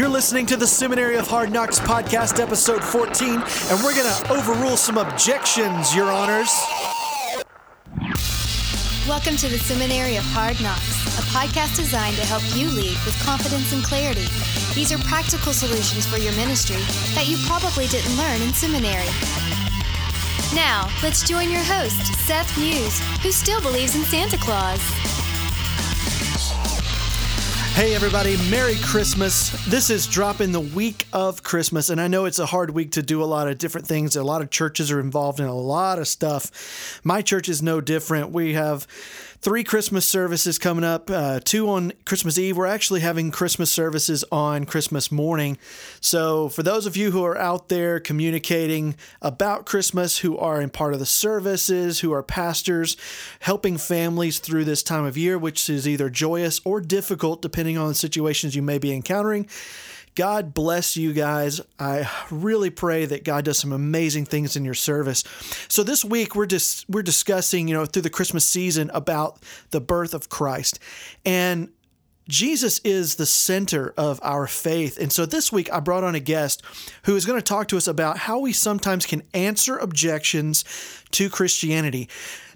You're 0.00 0.08
listening 0.08 0.46
to 0.46 0.56
the 0.56 0.66
Seminary 0.66 1.16
of 1.16 1.28
Hard 1.28 1.52
Knocks 1.52 1.78
podcast, 1.78 2.40
episode 2.40 2.82
14, 2.82 3.34
and 3.34 3.84
we're 3.84 3.94
going 3.94 4.08
to 4.08 4.32
overrule 4.32 4.78
some 4.78 4.96
objections, 4.96 5.94
Your 5.94 6.10
Honors. 6.10 6.48
Welcome 9.06 9.36
to 9.36 9.48
the 9.48 9.60
Seminary 9.60 10.16
of 10.16 10.24
Hard 10.32 10.58
Knocks, 10.62 11.18
a 11.18 11.22
podcast 11.36 11.76
designed 11.76 12.16
to 12.16 12.24
help 12.24 12.40
you 12.56 12.70
lead 12.70 12.96
with 13.04 13.14
confidence 13.22 13.74
and 13.74 13.84
clarity. 13.84 14.24
These 14.74 14.90
are 14.90 14.98
practical 15.04 15.52
solutions 15.52 16.06
for 16.06 16.16
your 16.16 16.32
ministry 16.32 16.80
that 17.12 17.28
you 17.28 17.36
probably 17.46 17.86
didn't 17.88 18.16
learn 18.16 18.40
in 18.40 18.54
seminary. 18.54 19.04
Now, 20.54 20.88
let's 21.02 21.28
join 21.28 21.50
your 21.50 21.62
host, 21.62 22.00
Seth 22.24 22.56
Muse, 22.56 23.00
who 23.22 23.30
still 23.30 23.60
believes 23.60 23.94
in 23.94 24.04
Santa 24.04 24.38
Claus. 24.38 24.80
Hey, 27.80 27.94
everybody, 27.94 28.36
Merry 28.50 28.76
Christmas. 28.82 29.52
This 29.64 29.88
is 29.88 30.06
dropping 30.06 30.52
the 30.52 30.60
week 30.60 31.06
of 31.14 31.42
Christmas, 31.42 31.88
and 31.88 31.98
I 31.98 32.08
know 32.08 32.26
it's 32.26 32.38
a 32.38 32.44
hard 32.44 32.68
week 32.72 32.92
to 32.92 33.02
do 33.02 33.22
a 33.22 33.24
lot 33.24 33.48
of 33.48 33.56
different 33.56 33.86
things. 33.86 34.16
A 34.16 34.22
lot 34.22 34.42
of 34.42 34.50
churches 34.50 34.92
are 34.92 35.00
involved 35.00 35.40
in 35.40 35.46
a 35.46 35.54
lot 35.54 35.98
of 35.98 36.06
stuff. 36.06 37.00
My 37.02 37.22
church 37.22 37.48
is 37.48 37.62
no 37.62 37.80
different. 37.80 38.32
We 38.32 38.52
have 38.52 38.86
three 39.40 39.64
Christmas 39.64 40.06
services 40.06 40.58
coming 40.58 40.84
up, 40.84 41.10
uh, 41.10 41.40
two 41.42 41.68
on 41.70 41.92
Christmas 42.04 42.38
Eve. 42.38 42.56
We're 42.56 42.66
actually 42.66 43.00
having 43.00 43.30
Christmas 43.30 43.70
services 43.70 44.22
on 44.30 44.66
Christmas 44.66 45.10
morning. 45.10 45.56
So, 46.00 46.48
for 46.50 46.62
those 46.62 46.84
of 46.84 46.96
you 46.96 47.10
who 47.10 47.24
are 47.24 47.38
out 47.38 47.68
there 47.68 48.00
communicating 48.00 48.96
about 49.22 49.64
Christmas, 49.64 50.18
who 50.18 50.36
are 50.36 50.60
in 50.60 50.68
part 50.68 50.92
of 50.92 50.98
the 51.00 51.06
services, 51.06 52.00
who 52.00 52.12
are 52.12 52.22
pastors, 52.22 52.96
helping 53.40 53.78
families 53.78 54.38
through 54.38 54.64
this 54.64 54.82
time 54.82 55.04
of 55.04 55.16
year, 55.16 55.38
which 55.38 55.70
is 55.70 55.88
either 55.88 56.10
joyous 56.10 56.60
or 56.64 56.80
difficult 56.80 57.40
depending 57.40 57.78
on 57.78 57.88
the 57.88 57.94
situations 57.94 58.54
you 58.54 58.62
may 58.62 58.78
be 58.78 58.92
encountering. 58.92 59.48
God 60.14 60.54
bless 60.54 60.96
you 60.96 61.12
guys. 61.12 61.60
I 61.78 62.10
really 62.30 62.70
pray 62.70 63.06
that 63.06 63.24
God 63.24 63.44
does 63.44 63.58
some 63.58 63.72
amazing 63.72 64.26
things 64.26 64.56
in 64.56 64.64
your 64.64 64.74
service. 64.74 65.24
So 65.68 65.82
this 65.82 66.04
week 66.04 66.34
we're 66.34 66.46
just 66.46 66.88
we're 66.88 67.02
discussing, 67.02 67.68
you 67.68 67.74
know, 67.74 67.86
through 67.86 68.02
the 68.02 68.10
Christmas 68.10 68.44
season 68.44 68.90
about 68.92 69.40
the 69.70 69.80
birth 69.80 70.12
of 70.14 70.28
Christ. 70.28 70.78
And 71.24 71.70
Jesus 72.28 72.78
is 72.84 73.16
the 73.16 73.26
center 73.26 73.92
of 73.96 74.20
our 74.22 74.46
faith. 74.46 74.98
And 74.98 75.12
so 75.12 75.26
this 75.26 75.50
week 75.52 75.72
I 75.72 75.80
brought 75.80 76.04
on 76.04 76.14
a 76.14 76.20
guest 76.20 76.62
who 77.04 77.16
is 77.16 77.26
going 77.26 77.38
to 77.38 77.44
talk 77.44 77.68
to 77.68 77.76
us 77.76 77.88
about 77.88 78.18
how 78.18 78.38
we 78.38 78.52
sometimes 78.52 79.04
can 79.04 79.22
answer 79.34 79.76
objections 79.78 80.64
to 81.10 81.28
Christianity. 81.28 82.08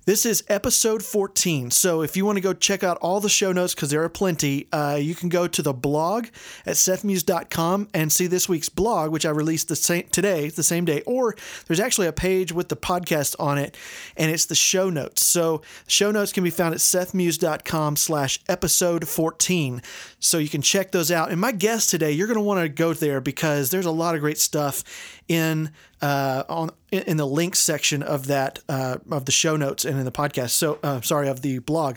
This 0.06 0.26
is 0.26 0.44
episode 0.48 1.02
14. 1.02 1.70
So 1.70 2.02
if 2.02 2.14
you 2.14 2.26
want 2.26 2.36
to 2.36 2.42
go 2.42 2.52
check 2.52 2.84
out 2.84 2.98
all 2.98 3.20
the 3.20 3.30
show 3.30 3.52
notes, 3.52 3.74
because 3.74 3.88
there 3.88 4.02
are 4.02 4.10
plenty, 4.10 4.68
uh, 4.70 4.98
you 5.00 5.14
can 5.14 5.30
go 5.30 5.48
to 5.48 5.62
the 5.62 5.72
blog 5.72 6.26
at 6.66 6.74
sethmuse.com 6.74 7.88
and 7.94 8.12
see 8.12 8.26
this 8.26 8.46
week's 8.46 8.68
blog, 8.68 9.12
which 9.12 9.24
I 9.24 9.30
released 9.30 9.68
the 9.68 9.76
same 9.76 10.06
today, 10.10 10.50
the 10.50 10.62
same 10.62 10.84
day. 10.84 11.00
Or 11.06 11.34
there's 11.66 11.80
actually 11.80 12.06
a 12.06 12.12
page 12.12 12.52
with 12.52 12.68
the 12.68 12.76
podcast 12.76 13.34
on 13.38 13.56
it, 13.56 13.78
and 14.14 14.30
it's 14.30 14.44
the 14.44 14.54
show 14.54 14.90
notes. 14.90 15.24
So 15.24 15.62
show 15.86 16.10
notes 16.10 16.34
can 16.34 16.44
be 16.44 16.50
found 16.50 16.74
at 16.74 16.80
sethmuse.com 16.80 17.96
slash 17.96 18.40
episode 18.46 19.08
14. 19.08 19.80
So 20.20 20.36
you 20.36 20.50
can 20.50 20.60
check 20.60 20.92
those 20.92 21.10
out. 21.10 21.30
And 21.30 21.40
my 21.40 21.52
guest 21.52 21.88
today, 21.88 22.12
you're 22.12 22.26
going 22.26 22.36
to 22.38 22.42
want 22.42 22.60
to 22.60 22.68
go 22.68 22.92
there 22.92 23.22
because 23.22 23.70
there's 23.70 23.86
a 23.86 23.90
lot 23.90 24.14
of 24.14 24.20
great 24.20 24.38
stuff 24.38 24.84
in 25.28 25.70
uh, 26.02 26.44
on 26.48 26.70
in 26.90 27.16
the 27.16 27.26
links 27.26 27.58
section 27.58 28.02
of 28.02 28.26
that 28.26 28.58
uh, 28.68 28.98
of 29.10 29.24
the 29.24 29.32
show 29.32 29.56
notes 29.56 29.84
and 29.84 29.98
in 29.98 30.04
the 30.04 30.12
podcast. 30.12 30.50
So 30.50 30.78
uh, 30.82 31.00
sorry 31.00 31.28
of 31.28 31.42
the 31.42 31.58
blog. 31.58 31.96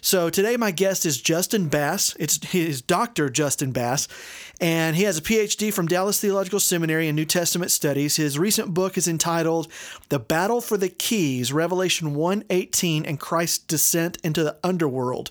So 0.00 0.30
today 0.30 0.56
my 0.56 0.70
guest 0.70 1.06
is 1.06 1.20
Justin 1.20 1.68
Bass. 1.68 2.14
It's 2.18 2.44
his 2.44 2.82
Doctor 2.82 3.28
Justin 3.28 3.72
Bass, 3.72 4.08
and 4.60 4.96
he 4.96 5.04
has 5.04 5.18
a 5.18 5.22
PhD 5.22 5.72
from 5.72 5.86
Dallas 5.86 6.20
Theological 6.20 6.60
Seminary 6.60 7.08
in 7.08 7.16
New 7.16 7.24
Testament 7.24 7.70
Studies. 7.70 8.16
His 8.16 8.38
recent 8.38 8.74
book 8.74 8.98
is 8.98 9.08
entitled 9.08 9.68
"The 10.10 10.18
Battle 10.18 10.60
for 10.60 10.76
the 10.76 10.88
Keys: 10.88 11.52
Revelation 11.52 12.14
1:18 12.14 13.06
and 13.06 13.18
Christ's 13.18 13.58
Descent 13.58 14.18
into 14.22 14.42
the 14.42 14.56
Underworld." 14.62 15.30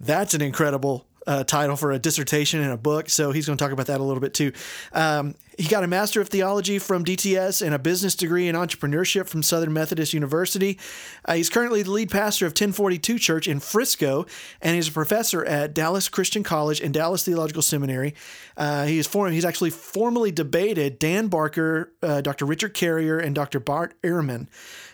That's 0.00 0.32
an 0.32 0.40
incredible 0.40 1.06
uh, 1.26 1.44
title 1.44 1.76
for 1.76 1.92
a 1.92 1.98
dissertation 1.98 2.60
and 2.60 2.72
a 2.72 2.76
book. 2.76 3.10
So 3.10 3.32
he's 3.32 3.46
going 3.46 3.58
to 3.58 3.62
talk 3.62 3.72
about 3.72 3.86
that 3.86 4.00
a 4.00 4.04
little 4.04 4.20
bit 4.20 4.34
too. 4.34 4.52
Um, 4.92 5.34
he 5.58 5.68
got 5.68 5.84
a 5.84 5.86
Master 5.86 6.22
of 6.22 6.28
Theology 6.28 6.78
from 6.78 7.04
DTS 7.04 7.60
and 7.60 7.74
a 7.74 7.78
business 7.78 8.14
degree 8.14 8.48
in 8.48 8.56
entrepreneurship 8.56 9.28
from 9.28 9.42
Southern 9.42 9.74
Methodist 9.74 10.14
University. 10.14 10.78
Uh, 11.26 11.34
he's 11.34 11.50
currently 11.50 11.82
the 11.82 11.90
lead 11.90 12.10
pastor 12.10 12.46
of 12.46 12.52
1042 12.52 13.18
Church 13.18 13.46
in 13.46 13.60
Frisco, 13.60 14.24
and 14.62 14.74
he's 14.74 14.88
a 14.88 14.92
professor 14.92 15.44
at 15.44 15.74
Dallas 15.74 16.08
Christian 16.08 16.42
College 16.42 16.80
and 16.80 16.94
Dallas 16.94 17.24
Theological 17.24 17.60
Seminary. 17.60 18.14
Uh, 18.56 18.86
he 18.86 19.02
form- 19.02 19.32
he's 19.32 19.44
actually 19.44 19.70
formally 19.70 20.32
debated 20.32 20.98
Dan 20.98 21.28
Barker, 21.28 21.92
uh, 22.02 22.22
Dr. 22.22 22.46
Richard 22.46 22.72
Carrier, 22.72 23.18
and 23.18 23.34
Dr. 23.34 23.60
Bart 23.60 23.94
Ehrman 24.02 24.48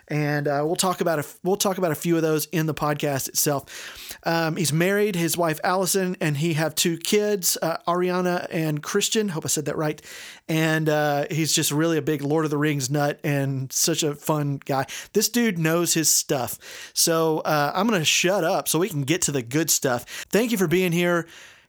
and 0.08 0.46
uh, 0.46 0.62
we'll 0.64 0.76
talk 0.76 1.00
about 1.00 1.18
a 1.18 1.24
we'll 1.42 1.56
talk 1.56 1.78
about 1.78 1.90
a 1.90 1.96
few 1.96 2.16
of 2.16 2.22
those 2.22 2.46
in 2.46 2.66
the 2.66 2.74
podcast 2.74 3.28
itself. 3.28 4.18
Um, 4.24 4.56
he's 4.56 4.72
married, 4.72 5.16
his 5.16 5.36
wife 5.36 5.60
Allison, 5.64 6.16
and 6.20 6.36
he 6.36 6.54
have 6.54 6.74
two 6.74 6.96
kids, 6.98 7.58
uh, 7.60 7.78
Ariana 7.88 8.46
and 8.50 8.82
Christian. 8.82 9.28
Hope 9.28 9.44
I 9.44 9.48
said 9.48 9.66
that 9.66 9.76
right. 9.76 10.00
And 10.48 10.88
uh, 10.88 11.26
he's 11.30 11.52
just 11.52 11.72
really 11.72 11.98
a 11.98 12.02
big 12.02 12.22
Lord 12.22 12.44
of 12.44 12.50
the 12.50 12.58
Rings 12.58 12.90
nut 12.90 13.20
and 13.24 13.72
such 13.72 14.02
a 14.02 14.14
fun 14.14 14.60
guy. 14.64 14.86
This 15.12 15.28
dude 15.28 15.58
knows 15.58 15.94
his 15.94 16.12
stuff. 16.12 16.58
So 16.94 17.40
uh, 17.40 17.72
I'm 17.74 17.86
gonna 17.88 18.04
shut 18.04 18.44
up 18.44 18.68
so 18.68 18.78
we 18.78 18.88
can 18.88 19.02
get 19.02 19.22
to 19.22 19.32
the 19.32 19.42
good 19.42 19.70
stuff. 19.70 20.04
Thank 20.30 20.52
you 20.52 20.58
for 20.58 20.68
being 20.68 20.92
here. 20.92 21.26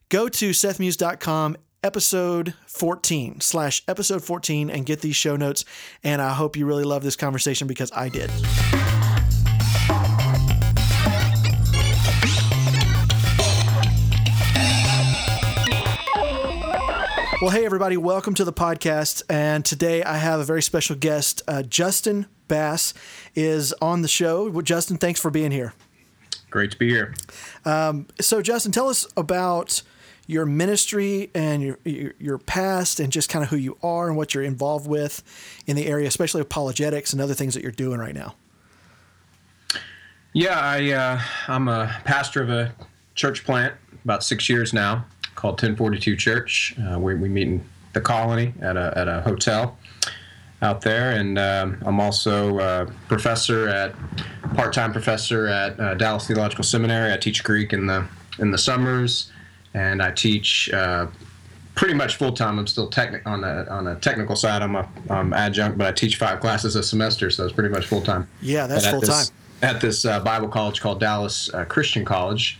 Go 0.09 0.29
to 0.29 0.51
sethmuse.com 0.51 1.57
episode 1.83 2.53
14 2.65 3.41
slash 3.41 3.83
episode 3.87 4.23
14 4.23 4.69
and 4.69 4.85
get 4.85 5.01
these 5.01 5.15
show 5.15 5.35
notes. 5.35 5.65
And 6.03 6.21
I 6.21 6.33
hope 6.33 6.55
you 6.55 6.65
really 6.65 6.83
love 6.83 7.03
this 7.03 7.15
conversation 7.15 7.67
because 7.67 7.91
I 7.93 8.09
did. 8.09 8.31
Well, 17.39 17.51
hey, 17.51 17.65
everybody, 17.65 17.97
welcome 17.97 18.33
to 18.33 18.43
the 18.43 18.51
podcast. 18.51 19.21
And 19.29 19.63
today 19.63 20.01
I 20.01 20.17
have 20.17 20.39
a 20.39 20.43
very 20.43 20.63
special 20.63 20.95
guest. 20.95 21.43
Uh, 21.47 21.61
Justin 21.61 22.25
Bass 22.47 22.95
is 23.35 23.73
on 23.73 24.01
the 24.01 24.07
show. 24.07 24.49
Well, 24.49 24.63
Justin, 24.63 24.97
thanks 24.97 25.19
for 25.19 25.29
being 25.29 25.51
here. 25.51 25.73
Great 26.49 26.71
to 26.71 26.77
be 26.77 26.89
here. 26.89 27.13
Um, 27.63 28.07
so, 28.19 28.41
Justin, 28.41 28.71
tell 28.71 28.89
us 28.89 29.05
about 29.15 29.83
your 30.27 30.45
ministry 30.45 31.31
and 31.33 31.63
your, 31.63 31.79
your, 31.85 32.13
your 32.19 32.37
past 32.37 32.99
and 32.99 33.11
just 33.11 33.29
kind 33.29 33.43
of 33.43 33.49
who 33.49 33.55
you 33.55 33.77
are 33.81 34.07
and 34.07 34.17
what 34.17 34.33
you're 34.33 34.43
involved 34.43 34.87
with 34.87 35.23
in 35.65 35.75
the 35.75 35.87
area, 35.87 36.07
especially 36.07 36.41
apologetics 36.41 37.13
and 37.13 37.21
other 37.21 37.33
things 37.33 37.53
that 37.53 37.63
you're 37.63 37.71
doing 37.71 37.99
right 37.99 38.13
now. 38.13 38.35
Yeah, 40.33 40.59
I 40.59 40.91
uh, 40.91 41.21
I'm 41.47 41.67
a 41.67 41.95
pastor 42.03 42.43
of 42.43 42.49
a 42.49 42.75
church 43.15 43.43
plant 43.43 43.73
about 44.03 44.23
six 44.23 44.47
years 44.47 44.73
now 44.73 45.05
called 45.35 45.53
1042 45.53 46.15
Church. 46.15 46.75
Uh, 46.79 46.99
we, 46.99 47.15
we 47.15 47.29
meet 47.29 47.47
in 47.47 47.65
the 47.93 48.01
colony 48.01 48.53
at 48.61 48.77
a, 48.77 48.93
at 48.95 49.07
a 49.07 49.21
hotel 49.21 49.77
out 50.61 50.81
there, 50.81 51.11
and 51.11 51.39
um, 51.39 51.81
I'm 51.85 51.99
also 51.99 52.59
a 52.59 52.85
professor 53.07 53.67
at 53.67 53.95
part-time 54.55 54.91
professor 54.91 55.47
at 55.47 55.79
uh, 55.79 55.93
Dallas 55.95 56.27
Theological 56.27 56.63
Seminary. 56.63 57.13
I 57.13 57.17
teach 57.17 57.43
Greek 57.43 57.73
in 57.73 57.87
the 57.87 58.07
in 58.39 58.51
the 58.51 58.57
summers, 58.57 59.31
and 59.77 60.01
I 60.01 60.11
teach 60.11 60.71
uh, 60.73 61.05
pretty 61.75 61.93
much 61.93 62.15
full 62.15 62.31
time. 62.31 62.57
I'm 62.57 62.67
still 62.67 62.89
techni- 62.89 63.25
on 63.25 63.41
the 63.41 63.71
on 63.71 63.85
the 63.85 63.95
technical 63.95 64.35
side. 64.35 64.61
I'm 64.61 64.75
a 64.75 64.89
I'm 65.09 65.33
adjunct, 65.33 65.77
but 65.77 65.87
I 65.87 65.91
teach 65.91 66.17
five 66.17 66.39
classes 66.39 66.75
a 66.75 66.83
semester, 66.83 67.29
so 67.29 67.45
it's 67.45 67.53
pretty 67.53 67.69
much 67.69 67.85
full 67.85 68.01
time. 68.01 68.27
Yeah, 68.41 68.65
that's 68.65 68.87
full 68.87 69.01
time. 69.01 69.27
At 69.61 69.79
this 69.79 70.03
uh, 70.05 70.19
Bible 70.19 70.47
college 70.49 70.81
called 70.81 70.99
Dallas 70.99 71.53
uh, 71.53 71.65
Christian 71.65 72.05
College, 72.05 72.59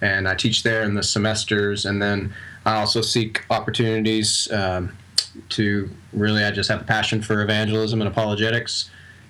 and 0.00 0.28
I 0.28 0.34
teach 0.34 0.62
there 0.62 0.82
in 0.82 0.94
the 0.94 1.02
semesters, 1.02 1.84
and 1.84 2.00
then 2.00 2.32
I 2.64 2.76
also 2.76 3.00
seek 3.00 3.44
opportunities 3.50 4.50
um, 4.52 4.96
to 5.50 5.90
really. 6.12 6.44
I 6.44 6.52
just 6.52 6.70
have 6.70 6.80
a 6.80 6.84
passion 6.84 7.22
for 7.22 7.42
evangelism 7.42 8.00
and 8.00 8.08
apologetics, 8.08 8.88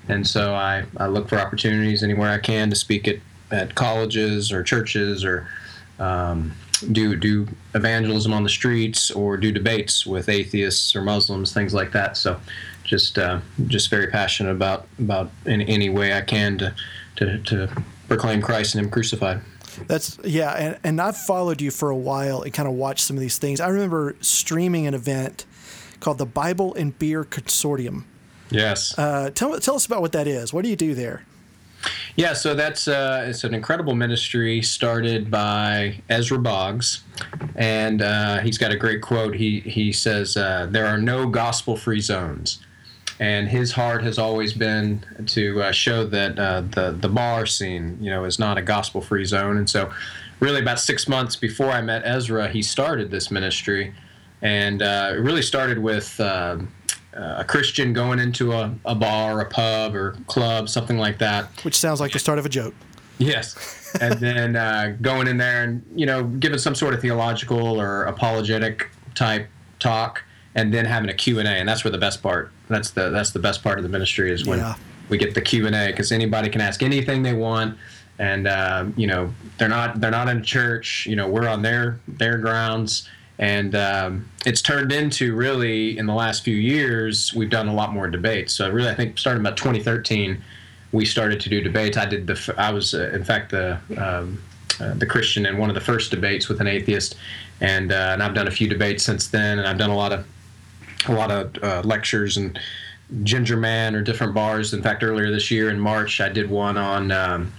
and 0.08 0.26
so 0.26 0.54
I, 0.54 0.84
I 0.98 1.06
look 1.06 1.30
for 1.30 1.38
opportunities 1.38 2.02
anywhere 2.02 2.30
I 2.30 2.38
can 2.38 2.68
to 2.68 2.76
speak 2.76 3.08
at, 3.08 3.16
at 3.50 3.74
colleges 3.74 4.52
or 4.52 4.62
churches 4.62 5.24
or 5.24 5.46
um, 5.98 6.52
do 6.90 7.16
do 7.16 7.48
evangelism 7.74 8.32
on 8.32 8.42
the 8.42 8.48
streets 8.48 9.10
or 9.10 9.36
do 9.36 9.52
debates 9.52 10.06
with 10.06 10.28
atheists 10.28 10.94
or 10.96 11.02
Muslims, 11.02 11.52
things 11.52 11.74
like 11.74 11.92
that. 11.92 12.16
So, 12.16 12.40
just 12.84 13.18
uh, 13.18 13.40
just 13.66 13.90
very 13.90 14.08
passionate 14.08 14.52
about 14.52 14.86
about 14.98 15.30
in 15.46 15.62
any 15.62 15.88
way 15.88 16.12
I 16.12 16.22
can 16.22 16.58
to 16.58 16.74
to, 17.16 17.38
to 17.38 17.82
proclaim 18.08 18.42
Christ 18.42 18.74
and 18.74 18.84
Him 18.84 18.90
crucified. 18.90 19.40
That's 19.86 20.18
yeah, 20.24 20.50
and, 20.52 20.78
and 20.84 21.00
I've 21.00 21.16
followed 21.16 21.60
you 21.60 21.70
for 21.70 21.90
a 21.90 21.96
while 21.96 22.42
and 22.42 22.52
kind 22.52 22.68
of 22.68 22.74
watched 22.74 23.04
some 23.04 23.16
of 23.16 23.20
these 23.20 23.38
things. 23.38 23.60
I 23.60 23.68
remember 23.68 24.16
streaming 24.20 24.86
an 24.86 24.94
event 24.94 25.46
called 26.00 26.18
the 26.18 26.26
Bible 26.26 26.74
and 26.74 26.98
Beer 26.98 27.24
Consortium. 27.24 28.04
Yes. 28.50 28.98
Uh, 28.98 29.30
tell 29.34 29.58
tell 29.60 29.76
us 29.76 29.86
about 29.86 30.02
what 30.02 30.12
that 30.12 30.26
is. 30.26 30.52
What 30.52 30.62
do 30.62 30.68
you 30.68 30.76
do 30.76 30.94
there? 30.94 31.24
Yeah, 32.14 32.34
so 32.34 32.54
that's 32.54 32.88
uh, 32.88 33.24
it's 33.26 33.42
an 33.44 33.54
incredible 33.54 33.94
ministry 33.94 34.60
started 34.62 35.30
by 35.30 36.02
Ezra 36.08 36.38
Boggs, 36.38 37.02
and 37.56 38.02
uh, 38.02 38.40
he's 38.40 38.58
got 38.58 38.70
a 38.70 38.76
great 38.76 39.00
quote. 39.00 39.34
He 39.34 39.60
he 39.60 39.92
says 39.92 40.36
uh, 40.36 40.66
there 40.70 40.86
are 40.86 40.98
no 40.98 41.26
gospel-free 41.26 42.00
zones, 42.00 42.60
and 43.18 43.48
his 43.48 43.72
heart 43.72 44.02
has 44.02 44.18
always 44.18 44.52
been 44.52 45.04
to 45.28 45.62
uh, 45.62 45.72
show 45.72 46.04
that 46.04 46.38
uh, 46.38 46.60
the 46.60 46.92
the 46.92 47.08
bar 47.08 47.46
scene, 47.46 47.96
you 48.00 48.10
know, 48.10 48.24
is 48.24 48.38
not 48.38 48.58
a 48.58 48.62
gospel-free 48.62 49.24
zone. 49.24 49.56
And 49.56 49.68
so, 49.68 49.90
really, 50.38 50.60
about 50.60 50.80
six 50.80 51.08
months 51.08 51.34
before 51.34 51.70
I 51.70 51.80
met 51.80 52.02
Ezra, 52.04 52.48
he 52.48 52.62
started 52.62 53.10
this 53.10 53.30
ministry, 53.30 53.94
and 54.42 54.82
uh, 54.82 55.12
it 55.14 55.20
really 55.20 55.42
started 55.42 55.78
with. 55.78 56.20
Uh, 57.14 57.36
a 57.38 57.44
Christian 57.44 57.92
going 57.92 58.18
into 58.18 58.52
a, 58.52 58.74
a 58.86 58.94
bar, 58.94 59.40
a 59.40 59.44
pub, 59.44 59.94
or 59.94 60.12
club, 60.28 60.68
something 60.68 60.96
like 60.96 61.18
that. 61.18 61.44
Which 61.62 61.74
sounds 61.76 62.00
like 62.00 62.12
the 62.12 62.18
start 62.18 62.38
of 62.38 62.46
a 62.46 62.48
joke. 62.48 62.74
Yes, 63.18 63.90
and 64.00 64.14
then 64.18 64.56
uh, 64.56 64.96
going 65.02 65.28
in 65.28 65.36
there 65.36 65.62
and 65.62 65.84
you 65.94 66.06
know 66.06 66.24
giving 66.24 66.58
some 66.58 66.74
sort 66.74 66.94
of 66.94 67.00
theological 67.02 67.78
or 67.78 68.04
apologetic 68.04 68.88
type 69.14 69.46
talk, 69.78 70.22
and 70.54 70.72
then 70.72 70.86
having 70.86 71.10
a 71.10 71.14
Q 71.14 71.38
and 71.40 71.68
that's 71.68 71.84
where 71.84 71.90
the 71.90 71.98
best 71.98 72.22
part. 72.22 72.50
That's 72.68 72.90
the 72.92 73.10
that's 73.10 73.32
the 73.32 73.38
best 73.38 73.62
part 73.62 73.78
of 73.78 73.82
the 73.82 73.90
ministry 73.90 74.32
is 74.32 74.46
when 74.46 74.60
Yeah. 74.60 74.74
we 75.10 75.18
get 75.18 75.34
the 75.34 75.42
Q 75.42 75.66
and 75.66 75.76
A 75.76 75.88
because 75.88 76.12
anybody 76.12 76.48
can 76.48 76.62
ask 76.62 76.82
anything 76.82 77.22
they 77.22 77.34
want, 77.34 77.76
and 78.18 78.48
uh, 78.48 78.86
you 78.96 79.06
know 79.06 79.32
they're 79.58 79.68
not 79.68 80.00
they're 80.00 80.10
not 80.10 80.28
in 80.28 80.42
church. 80.42 81.06
You 81.06 81.16
know 81.16 81.28
we're 81.28 81.46
on 81.46 81.60
their 81.60 82.00
their 82.08 82.38
grounds. 82.38 83.06
And 83.38 83.74
um, 83.74 84.30
it's 84.46 84.62
turned 84.62 84.92
into 84.92 85.34
really 85.34 85.98
in 85.98 86.06
the 86.06 86.14
last 86.14 86.44
few 86.44 86.54
years 86.54 87.32
we've 87.34 87.50
done 87.50 87.68
a 87.68 87.74
lot 87.74 87.92
more 87.92 88.08
debates. 88.08 88.52
So 88.52 88.70
really, 88.70 88.90
I 88.90 88.94
think 88.94 89.18
starting 89.18 89.40
about 89.40 89.56
2013, 89.56 90.42
we 90.92 91.04
started 91.06 91.40
to 91.40 91.48
do 91.48 91.60
debates. 91.60 91.96
I 91.96 92.04
did 92.04 92.26
the 92.26 92.54
I 92.58 92.70
was 92.70 92.94
uh, 92.94 93.10
in 93.14 93.24
fact 93.24 93.50
the 93.50 93.78
um, 93.96 94.40
uh, 94.80 94.94
the 94.94 95.06
Christian 95.06 95.46
in 95.46 95.58
one 95.58 95.70
of 95.70 95.74
the 95.74 95.80
first 95.80 96.10
debates 96.10 96.48
with 96.48 96.60
an 96.60 96.66
atheist, 96.66 97.16
and 97.60 97.92
uh, 97.92 98.10
and 98.12 98.22
I've 98.22 98.34
done 98.34 98.48
a 98.48 98.50
few 98.50 98.68
debates 98.68 99.02
since 99.02 99.28
then, 99.28 99.58
and 99.58 99.66
I've 99.66 99.78
done 99.78 99.90
a 99.90 99.96
lot 99.96 100.12
of 100.12 100.26
a 101.08 101.12
lot 101.12 101.30
of 101.30 101.62
uh, 101.62 101.82
lectures 101.84 102.36
and 102.36 102.58
Ginger 103.22 103.56
Man 103.56 103.94
or 103.94 104.02
different 104.02 104.34
bars. 104.34 104.74
In 104.74 104.82
fact, 104.82 105.02
earlier 105.02 105.30
this 105.30 105.50
year 105.50 105.70
in 105.70 105.80
March, 105.80 106.20
I 106.20 106.28
did 106.28 106.50
one 106.50 106.76
on. 106.76 107.10
Um, 107.10 107.52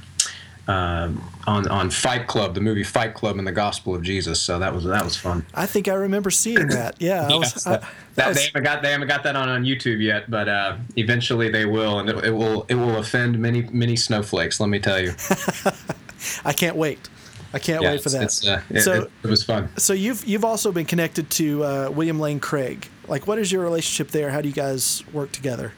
um, 0.68 1.22
on 1.46 1.68
on 1.68 1.90
Fight 1.90 2.28
Club, 2.28 2.54
the 2.56 2.62
movie 2.62 2.84
Fight 2.84 3.14
Club, 3.14 3.38
and 3.38 3.46
the 3.46 3.52
Gospel 3.52 3.94
of 3.96 4.02
Jesus. 4.02 4.42
So 4.42 4.60
that 4.60 4.74
was 4.74 4.86
that 4.86 5.04
was 5.04 5.16
fun. 5.18 5.46
I 5.54 5.66
think 5.66 5.88
I 5.88 5.94
remember 5.94 6.30
seeing 6.32 6.68
that. 6.70 6.96
Yeah, 7.02 7.28
I 7.30 7.36
was, 7.36 7.54
Yes, 7.54 7.68
I, 7.68 7.72
that, 7.72 7.84
I 7.84 7.88
that- 8.16 8.28
was- 8.30 8.38
they 8.38 8.44
haven't 8.46 8.64
got 8.64 8.82
they 8.82 8.92
haven't 8.92 9.08
got 9.10 9.24
that 9.24 9.36
on, 9.36 9.50
on 9.50 9.64
YouTube 9.66 10.02
yet, 10.02 10.30
but 10.32 10.48
uh, 10.48 10.78
eventually 10.96 11.50
they 11.50 11.66
will, 11.66 12.00
and 12.00 12.10
it, 12.10 12.24
it 12.26 12.32
will 12.32 12.66
it 12.70 12.76
will 12.76 12.98
offend 12.98 13.38
many 13.40 13.64
many 13.72 13.96
snowflakes. 13.96 14.60
Let 14.60 14.70
me 14.70 14.80
tell 14.80 15.00
you. 15.02 15.14
I 16.46 16.54
can't 16.54 16.76
wait. 16.78 17.10
I 17.56 17.60
can't 17.60 17.84
Yeah, 17.84 17.92
wait 17.92 18.02
for 18.02 18.10
that. 18.10 18.48
uh, 18.48 18.62
it, 18.70 18.82
so, 18.82 19.04
it, 19.04 19.12
it 19.24 19.28
was 19.30 19.44
fun. 19.44 19.70
so 19.78 19.94
you've 19.94 20.26
you've 20.26 20.46
also 20.46 20.72
been 20.72 20.86
connected 20.86 21.30
to 21.32 21.64
uh, 21.64 21.90
William 21.94 22.20
Lane 22.20 22.40
Craig. 22.40 22.88
Like, 23.08 23.28
what 23.28 23.38
is 23.38 23.52
your 23.52 23.62
relationship 23.62 24.12
there? 24.12 24.32
How 24.32 24.42
do 24.42 24.48
you 24.48 24.54
guys 24.56 25.04
work 25.14 25.32
together? 25.34 25.74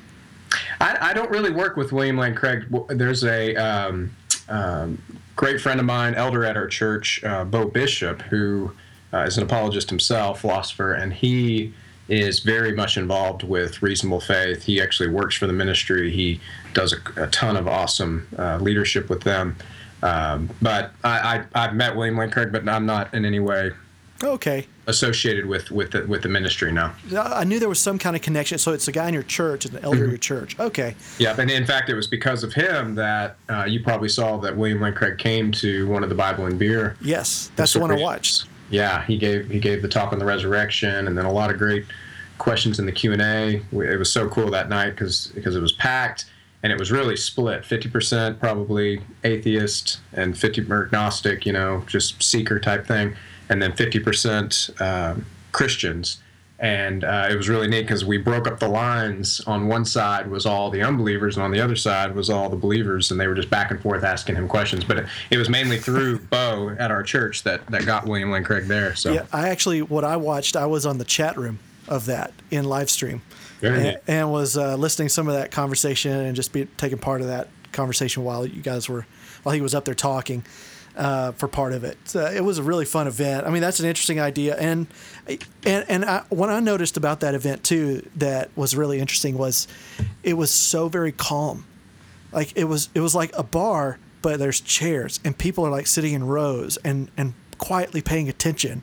I, 0.80 1.10
I 1.10 1.14
don't 1.14 1.30
really 1.32 1.52
work 1.52 1.76
with 1.76 1.92
William 1.92 2.18
Lane 2.18 2.36
Craig. 2.36 2.66
There's 2.90 3.24
a 3.26 3.56
um, 3.56 4.16
um, 4.50 5.02
great 5.36 5.60
friend 5.60 5.80
of 5.80 5.86
mine, 5.86 6.16
elder 6.16 6.46
at 6.46 6.58
our 6.58 6.68
church, 6.68 7.24
uh, 7.24 7.44
Bo 7.44 7.66
Bishop, 7.66 8.22
who 8.24 8.72
uh, 9.14 9.20
is 9.20 9.38
an 9.38 9.44
apologist 9.44 9.90
himself, 9.90 10.42
philosopher, 10.42 10.94
and 10.94 11.14
he 11.14 11.74
is 12.08 12.42
very 12.42 12.72
much 12.74 12.98
involved 12.98 13.44
with 13.44 13.82
Reasonable 13.82 14.20
Faith. 14.20 14.64
He 14.64 14.82
actually 14.82 15.10
works 15.10 15.36
for 15.36 15.48
the 15.48 15.54
ministry. 15.54 16.12
He 16.12 16.40
does 16.74 16.94
a, 16.94 17.24
a 17.24 17.28
ton 17.28 17.58
of 17.58 17.68
awesome 17.68 18.28
uh, 18.38 18.58
leadership 18.58 19.10
with 19.10 19.24
them. 19.24 19.56
Um, 20.04 20.50
but 20.62 20.92
I, 21.04 21.46
I, 21.56 21.66
I've 21.66 21.74
met 21.74 21.96
William 21.96 22.18
Lane 22.18 22.30
Craig, 22.30 22.52
but 22.52 22.68
I'm 22.70 22.86
not 22.86 23.12
in 23.14 23.26
any 23.26 23.40
way 23.40 23.72
Okay, 24.26 24.66
associated 24.88 25.46
with 25.46 25.70
with 25.72 25.92
the, 25.92 26.06
with 26.08 26.22
the 26.24 26.30
ministry 26.30 26.72
now. 26.72 26.94
I 27.16 27.44
knew 27.44 27.60
there 27.60 27.70
was 27.70 27.80
some 27.80 27.98
kind 28.00 28.16
of 28.16 28.22
connection. 28.22 28.58
So 28.58 28.74
it's 28.74 28.88
a 28.88 28.92
guy 28.92 29.08
in 29.08 29.14
your 29.14 29.24
church, 29.24 29.66
an 29.66 29.78
elder 29.78 29.98
Mm-hmm. 29.98 30.04
of 30.06 30.10
your 30.12 30.18
church. 30.18 30.60
Okay, 30.60 30.96
Yeah, 31.20 31.36
and 31.40 31.50
in 31.52 31.66
fact, 31.66 31.90
it 31.90 31.96
was 31.96 32.08
because 32.08 32.44
of 32.44 32.54
him 32.54 32.96
that 32.96 33.38
uh, 33.50 33.66
you 33.68 33.84
probably 33.84 34.10
saw 34.10 34.38
that 34.38 34.56
William 34.58 34.82
Lane 34.82 34.94
Craig 34.94 35.18
came 35.18 35.52
to 35.54 35.88
one 35.88 36.04
of 36.04 36.10
the 36.10 36.16
Bible 36.16 36.46
and 36.48 36.58
Beer. 36.60 36.96
yes, 37.02 37.52
that's 37.56 37.74
the 37.74 37.80
one 37.80 37.92
I 37.92 37.96
watched. 38.02 38.46
Yeah, 38.70 39.06
he 39.06 39.18
gave 39.18 39.50
he 39.50 39.60
gave 39.60 39.82
the 39.82 39.88
talk 39.88 40.12
on 40.12 40.20
the 40.20 40.26
resurrection, 40.26 41.08
and 41.08 41.18
then 41.18 41.26
a 41.26 41.32
lot 41.32 41.52
of 41.52 41.58
great 41.58 41.86
questions 42.40 42.80
in 42.80 42.86
the 42.86 42.92
Q 42.92 43.14
and 43.14 43.22
A. 43.22 43.62
It 43.72 43.98
was 44.00 44.12
so 44.12 44.28
cool 44.30 44.50
that 44.52 44.70
night 44.70 44.90
because 44.92 45.28
because 45.36 45.56
it 45.56 45.62
was 45.62 45.72
packed 45.74 46.26
and 46.64 46.74
it 46.74 46.80
was 46.80 46.92
really 46.92 47.16
split 47.16 47.64
fifty 47.64 47.90
percent 47.90 48.40
probably 48.40 49.02
atheist 49.24 50.00
and 50.14 50.36
fifty 50.38 50.62
agnostic, 50.62 51.46
you 51.46 51.54
know, 51.54 51.84
just 51.88 52.22
seeker 52.24 52.60
type 52.60 52.88
thing, 52.88 53.16
and 53.50 53.62
then 53.62 53.74
fifty 53.74 54.00
percent 54.00 54.70
um, 54.80 55.26
Christians. 55.52 56.22
And 56.58 57.04
uh, 57.04 57.28
it 57.30 57.36
was 57.36 57.50
really 57.50 57.68
neat 57.68 57.82
because 57.82 58.06
we 58.06 58.18
broke 58.18 58.48
up 58.48 58.60
the 58.60 58.68
lines. 58.70 59.42
On 59.42 59.68
one 59.68 59.84
side 59.84 60.32
was 60.32 60.46
all 60.46 60.70
the 60.70 60.82
unbelievers, 60.82 61.36
and 61.36 61.44
on 61.44 61.52
the 61.52 61.60
other 61.60 61.76
side 61.76 62.16
was 62.16 62.30
all 62.30 62.50
the 62.50 62.56
believers, 62.56 63.12
and 63.12 63.20
they 63.20 63.28
were 63.28 63.36
just 63.36 63.50
back 63.50 63.72
and 63.72 63.82
forth 63.82 64.06
asking 64.06 64.36
him 64.36 64.48
questions. 64.48 64.86
But 64.86 65.00
it, 65.00 65.06
it 65.32 65.38
was 65.38 65.50
mainly 65.50 65.78
through 65.78 66.20
Bo 66.30 66.74
at 66.80 66.92
our 66.92 67.04
church 67.04 67.44
that, 67.44 67.66
that 67.68 67.86
got 67.86 68.06
William 68.06 68.32
Lane 68.32 68.46
Craig 68.46 68.66
there. 68.68 68.96
So 68.96 69.12
Yeah, 69.12 69.26
I 69.34 69.50
actually, 69.50 69.82
what 69.82 70.06
I 70.06 70.16
watched, 70.16 70.56
I 70.56 70.66
was 70.66 70.86
on 70.86 70.98
the 70.98 71.04
chat 71.04 71.36
room 71.36 71.60
of 71.90 72.06
that 72.06 72.32
in 72.52 72.64
live 72.64 72.90
stream, 72.90 73.22
and, 73.62 74.00
and 74.08 74.32
was 74.32 74.58
uh, 74.58 74.78
listening 74.78 75.10
to 75.10 75.14
some 75.14 75.28
of 75.28 75.34
that 75.34 75.52
conversation 75.52 76.14
and 76.14 76.38
just 76.38 76.54
be 76.54 76.66
taking 76.78 77.00
part 77.00 77.20
of 77.20 77.28
that 77.28 77.50
conversation 77.74 78.24
while 78.24 78.46
you 78.46 78.62
guys 78.62 78.88
were, 78.88 79.06
while 79.44 79.54
he 79.54 79.62
was 79.62 79.76
up 79.76 79.84
there 79.84 79.94
talking. 79.94 80.46
Uh, 80.96 81.34
for 81.34 81.50
part 81.50 81.74
of 81.74 81.84
it, 81.84 81.98
so 82.06 82.26
it 82.26 82.42
was 82.42 82.58
a 82.58 82.64
really 82.64 82.86
fun 82.86 83.06
event. 83.06 83.46
I 83.46 83.50
mean, 83.50 83.62
that's 83.62 83.82
an 83.82 83.86
interesting 83.86 84.22
idea, 84.22 84.56
and 84.56 84.88
and 85.66 85.86
and 85.90 86.06
I, 86.06 86.24
what 86.30 86.50
I 86.50 86.62
noticed 86.62 86.96
about 86.96 87.20
that 87.20 87.36
event 87.36 87.66
too 87.66 88.10
that 88.16 88.50
was 88.56 88.78
really 88.78 89.00
interesting 89.00 89.38
was 89.38 89.68
it 90.24 90.36
was 90.36 90.52
so 90.52 90.88
very 90.88 91.12
calm. 91.12 91.66
Like 92.32 92.54
it 92.56 92.64
was 92.64 92.88
it 92.96 93.02
was 93.02 93.14
like 93.14 93.38
a 93.38 93.44
bar 93.44 94.00
but 94.26 94.40
there's 94.40 94.60
chairs 94.60 95.20
and 95.24 95.38
people 95.38 95.64
are 95.64 95.70
like 95.70 95.86
sitting 95.86 96.14
in 96.14 96.26
rows 96.26 96.78
and 96.78 97.12
and 97.16 97.36
quietly 97.60 98.02
paying 98.02 98.28
attention 98.28 98.82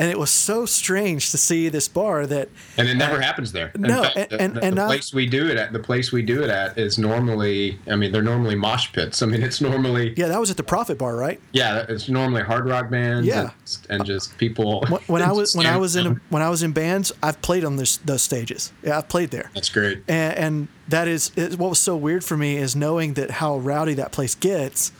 and 0.00 0.10
it 0.10 0.18
was 0.18 0.30
so 0.30 0.64
strange 0.66 1.30
to 1.30 1.36
see 1.38 1.68
this 1.68 1.86
bar 1.88 2.26
that 2.26 2.48
and 2.78 2.88
it 2.88 2.94
never 2.96 3.18
uh, 3.18 3.20
happens 3.20 3.52
there. 3.52 3.70
In 3.74 3.82
no, 3.82 4.02
fact, 4.02 4.16
and- 4.16 4.30
the, 4.30 4.40
and- 4.40 4.56
the, 4.56 4.64
and 4.64 4.78
the 4.78 4.86
place 4.86 5.12
we 5.12 5.26
do 5.26 5.46
it 5.48 5.56
at, 5.58 5.72
the 5.72 5.78
place 5.78 6.10
we 6.10 6.22
do 6.22 6.42
it 6.42 6.50
at 6.50 6.78
is 6.78 6.98
normally. 6.98 7.78
I 7.88 7.96
mean, 7.96 8.10
they're 8.10 8.22
normally 8.22 8.54
mosh 8.54 8.92
pits. 8.92 9.22
I 9.22 9.26
mean, 9.26 9.42
it's 9.42 9.60
normally 9.60 10.14
yeah 10.16 10.28
that 10.28 10.40
was 10.40 10.50
at 10.50 10.56
the 10.56 10.62
Prophet 10.62 10.98
Bar 10.98 11.16
right 11.16 11.40
yeah, 11.52 11.84
it's 11.88 12.08
normally 12.08 12.42
hard 12.42 12.66
rock 12.66 12.90
bands. 12.90 13.26
Yeah. 13.26 13.50
and, 13.90 14.00
and 14.00 14.04
just 14.06 14.36
people. 14.38 14.84
when, 14.88 15.00
when 15.06 15.22
i 15.22 15.32
was 15.40 15.54
when 15.54 15.66
i 15.66 15.76
was 15.76 15.96
in 15.96 16.02
standing 16.04 16.20
when 16.30 16.42
i 16.42 16.48
was 16.48 16.62
in 16.62 16.72
bands 16.72 17.12
i've 17.22 17.40
played 17.42 17.64
on 17.64 17.76
this 17.76 17.98
those 17.98 18.22
stages 18.22 18.72
yeah 18.82 18.96
i've 18.98 19.08
played 19.08 19.30
there 19.30 19.50
That's 19.54 19.68
great. 19.68 19.98
and, 20.08 20.38
and 20.38 20.68
that 20.88 21.06
is, 21.08 21.30
is 21.36 21.56
what 21.56 21.68
was 21.70 21.78
so 21.78 21.94
weird 21.96 22.24
for 22.24 22.36
me 22.36 22.56
is 22.56 22.74
knowing 22.74 23.14
that 23.14 23.30
how 23.30 23.58
rowdy 23.58 23.94
that 23.94 24.10
place 24.12 24.34
gets, 24.34 24.90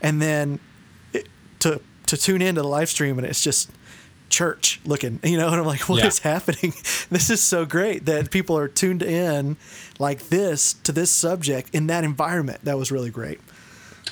and 0.00 0.20
then 0.22 0.60
it, 1.12 1.26
to 1.60 1.80
to 2.06 2.16
tune 2.16 2.42
into 2.42 2.60
the 2.62 2.68
live 2.68 2.88
stream 2.88 3.18
and 3.18 3.26
it's 3.26 3.42
just 3.42 3.70
church 4.32 4.80
looking, 4.84 5.20
you 5.22 5.36
know, 5.38 5.46
and 5.52 5.56
I'm 5.60 5.66
like, 5.66 5.88
what 5.88 6.04
is 6.04 6.20
Yeah. 6.24 6.32
happening? 6.32 6.72
This 7.10 7.28
is 7.30 7.40
so 7.42 7.64
great 7.66 8.06
that 8.06 8.30
people 8.30 8.56
are 8.58 8.66
tuned 8.68 9.02
in 9.02 9.56
like 9.98 10.28
this 10.30 10.72
to 10.84 10.90
this 10.92 11.10
subject 11.10 11.68
in 11.74 11.86
that 11.88 12.02
environment. 12.04 12.64
That 12.64 12.78
was 12.78 12.90
really 12.90 13.10
great. 13.10 13.38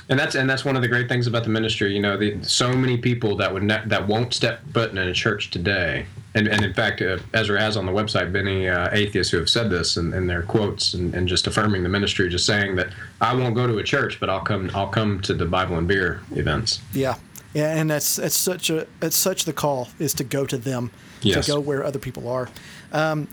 And 0.09 0.19
that's 0.19 0.35
and 0.35 0.49
that's 0.51 0.65
one 0.65 0.77
of 0.77 0.83
the 0.83 0.89
great 0.89 1.09
things 1.09 1.27
about 1.27 1.45
the 1.45 1.51
ministry. 1.51 1.93
You 1.95 2.01
know, 2.03 2.17
the, 2.17 2.43
so 2.43 2.73
many 2.73 2.97
people 2.99 3.37
that 3.37 3.53
would 3.53 3.63
ne- 3.63 3.83
that 3.87 4.07
won't 4.07 4.35
step 4.35 4.61
foot 4.75 4.91
in 4.91 4.99
a 4.99 5.13
church 5.15 5.51
today. 5.51 6.07
And, 6.35 6.47
and 6.47 6.65
in 6.65 6.73
fact, 6.75 7.03
uh, 7.03 7.19
Ezra 7.35 7.59
has 7.61 7.77
on 7.77 7.87
the 7.87 7.93
website 7.93 8.31
many 8.31 8.69
uh, 8.69 8.89
atheists 8.93 9.33
who 9.33 9.39
have 9.39 9.49
said 9.51 9.69
this 9.69 9.97
in, 9.97 10.13
in 10.15 10.29
their 10.29 10.43
quotes 10.43 10.95
and, 10.95 11.13
and 11.13 11.27
just 11.27 11.49
affirming 11.49 11.83
the 11.83 11.89
ministry, 11.89 12.29
just 12.29 12.47
saying 12.47 12.77
that 12.77 12.89
I 13.21 13.35
won't 13.35 13.57
go 13.57 13.67
to 13.67 13.79
a 13.79 13.83
church, 13.83 14.21
but 14.21 14.31
I'll 14.31 14.41
come 14.45 14.71
I'll 14.75 14.89
come 14.89 15.21
to 15.23 15.35
the 15.35 15.47
Bible 15.47 15.77
and 15.79 15.89
beer 15.89 16.21
events. 16.33 16.81
Yeah. 16.93 17.17
Yeah, 17.55 17.75
and 17.77 17.91
that's 17.91 18.17
that's 18.17 18.37
such 18.37 18.71
a 18.71 18.87
it's 19.03 19.17
such 19.17 19.45
the 19.45 19.53
call 19.53 19.89
is 19.99 20.15
to 20.15 20.25
go 20.25 20.47
to 20.47 20.57
them, 20.57 20.91
Yes. 21.23 21.47
to 21.47 21.53
go 21.53 21.61
where 21.61 21.85
other 21.85 21.99
people 21.99 22.29
are. 22.29 22.49
Um, 22.93 23.27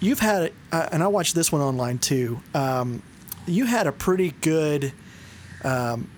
you've 0.00 0.20
had, 0.20 0.52
uh, 0.72 0.88
and 0.92 1.02
I 1.02 1.08
watched 1.08 1.34
this 1.34 1.50
one 1.50 1.60
online 1.60 1.98
too. 1.98 2.40
Um, 2.54 3.02
you 3.46 3.64
had 3.66 3.86
a 3.86 3.92
pretty 3.92 4.32
good 4.40 4.92
um, 5.64 6.08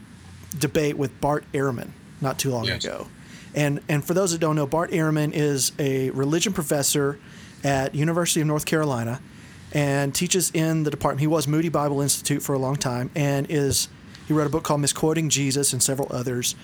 debate 0.59 0.99
with 0.99 1.19
Bart 1.21 1.45
Ehrman 1.53 1.91
not 2.21 2.39
too 2.39 2.51
long 2.51 2.65
Yes. 2.67 2.85
ago, 2.85 3.07
and 3.55 3.81
and 3.89 4.05
for 4.05 4.12
those 4.15 4.33
that 4.33 4.39
don't 4.39 4.57
know, 4.57 4.67
Bart 4.67 4.91
Ehrman 4.91 5.33
is 5.33 5.73
a 5.79 6.11
religion 6.11 6.53
professor 6.53 7.19
at 7.65 7.95
University 7.95 8.41
of 8.43 8.47
North 8.47 8.67
Carolina, 8.67 9.21
and 9.73 10.15
teaches 10.15 10.51
in 10.53 10.83
the 10.83 10.91
department. 10.91 11.21
He 11.21 11.27
was 11.27 11.49
Moody 11.49 11.69
Bible 11.71 12.01
Institute 12.03 12.43
for 12.43 12.55
a 12.55 12.59
long 12.59 12.77
time, 12.77 13.11
and 13.15 13.47
is 13.49 13.89
he 14.29 14.35
wrote 14.35 14.47
a 14.47 14.51
book 14.51 14.62
called 14.65 14.81
Misquoting 14.83 15.29
Jesus 15.31 15.73
and 15.73 15.83
several 15.83 16.09
others, 16.11 16.55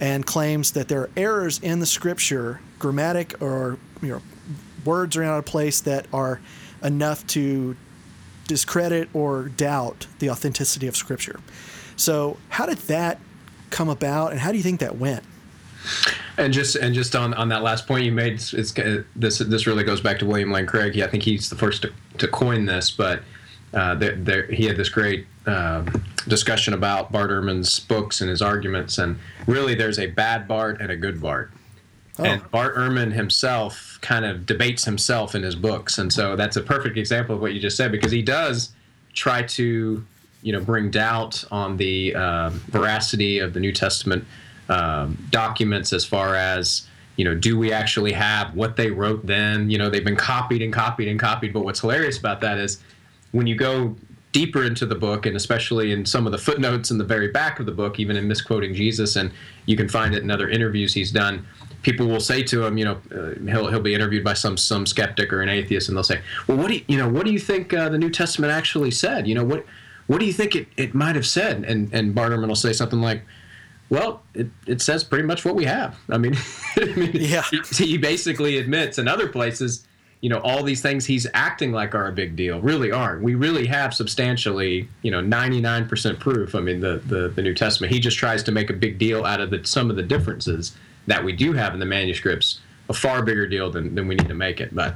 and 0.00 0.26
claims 0.26 0.72
that 0.72 0.88
there 0.88 1.02
are 1.02 1.10
errors 1.16 1.58
in 1.60 1.78
the 1.78 1.86
Scripture, 1.86 2.60
grammatic 2.78 3.40
or 3.42 3.78
you 4.02 4.08
know, 4.08 4.22
words 4.84 5.16
are 5.16 5.22
out 5.22 5.38
of 5.38 5.44
place 5.44 5.80
that 5.82 6.06
are 6.12 6.40
enough 6.82 7.26
to 7.28 7.76
discredit 8.46 9.08
or 9.14 9.44
doubt 9.44 10.06
the 10.18 10.30
authenticity 10.30 10.86
of 10.86 10.96
Scripture. 10.96 11.38
So, 11.96 12.38
how 12.48 12.66
did 12.66 12.78
that 12.78 13.20
come 13.68 13.88
about, 13.88 14.32
and 14.32 14.40
how 14.40 14.50
do 14.50 14.56
you 14.56 14.62
think 14.62 14.80
that 14.80 14.96
went? 14.96 15.22
And 16.38 16.52
just 16.52 16.76
and 16.76 16.94
just 16.94 17.14
on, 17.14 17.34
on 17.34 17.48
that 17.50 17.62
last 17.62 17.86
point 17.86 18.04
you 18.04 18.12
made, 18.12 18.34
it's, 18.34 18.54
it's 18.54 18.72
this 19.14 19.38
this 19.38 19.66
really 19.66 19.84
goes 19.84 20.00
back 20.00 20.18
to 20.20 20.26
William 20.26 20.50
Lane 20.50 20.66
Craig. 20.66 20.98
I 21.00 21.06
think 21.06 21.22
he's 21.22 21.50
the 21.50 21.56
first 21.56 21.82
to, 21.82 21.92
to 22.18 22.28
coin 22.28 22.64
this, 22.64 22.90
but 22.90 23.22
uh, 23.74 23.94
there, 23.94 24.16
there, 24.16 24.46
he 24.46 24.64
had 24.64 24.76
this 24.76 24.88
great 24.88 25.26
um, 25.46 26.04
discussion 26.28 26.74
about 26.74 27.12
Bart 27.12 27.30
Ehrman's 27.30 27.80
books 27.80 28.20
and 28.20 28.30
his 28.30 28.42
arguments, 28.42 28.98
and 28.98 29.18
really 29.46 29.74
there's 29.74 29.98
a 29.98 30.06
bad 30.06 30.46
Bart 30.48 30.80
and 30.80 30.90
a 30.90 30.96
good 30.96 31.20
Bart. 31.20 31.50
Oh. 32.18 32.24
And 32.24 32.50
Bart 32.50 32.76
Ehrman 32.76 33.12
himself 33.12 33.98
kind 34.02 34.24
of 34.24 34.46
debates 34.46 34.84
himself 34.84 35.34
in 35.34 35.42
his 35.42 35.54
books, 35.54 35.98
and 35.98 36.12
so 36.12 36.36
that's 36.36 36.56
a 36.56 36.62
perfect 36.62 36.96
example 36.96 37.34
of 37.34 37.40
what 37.40 37.52
you 37.52 37.60
just 37.60 37.76
said 37.76 37.92
because 37.92 38.12
he 38.12 38.22
does 38.22 38.72
try 39.12 39.42
to, 39.42 40.04
you 40.42 40.52
know, 40.52 40.60
bring 40.60 40.90
doubt 40.90 41.44
on 41.50 41.76
the 41.76 42.14
uh, 42.14 42.50
veracity 42.50 43.38
of 43.38 43.52
the 43.52 43.60
New 43.60 43.72
Testament 43.72 44.24
um, 44.68 45.18
documents 45.30 45.92
as 45.92 46.04
far 46.04 46.34
as 46.36 46.86
you 47.20 47.24
know, 47.24 47.34
do 47.34 47.58
we 47.58 47.70
actually 47.70 48.12
have 48.12 48.54
what 48.54 48.76
they 48.76 48.90
wrote 48.90 49.26
then? 49.26 49.68
You 49.68 49.76
know, 49.76 49.90
they've 49.90 50.02
been 50.02 50.16
copied 50.16 50.62
and 50.62 50.72
copied 50.72 51.06
and 51.06 51.20
copied. 51.20 51.52
But 51.52 51.64
what's 51.64 51.80
hilarious 51.80 52.16
about 52.16 52.40
that 52.40 52.56
is 52.56 52.80
when 53.32 53.46
you 53.46 53.56
go 53.56 53.94
deeper 54.32 54.64
into 54.64 54.86
the 54.86 54.94
book, 54.94 55.26
and 55.26 55.36
especially 55.36 55.92
in 55.92 56.06
some 56.06 56.26
of 56.26 56.32
the 56.32 56.38
footnotes 56.38 56.90
in 56.90 56.98
the 56.98 57.04
very 57.04 57.28
back 57.28 57.58
of 57.58 57.66
the 57.66 57.72
book, 57.72 57.98
even 57.98 58.16
in 58.16 58.28
misquoting 58.28 58.74
Jesus, 58.74 59.16
and 59.16 59.32
you 59.66 59.76
can 59.76 59.88
find 59.88 60.14
it 60.14 60.22
in 60.22 60.30
other 60.30 60.48
interviews 60.48 60.94
he's 60.94 61.10
done. 61.10 61.46
People 61.82 62.06
will 62.06 62.20
say 62.20 62.42
to 62.44 62.64
him, 62.64 62.78
you 62.78 62.84
know, 62.84 63.00
uh, 63.14 63.34
he'll 63.50 63.68
he'll 63.68 63.80
be 63.80 63.94
interviewed 63.94 64.22
by 64.22 64.34
some 64.34 64.56
some 64.56 64.86
skeptic 64.86 65.32
or 65.32 65.42
an 65.42 65.48
atheist, 65.48 65.88
and 65.88 65.96
they'll 65.96 66.04
say, 66.04 66.20
"Well, 66.46 66.58
what 66.58 66.68
do 66.68 66.74
you, 66.74 66.84
you 66.88 66.98
know? 66.98 67.08
What 67.08 67.24
do 67.24 67.32
you 67.32 67.38
think 67.38 67.72
uh, 67.72 67.88
the 67.88 67.98
New 67.98 68.10
Testament 68.10 68.52
actually 68.52 68.90
said? 68.90 69.26
You 69.26 69.34
know, 69.34 69.44
what 69.44 69.64
what 70.06 70.20
do 70.20 70.26
you 70.26 70.32
think 70.32 70.54
it, 70.54 70.68
it 70.76 70.94
might 70.94 71.16
have 71.16 71.26
said?" 71.26 71.64
And 71.64 71.92
and 71.92 72.14
Bart 72.14 72.32
Ehrman 72.32 72.48
will 72.48 72.54
say 72.54 72.72
something 72.74 73.00
like, 73.00 73.22
"Well, 73.88 74.22
it, 74.34 74.48
it 74.66 74.82
says 74.82 75.02
pretty 75.02 75.24
much 75.24 75.44
what 75.44 75.56
we 75.56 75.64
have." 75.64 75.98
I 76.10 76.18
mean, 76.18 76.36
I 76.76 76.84
mean 76.96 77.12
yeah. 77.14 77.42
he, 77.50 77.84
he 77.84 77.98
basically 77.98 78.58
admits 78.58 78.98
in 78.98 79.08
other 79.08 79.28
places 79.28 79.86
you 80.20 80.28
know 80.28 80.38
all 80.40 80.62
these 80.62 80.82
things 80.82 81.06
he's 81.06 81.26
acting 81.32 81.72
like 81.72 81.94
are 81.94 82.08
a 82.08 82.12
big 82.12 82.36
deal 82.36 82.60
really 82.60 82.92
aren't 82.92 83.22
we 83.22 83.34
really 83.34 83.66
have 83.66 83.94
substantially 83.94 84.88
you 85.02 85.10
know 85.10 85.20
99% 85.20 86.18
proof 86.18 86.54
i 86.54 86.60
mean 86.60 86.80
the, 86.80 86.98
the, 87.06 87.28
the 87.28 87.42
new 87.42 87.54
testament 87.54 87.92
he 87.92 87.98
just 87.98 88.18
tries 88.18 88.42
to 88.42 88.52
make 88.52 88.70
a 88.70 88.74
big 88.74 88.98
deal 88.98 89.24
out 89.24 89.40
of 89.40 89.50
the, 89.50 89.64
some 89.64 89.90
of 89.90 89.96
the 89.96 90.02
differences 90.02 90.76
that 91.06 91.24
we 91.24 91.32
do 91.32 91.52
have 91.52 91.72
in 91.74 91.80
the 91.80 91.86
manuscripts 91.86 92.60
a 92.88 92.92
far 92.92 93.22
bigger 93.22 93.46
deal 93.46 93.70
than, 93.70 93.94
than 93.94 94.06
we 94.06 94.14
need 94.14 94.28
to 94.28 94.34
make 94.34 94.60
it 94.60 94.74
but 94.74 94.94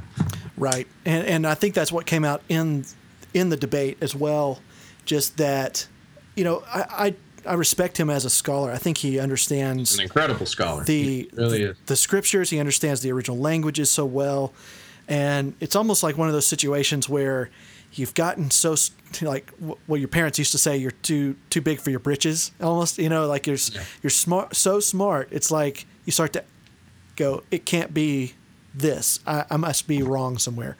right 0.57 0.87
and, 1.05 1.27
and 1.27 1.47
i 1.47 1.55
think 1.55 1.75
that's 1.75 1.93
what 1.93 2.07
came 2.07 2.25
out 2.25 2.43
in 2.49 2.85
in 3.33 3.49
the 3.49 3.57
debate 3.57 3.97
as 4.01 4.15
well 4.15 4.61
just 5.07 5.37
that 5.39 5.87
you 6.35 6.45
know 6.45 6.63
i, 6.69 7.07
I 7.07 7.15
I 7.47 7.53
respect 7.55 8.01
him 8.01 8.09
as 8.09 8.25
a 8.25 8.31
scholar. 8.31 8.73
I 8.73 8.79
think 8.79 8.97
he 8.97 9.19
understands 9.19 9.91
He's 9.91 9.99
an 9.99 10.05
incredible 10.05 10.47
scholar. 10.47 10.83
The 10.83 11.29
really 11.35 11.65
the, 11.67 11.77
the, 11.85 11.97
scriptures. 11.97 12.49
He 12.49 12.59
understands 12.59 13.03
the 13.03 13.13
original 13.13 13.37
languages 13.37 13.91
so 13.91 14.07
well. 14.07 14.55
And 15.09 15.55
it's 15.61 15.77
almost 15.77 16.03
like 16.03 16.17
one 16.17 16.29
of 16.29 16.35
those 16.35 16.47
situations 16.47 17.09
where 17.09 17.51
you've 17.93 18.15
gotten 18.15 18.51
so 18.51 18.75
like 19.23 19.51
what 19.87 20.01
your 20.01 20.09
parents 20.09 20.39
used 20.39 20.53
to 20.53 20.59
say 20.59 20.77
you're 20.77 20.91
too 20.91 21.37
too 21.51 21.61
big 21.61 21.81
for 21.81 21.91
your 21.91 22.01
britches 22.01 22.51
almost 22.61 22.99
you 22.99 23.09
know 23.09 23.29
like 23.29 23.47
you're 23.47 23.57
yeah. 23.73 23.85
you're 24.03 24.11
smart 24.11 24.57
so 24.57 24.81
smart 24.81 25.29
it's 25.31 25.53
like 25.53 25.87
you 26.05 26.11
start 26.11 26.33
to 26.33 26.43
go 27.15 27.45
it 27.53 27.65
can't 27.65 27.95
be 27.95 28.35
this. 28.75 29.21
I, 29.27 29.45
I 29.51 29.57
must 29.57 29.87
be 29.87 30.03
wrong 30.03 30.39
somewhere 30.39 30.77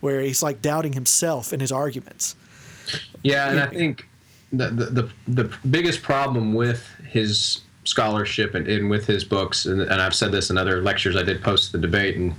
where 0.00 0.20
he's 0.20 0.42
like 0.42 0.60
doubting 0.60 0.92
himself 0.92 1.52
in 1.52 1.60
his 1.60 1.72
arguments. 1.72 2.34
Yeah 3.22 3.50
and 3.50 3.60
i 3.60 3.66
think 3.66 4.08
the, 4.52 4.68
the 4.68 4.84
the 4.86 5.10
the 5.28 5.56
biggest 5.68 6.02
problem 6.02 6.54
with 6.54 6.88
his 7.08 7.62
scholarship 7.84 8.54
and, 8.54 8.66
and 8.66 8.90
with 8.90 9.06
his 9.06 9.24
books, 9.24 9.66
and, 9.66 9.80
and, 9.80 10.02
I've 10.02 10.14
said 10.14 10.32
this 10.32 10.50
in 10.50 10.58
other 10.58 10.82
lectures 10.82 11.16
I 11.16 11.22
did 11.22 11.40
post 11.42 11.70
the 11.70 11.78
debate 11.78 12.16
and 12.16 12.34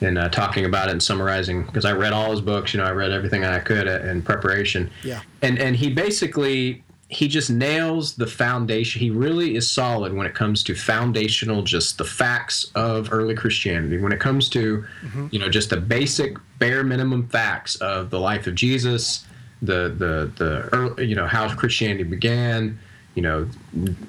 and 0.00 0.18
uh, 0.18 0.28
talking 0.28 0.64
about 0.64 0.88
it 0.88 0.92
and 0.92 1.02
summarizing 1.02 1.64
because 1.64 1.84
I 1.84 1.92
read 1.92 2.12
all 2.12 2.30
his 2.30 2.40
books. 2.40 2.72
You 2.72 2.78
know, 2.78 2.86
I 2.86 2.92
read 2.92 3.10
everything 3.10 3.44
I 3.44 3.58
could 3.58 3.86
in 3.86 4.22
preparation. 4.22 4.90
Yeah. 5.02 5.22
And 5.42 5.58
and 5.58 5.76
he 5.76 5.90
basically 5.90 6.82
he 7.08 7.26
just 7.26 7.50
nails 7.50 8.14
the 8.14 8.26
foundation. 8.26 9.00
He 9.00 9.10
really 9.10 9.56
is 9.56 9.70
solid 9.70 10.12
when 10.12 10.26
it 10.26 10.34
comes 10.34 10.62
to 10.64 10.76
foundational, 10.76 11.62
just 11.62 11.98
the 11.98 12.04
facts 12.04 12.70
of 12.76 13.12
early 13.12 13.34
Christianity. 13.34 13.98
When 13.98 14.12
it 14.12 14.20
comes 14.20 14.48
to, 14.50 14.84
mm-hmm. 15.04 15.26
you 15.32 15.40
know, 15.40 15.48
just 15.48 15.70
the 15.70 15.76
basic 15.76 16.36
bare 16.60 16.84
minimum 16.84 17.28
facts 17.28 17.74
of 17.76 18.10
the 18.10 18.20
life 18.20 18.46
of 18.46 18.54
Jesus, 18.54 19.26
the 19.60 19.94
the 19.98 20.30
the 20.36 20.68
early, 20.72 21.06
you 21.06 21.16
know 21.16 21.26
how 21.26 21.52
Christianity 21.54 22.04
began 22.04 22.78
you 23.14 23.22
know, 23.22 23.48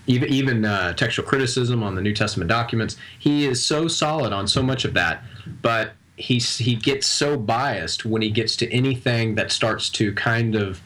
even 0.08 0.30
even 0.30 0.66
uh, 0.66 0.94
textual 0.94 1.28
criticism 1.28 1.84
on 1.84 1.96
the 1.96 2.02
New 2.02 2.14
Testament 2.14 2.50
documents. 2.50 2.98
He 3.18 3.46
is 3.46 3.66
so 3.66 3.88
solid 3.88 4.32
on 4.34 4.48
so 4.48 4.62
much 4.62 4.86
of 4.86 4.94
that, 4.94 5.24
but 5.62 5.94
he 6.18 6.38
he 6.38 6.76
gets 6.76 7.08
so 7.08 7.38
biased 7.38 8.06
when 8.06 8.22
he 8.22 8.30
gets 8.30 8.56
to 8.58 8.72
anything 8.72 9.36
that 9.36 9.52
starts 9.52 9.90
to 9.90 10.14
kind 10.14 10.56
of 10.56 10.82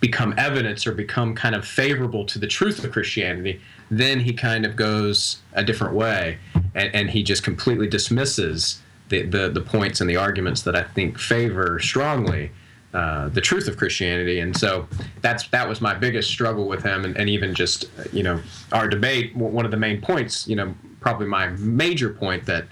become 0.00 0.34
evidence 0.36 0.86
or 0.86 0.92
become 0.92 1.34
kind 1.34 1.54
of 1.54 1.64
favorable 1.64 2.24
to 2.26 2.38
the 2.38 2.46
truth 2.46 2.82
of 2.82 2.90
Christianity. 2.90 3.60
Then 3.90 4.20
he 4.20 4.32
kind 4.32 4.66
of 4.66 4.74
goes 4.74 5.38
a 5.52 5.62
different 5.62 5.94
way, 5.94 6.38
and, 6.74 6.92
and 6.94 7.10
he 7.10 7.22
just 7.22 7.44
completely 7.44 7.86
dismisses 7.86 8.80
the, 9.10 9.22
the 9.22 9.50
the 9.50 9.60
points 9.60 10.00
and 10.00 10.08
the 10.08 10.16
arguments 10.16 10.62
that 10.62 10.74
I 10.74 10.84
think 10.84 11.18
favor 11.18 11.78
strongly 11.78 12.50
uh, 12.94 13.28
the 13.28 13.40
truth 13.40 13.68
of 13.68 13.76
Christianity, 13.78 14.40
and 14.40 14.54
so 14.56 14.86
that's 15.22 15.48
that 15.48 15.66
was 15.66 15.80
my 15.80 15.94
biggest 15.94 16.28
struggle 16.30 16.68
with 16.68 16.82
him, 16.82 17.04
and, 17.06 17.16
and 17.16 17.28
even 17.30 17.54
just 17.54 17.86
you 18.12 18.22
know 18.22 18.40
our 18.72 18.86
debate. 18.86 19.34
One 19.34 19.64
of 19.64 19.70
the 19.70 19.78
main 19.78 20.00
points, 20.00 20.46
you 20.46 20.56
know, 20.56 20.74
probably 21.00 21.26
my 21.26 21.48
major 21.48 22.10
point 22.10 22.44
that 22.46 22.66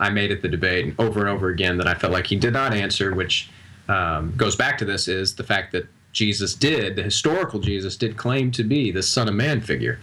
I 0.00 0.08
made 0.10 0.30
at 0.32 0.40
the 0.40 0.48
debate 0.48 0.94
over 0.98 1.20
and 1.20 1.28
over 1.28 1.48
again 1.48 1.76
that 1.78 1.86
I 1.86 1.94
felt 1.94 2.12
like 2.12 2.26
he 2.26 2.36
did 2.36 2.54
not 2.54 2.72
answer, 2.72 3.14
which 3.14 3.50
um, 3.88 4.32
goes 4.36 4.56
back 4.56 4.78
to 4.78 4.84
this, 4.84 5.08
is 5.08 5.34
the 5.34 5.44
fact 5.44 5.72
that 5.72 5.86
Jesus 6.12 6.54
did, 6.54 6.96
the 6.96 7.02
historical 7.02 7.60
Jesus 7.60 7.96
did 7.96 8.16
claim 8.16 8.50
to 8.52 8.64
be 8.64 8.90
the 8.90 9.02
Son 9.02 9.28
of 9.28 9.34
Man 9.34 9.60
figure. 9.60 9.98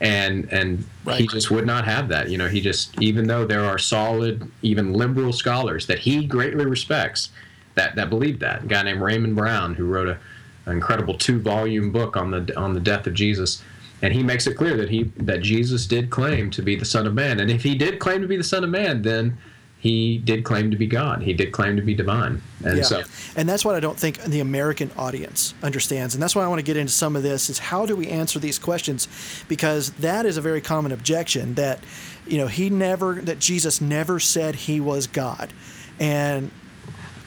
And 0.00 0.52
and 0.52 0.84
right. 1.04 1.20
he 1.20 1.28
just 1.28 1.52
would 1.52 1.64
not 1.64 1.84
have 1.84 2.08
that. 2.08 2.28
You 2.28 2.38
know, 2.38 2.48
he 2.48 2.60
just 2.60 3.00
even 3.00 3.28
though 3.28 3.46
there 3.46 3.64
are 3.64 3.78
solid, 3.78 4.50
even 4.62 4.94
liberal 4.94 5.32
scholars 5.32 5.86
that 5.86 6.00
he 6.00 6.26
greatly 6.26 6.66
respects, 6.66 7.30
that 7.74 7.96
that 7.96 8.10
believed 8.10 8.40
that. 8.40 8.64
A 8.64 8.66
guy 8.66 8.82
named 8.82 9.00
Raymond 9.00 9.36
Brown 9.36 9.74
who 9.74 9.86
wrote 9.86 10.08
a, 10.08 10.18
an 10.66 10.72
incredible 10.72 11.16
two 11.16 11.40
volume 11.40 11.92
book 11.92 12.16
on 12.16 12.30
the 12.30 12.56
on 12.58 12.74
the 12.74 12.80
death 12.80 13.06
of 13.06 13.14
Jesus, 13.14 13.62
and 14.02 14.12
he 14.12 14.22
makes 14.22 14.46
it 14.46 14.54
clear 14.54 14.76
that 14.76 14.90
he 14.90 15.04
that 15.16 15.42
Jesus 15.42 15.86
did 15.86 16.10
claim 16.10 16.50
to 16.50 16.62
be 16.62 16.76
the 16.76 16.84
Son 16.84 17.06
of 17.06 17.14
Man, 17.14 17.40
and 17.40 17.50
if 17.50 17.62
he 17.62 17.74
did 17.74 17.98
claim 17.98 18.20
to 18.22 18.28
be 18.28 18.36
the 18.36 18.44
Son 18.44 18.64
of 18.64 18.70
Man, 18.70 19.02
then 19.02 19.36
he 19.82 20.18
did 20.18 20.44
claim 20.44 20.70
to 20.70 20.76
be 20.76 20.86
God. 20.86 21.22
He 21.22 21.32
did 21.32 21.50
claim 21.50 21.74
to 21.74 21.82
be 21.82 21.92
divine, 21.92 22.40
and 22.64 22.76
yeah. 22.76 22.82
so 22.84 23.02
and 23.34 23.48
that's 23.48 23.64
what 23.64 23.74
I 23.74 23.80
don't 23.80 23.98
think 23.98 24.22
the 24.22 24.38
American 24.38 24.92
audience 24.96 25.54
understands, 25.60 26.14
and 26.14 26.22
that's 26.22 26.36
why 26.36 26.44
I 26.44 26.46
want 26.46 26.60
to 26.60 26.64
get 26.64 26.76
into 26.76 26.92
some 26.92 27.16
of 27.16 27.24
this. 27.24 27.50
Is 27.50 27.58
how 27.58 27.84
do 27.84 27.96
we 27.96 28.06
answer 28.06 28.38
these 28.38 28.60
questions? 28.60 29.08
Because 29.48 29.90
that 29.94 30.24
is 30.24 30.36
a 30.36 30.40
very 30.40 30.60
common 30.60 30.92
objection 30.92 31.54
that 31.54 31.80
you 32.28 32.38
know 32.38 32.46
he 32.46 32.70
never 32.70 33.14
that 33.22 33.40
Jesus 33.40 33.80
never 33.80 34.20
said 34.20 34.54
he 34.54 34.78
was 34.78 35.08
God, 35.08 35.52
and 35.98 36.52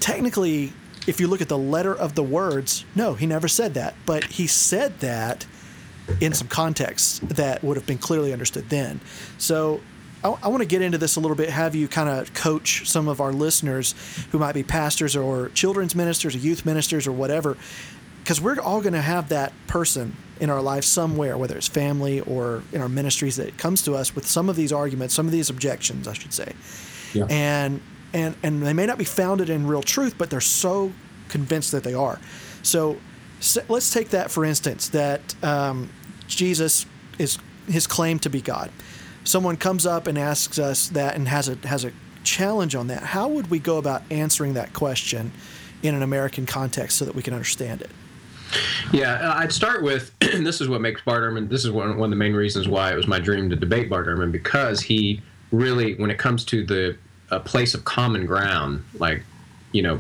technically, 0.05 0.71
if 1.07 1.19
you 1.19 1.27
look 1.27 1.41
at 1.41 1.49
the 1.49 1.57
letter 1.57 1.95
of 1.95 2.13
the 2.13 2.21
words, 2.21 2.85
no, 2.93 3.15
he 3.15 3.25
never 3.25 3.47
said 3.47 3.73
that. 3.73 3.95
But 4.05 4.23
he 4.25 4.45
said 4.45 4.99
that 4.99 5.47
in 6.21 6.31
some 6.31 6.47
context 6.47 7.27
that 7.29 7.63
would 7.63 7.75
have 7.75 7.87
been 7.87 7.97
clearly 7.97 8.31
understood 8.31 8.69
then. 8.69 9.01
So 9.39 9.81
I, 10.23 10.29
I 10.43 10.47
want 10.49 10.61
to 10.61 10.67
get 10.67 10.83
into 10.83 10.99
this 10.99 11.15
a 11.15 11.19
little 11.19 11.35
bit, 11.35 11.49
have 11.49 11.73
you 11.73 11.87
kind 11.87 12.07
of 12.07 12.35
coach 12.35 12.87
some 12.87 13.07
of 13.07 13.19
our 13.19 13.33
listeners 13.33 13.95
who 14.29 14.37
might 14.37 14.53
be 14.53 14.61
pastors 14.61 15.15
or 15.15 15.49
children's 15.49 15.95
ministers 15.95 16.35
or 16.35 16.37
youth 16.37 16.67
ministers 16.67 17.07
or 17.07 17.11
whatever, 17.11 17.57
because 18.21 18.39
we're 18.39 18.59
all 18.59 18.81
going 18.81 18.93
to 18.93 19.01
have 19.01 19.29
that 19.29 19.53
person 19.65 20.15
in 20.39 20.51
our 20.51 20.61
life 20.61 20.83
somewhere, 20.83 21.35
whether 21.35 21.57
it's 21.57 21.67
family 21.67 22.19
or 22.21 22.61
in 22.71 22.79
our 22.79 22.89
ministries 22.89 23.37
that 23.37 23.57
comes 23.57 23.81
to 23.81 23.95
us 23.95 24.13
with 24.13 24.27
some 24.27 24.49
of 24.49 24.55
these 24.55 24.71
arguments, 24.71 25.15
some 25.15 25.25
of 25.25 25.31
these 25.31 25.49
objections, 25.49 26.07
I 26.07 26.13
should 26.13 26.33
say. 26.33 26.53
Yeah. 27.13 27.25
And 27.27 27.81
and 28.15 28.35
and 28.41 28.63
they 28.63 28.73
may 28.73 28.85
not 28.85 28.97
be 28.97 29.03
founded 29.03 29.49
in 29.49 29.67
real 29.67 29.83
truth, 29.83 30.17
but 30.17 30.29
they're 30.29 30.41
so 30.41 30.91
convinced 31.27 31.71
that 31.73 31.83
they 31.83 31.93
are. 31.93 32.19
So, 32.63 32.97
so 33.39 33.61
let's 33.67 33.93
take 33.93 34.09
that 34.09 34.31
for 34.31 34.45
instance 34.45 34.89
that 34.89 35.21
um, 35.43 35.89
Jesus 36.27 36.85
is 37.19 37.37
his 37.67 37.85
claim 37.85 38.17
to 38.19 38.29
be 38.29 38.41
God. 38.41 38.71
Someone 39.25 39.57
comes 39.57 39.85
up 39.85 40.07
and 40.07 40.17
asks 40.17 40.57
us 40.57 40.87
that 40.89 41.15
and 41.15 41.27
has 41.27 41.49
a 41.49 41.55
has 41.67 41.83
a 41.83 41.91
challenge 42.23 42.73
on 42.73 42.87
that. 42.87 43.03
How 43.03 43.27
would 43.27 43.51
we 43.51 43.59
go 43.59 43.77
about 43.77 44.01
answering 44.09 44.53
that 44.53 44.73
question 44.73 45.31
in 45.83 45.93
an 45.93 46.01
American 46.01 46.45
context 46.45 46.97
so 46.97 47.05
that 47.05 47.13
we 47.13 47.21
can 47.21 47.33
understand 47.33 47.81
it? 47.81 47.91
Yeah, 48.93 49.15
uh, 49.15 49.39
I'd 49.39 49.51
start 49.51 49.83
with 49.83 50.17
this 50.19 50.61
is 50.61 50.69
what 50.69 50.79
makes 50.79 51.01
Bart 51.01 51.21
Ehrman. 51.21 51.49
This 51.49 51.65
is 51.65 51.71
one, 51.71 51.97
one 51.97 52.07
of 52.07 52.09
the 52.11 52.15
main 52.15 52.33
reasons 52.33 52.67
why 52.69 52.93
it 52.93 52.95
was 52.95 53.07
my 53.07 53.19
dream 53.19 53.49
to 53.49 53.55
debate 53.55 53.89
Bart 53.89 54.07
Ehrman 54.07 54.31
because 54.31 54.79
he 54.79 55.21
really, 55.51 55.95
when 55.95 56.09
it 56.09 56.17
comes 56.17 56.45
to 56.45 56.63
the 56.63 56.97
a 57.31 57.39
place 57.39 57.73
of 57.73 57.85
common 57.85 58.25
ground, 58.25 58.83
like 58.95 59.23
you 59.71 59.81
know, 59.81 59.99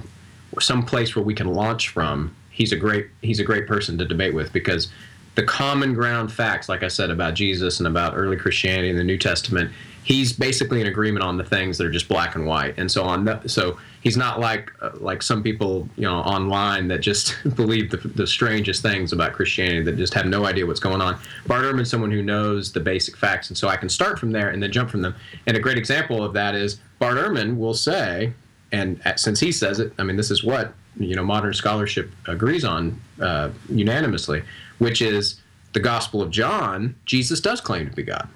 some 0.59 0.85
place 0.85 1.15
where 1.15 1.25
we 1.25 1.33
can 1.33 1.47
launch 1.47 1.89
from. 1.89 2.35
He's 2.49 2.71
a 2.71 2.77
great 2.77 3.07
he's 3.21 3.39
a 3.39 3.43
great 3.43 3.67
person 3.67 3.97
to 3.97 4.05
debate 4.05 4.33
with 4.33 4.53
because 4.53 4.91
the 5.35 5.43
common 5.43 5.93
ground 5.93 6.31
facts, 6.31 6.69
like 6.69 6.81
I 6.81 6.87
said 6.87 7.09
about 7.11 7.33
Jesus 7.33 7.79
and 7.79 7.87
about 7.87 8.13
early 8.15 8.37
Christianity 8.37 8.89
in 8.89 8.95
the 8.95 9.03
New 9.03 9.17
Testament, 9.17 9.71
he's 10.05 10.31
basically 10.31 10.79
in 10.79 10.87
agreement 10.87 11.25
on 11.25 11.35
the 11.35 11.43
things 11.43 11.79
that 11.79 11.85
are 11.85 11.91
just 11.91 12.07
black 12.07 12.35
and 12.35 12.45
white. 12.45 12.75
And 12.77 12.89
so 12.89 13.03
on, 13.03 13.25
the, 13.25 13.41
so 13.49 13.77
he's 14.01 14.15
not 14.15 14.39
like 14.39 14.71
uh, 14.81 14.91
like 14.95 15.23
some 15.23 15.41
people 15.41 15.89
you 15.97 16.03
know 16.03 16.19
online 16.19 16.87
that 16.89 16.99
just 16.99 17.35
believe 17.55 17.89
the, 17.91 17.97
the 17.97 18.27
strangest 18.27 18.81
things 18.81 19.11
about 19.11 19.33
Christianity 19.33 19.81
that 19.83 19.97
just 19.97 20.13
have 20.13 20.27
no 20.27 20.45
idea 20.45 20.65
what's 20.65 20.79
going 20.79 21.01
on. 21.01 21.17
Bart 21.47 21.65
Ehrman's 21.65 21.89
someone 21.89 22.11
who 22.11 22.21
knows 22.21 22.71
the 22.71 22.79
basic 22.79 23.17
facts, 23.17 23.49
and 23.49 23.57
so 23.57 23.67
I 23.67 23.75
can 23.75 23.89
start 23.89 24.19
from 24.19 24.31
there 24.31 24.49
and 24.49 24.61
then 24.63 24.71
jump 24.71 24.89
from 24.89 25.01
them. 25.01 25.15
And 25.47 25.57
a 25.57 25.59
great 25.59 25.77
example 25.77 26.23
of 26.23 26.33
that 26.33 26.55
is 26.55 26.79
Bart 26.99 27.17
Ehrman 27.17 27.57
will 27.57 27.73
say, 27.73 28.31
and 28.71 29.01
since 29.17 29.39
he 29.39 29.51
says 29.51 29.79
it, 29.79 29.91
I 29.97 30.03
mean 30.03 30.15
this 30.15 30.31
is 30.31 30.43
what 30.43 30.73
you 30.97 31.15
know 31.15 31.23
modern 31.25 31.53
scholarship 31.53 32.11
agrees 32.27 32.63
on 32.63 33.01
uh, 33.19 33.49
unanimously, 33.69 34.43
which 34.77 35.01
is 35.01 35.41
the 35.73 35.79
Gospel 35.79 36.21
of 36.21 36.29
John. 36.29 36.95
Jesus 37.05 37.41
does 37.41 37.59
claim 37.59 37.89
to 37.89 37.95
be 37.95 38.03
God. 38.03 38.29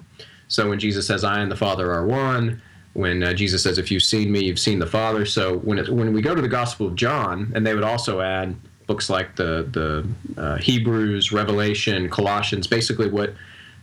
So 0.50 0.68
when 0.68 0.78
Jesus 0.78 1.06
says, 1.06 1.24
"I 1.24 1.40
and 1.40 1.50
the 1.50 1.56
Father 1.56 1.90
are 1.90 2.04
one," 2.04 2.60
when 2.92 3.22
uh, 3.22 3.32
Jesus 3.32 3.62
says, 3.62 3.78
"If 3.78 3.90
you've 3.90 4.02
seen 4.02 4.30
me, 4.30 4.44
you've 4.44 4.58
seen 4.58 4.78
the 4.78 4.86
Father." 4.86 5.24
So 5.24 5.58
when 5.58 5.78
it, 5.78 5.88
when 5.88 6.12
we 6.12 6.20
go 6.20 6.34
to 6.34 6.42
the 6.42 6.48
Gospel 6.48 6.86
of 6.86 6.96
John, 6.96 7.50
and 7.54 7.66
they 7.66 7.74
would 7.74 7.84
also 7.84 8.20
add 8.20 8.54
books 8.86 9.08
like 9.08 9.36
the 9.36 9.66
the 9.70 10.06
uh, 10.40 10.56
Hebrews, 10.56 11.32
Revelation, 11.32 12.10
Colossians, 12.10 12.66
basically 12.66 13.08
what 13.08 13.32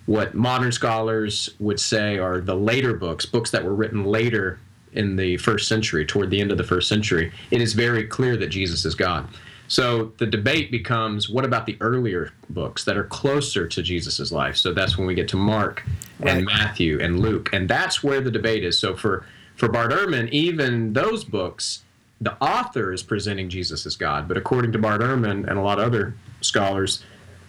what 0.06 0.36
modern 0.36 0.72
scholars 0.72 1.50
would 1.60 1.80
say 1.80 2.18
are 2.18 2.40
the 2.40 2.56
later 2.56 2.94
books, 2.94 3.26
books 3.26 3.52
that 3.52 3.64
were 3.64 3.76
written 3.76 4.06
later 4.06 4.60
in 4.94 5.16
the 5.16 5.38
first 5.38 5.68
century, 5.68 6.06
toward 6.06 6.30
the 6.30 6.40
end 6.40 6.52
of 6.52 6.58
the 6.58 6.64
first 6.64 6.88
century. 6.90 7.32
It 7.52 7.62
is 7.62 7.74
very 7.74 8.06
clear 8.06 8.38
that 8.38 8.48
Jesus 8.48 8.86
is 8.86 8.96
God. 8.96 9.28
So 9.68 10.14
the 10.18 10.26
debate 10.26 10.72
becomes 10.72 11.30
what 11.30 11.46
about 11.46 11.66
the 11.66 11.78
earlier 11.82 12.32
books 12.50 12.86
that 12.86 12.98
are 12.98 13.04
closer 13.04 13.68
to 13.68 13.84
Jesus' 13.84 14.32
life? 14.32 14.56
So 14.56 14.74
that's 14.74 14.98
when 14.98 15.08
we 15.08 15.14
get 15.14 15.28
to 15.30 15.38
Mark 15.38 15.84
and 16.22 16.46
Matthew 16.46 17.00
and 17.02 17.20
Luke. 17.20 17.50
And 17.54 17.70
that's 17.70 18.04
where 18.04 18.22
the 18.22 18.32
debate 18.32 18.64
is. 18.64 18.80
So 18.80 18.96
for, 18.96 19.26
for 19.56 19.68
Bart 19.68 19.92
Ehrman, 19.92 20.30
even 20.30 20.94
those 20.94 21.24
books, 21.24 21.84
the 22.22 22.42
author 22.42 22.94
is 22.94 23.04
presenting 23.04 23.50
Jesus 23.50 23.86
as 23.86 23.96
God. 23.96 24.28
But 24.28 24.38
according 24.38 24.72
to 24.72 24.80
Bart 24.80 25.02
Ehrman 25.02 25.48
and 25.48 25.60
a 25.60 25.62
lot 25.62 25.80
of 25.80 25.86
other 25.86 26.16
scholars, 26.42 27.04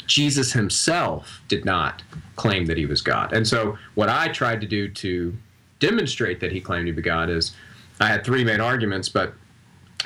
Jesus 0.06 0.52
himself 0.52 1.42
did 1.48 1.64
not 1.64 2.02
claim 2.36 2.66
that 2.66 2.76
he 2.76 2.86
was 2.86 3.00
God. 3.00 3.32
And 3.32 3.46
so 3.46 3.78
what 3.94 4.08
I 4.08 4.28
tried 4.28 4.60
to 4.62 4.66
do 4.66 4.88
to 4.88 5.36
demonstrate 5.78 6.40
that 6.40 6.50
he 6.50 6.60
claimed 6.60 6.86
to 6.86 6.92
be 6.92 7.02
God 7.02 7.30
is 7.30 7.54
I 8.00 8.08
had 8.08 8.24
three 8.24 8.44
main 8.44 8.60
arguments, 8.60 9.08
but 9.08 9.34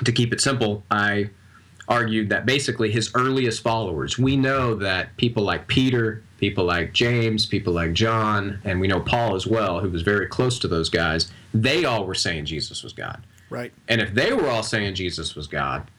to 0.04 0.12
keep 0.12 0.32
it 0.32 0.40
simple, 0.40 0.82
I 0.90 1.30
argued 1.88 2.28
that 2.28 2.46
basically 2.46 2.90
his 2.90 3.10
earliest 3.14 3.62
followers, 3.62 4.18
we 4.18 4.36
know 4.36 4.74
that 4.76 5.16
people 5.16 5.42
like 5.42 5.66
Peter, 5.66 6.22
people 6.38 6.64
like 6.64 6.92
James, 6.92 7.46
people 7.46 7.72
like 7.72 7.92
John, 7.92 8.60
and 8.64 8.80
we 8.80 8.88
know 8.88 9.00
Paul 9.00 9.34
as 9.34 9.46
well, 9.46 9.80
who 9.80 9.90
was 9.90 10.02
very 10.02 10.26
close 10.26 10.58
to 10.60 10.68
those 10.68 10.88
guys, 10.88 11.30
they 11.54 11.84
all 11.84 12.06
were 12.06 12.14
saying 12.14 12.46
Jesus 12.46 12.82
was 12.82 12.92
God. 12.92 13.24
Right. 13.50 13.72
And 13.88 14.00
if 14.00 14.14
they 14.14 14.32
were 14.32 14.48
all 14.48 14.62
saying 14.62 14.94
Jesus 14.94 15.34
was 15.34 15.46
God, 15.46 15.90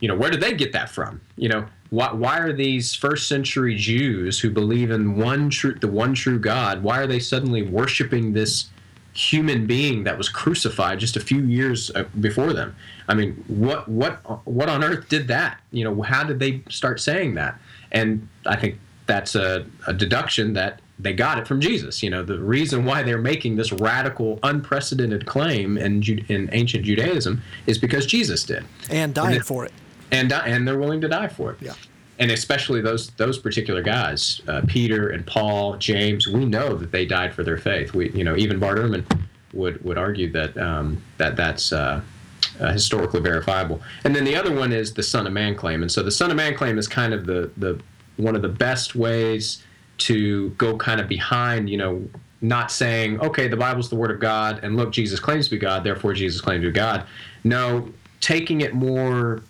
you 0.00 0.08
know, 0.08 0.14
where 0.14 0.30
did 0.30 0.40
they 0.40 0.54
get 0.54 0.72
that 0.72 0.88
from? 0.88 1.20
You 1.36 1.48
know, 1.48 1.66
why, 1.90 2.12
why 2.12 2.38
are 2.38 2.52
these 2.52 2.94
first 2.94 3.28
century 3.28 3.74
Jews 3.74 4.38
who 4.38 4.50
believe 4.50 4.90
in 4.90 5.16
one 5.16 5.50
true, 5.50 5.74
the 5.74 5.88
one 5.88 6.14
true 6.14 6.38
God, 6.38 6.82
why 6.82 6.98
are 6.98 7.06
they 7.06 7.18
suddenly 7.18 7.62
worshiping 7.62 8.32
this 8.32 8.70
human 9.20 9.66
being 9.66 10.04
that 10.04 10.16
was 10.16 10.28
crucified 10.28 10.98
just 10.98 11.16
a 11.16 11.20
few 11.20 11.42
years 11.42 11.90
uh, 11.94 12.04
before 12.20 12.52
them. 12.52 12.74
I 13.06 13.14
mean, 13.14 13.44
what 13.48 13.86
what 13.88 14.14
what 14.46 14.68
on 14.68 14.82
earth 14.82 15.08
did 15.08 15.28
that? 15.28 15.60
You 15.72 15.84
know, 15.84 16.02
how 16.02 16.24
did 16.24 16.38
they 16.38 16.62
start 16.70 17.00
saying 17.00 17.34
that? 17.34 17.58
And 17.92 18.28
I 18.46 18.56
think 18.56 18.78
that's 19.06 19.34
a, 19.34 19.66
a 19.86 19.92
deduction 19.92 20.54
that 20.54 20.80
they 20.98 21.12
got 21.12 21.38
it 21.38 21.46
from 21.46 21.60
Jesus. 21.60 22.02
You 22.02 22.10
know, 22.10 22.22
the 22.22 22.38
reason 22.38 22.84
why 22.84 23.02
they're 23.02 23.18
making 23.18 23.56
this 23.56 23.72
radical, 23.72 24.38
unprecedented 24.42 25.26
claim 25.26 25.76
in 25.76 26.02
in 26.28 26.48
ancient 26.52 26.86
Judaism 26.86 27.42
is 27.66 27.76
because 27.76 28.06
Jesus 28.06 28.42
did, 28.44 28.64
and 28.90 29.12
died 29.12 29.36
and 29.36 29.46
for 29.46 29.66
it, 29.66 29.72
and 30.10 30.32
and 30.32 30.66
they're 30.66 30.78
willing 30.78 31.02
to 31.02 31.08
die 31.08 31.28
for 31.28 31.52
it. 31.52 31.58
Yeah 31.60 31.74
and 32.20 32.30
especially 32.30 32.82
those 32.82 33.10
those 33.12 33.38
particular 33.38 33.82
guys, 33.82 34.42
uh, 34.46 34.60
Peter 34.68 35.08
and 35.08 35.26
Paul, 35.26 35.76
James, 35.78 36.28
we 36.28 36.44
know 36.44 36.76
that 36.76 36.92
they 36.92 37.06
died 37.06 37.34
for 37.34 37.42
their 37.42 37.56
faith. 37.56 37.94
We, 37.94 38.10
you 38.10 38.24
know, 38.24 38.36
even 38.36 38.58
Bart 38.60 38.78
Ehrman 38.78 39.04
would 39.54 39.82
would 39.82 39.98
argue 39.98 40.30
that 40.32 40.56
um, 40.58 41.02
that 41.16 41.34
that's 41.34 41.72
uh, 41.72 42.02
uh, 42.60 42.72
historically 42.72 43.20
verifiable. 43.20 43.80
And 44.04 44.14
then 44.14 44.24
the 44.24 44.36
other 44.36 44.54
one 44.54 44.70
is 44.72 44.92
the 44.92 45.02
Son 45.02 45.26
of 45.26 45.32
Man 45.32 45.54
claim. 45.56 45.80
And 45.80 45.90
so 45.90 46.02
the 46.02 46.10
Son 46.10 46.30
of 46.30 46.36
Man 46.36 46.54
claim 46.54 46.78
is 46.78 46.86
kind 46.86 47.14
of 47.14 47.24
the 47.24 47.50
the 47.56 47.80
one 48.18 48.36
of 48.36 48.42
the 48.42 48.48
best 48.48 48.94
ways 48.94 49.64
to 49.96 50.50
go 50.50 50.76
kind 50.76 51.00
of 51.00 51.08
behind, 51.08 51.68
you 51.70 51.76
know, 51.78 52.06
not 52.42 52.70
saying, 52.70 53.20
okay, 53.20 53.48
the 53.48 53.56
Bible's 53.56 53.88
the 53.88 53.96
Word 53.96 54.10
of 54.10 54.20
God, 54.20 54.60
and 54.62 54.76
look, 54.76 54.92
Jesus 54.92 55.20
claims 55.20 55.46
to 55.46 55.52
be 55.52 55.58
God, 55.58 55.84
therefore 55.84 56.12
Jesus 56.12 56.40
claims 56.40 56.62
to 56.62 56.68
be 56.68 56.72
God. 56.72 57.06
No, 57.44 57.88
taking 58.20 58.60
it 58.60 58.74
more 58.74 59.42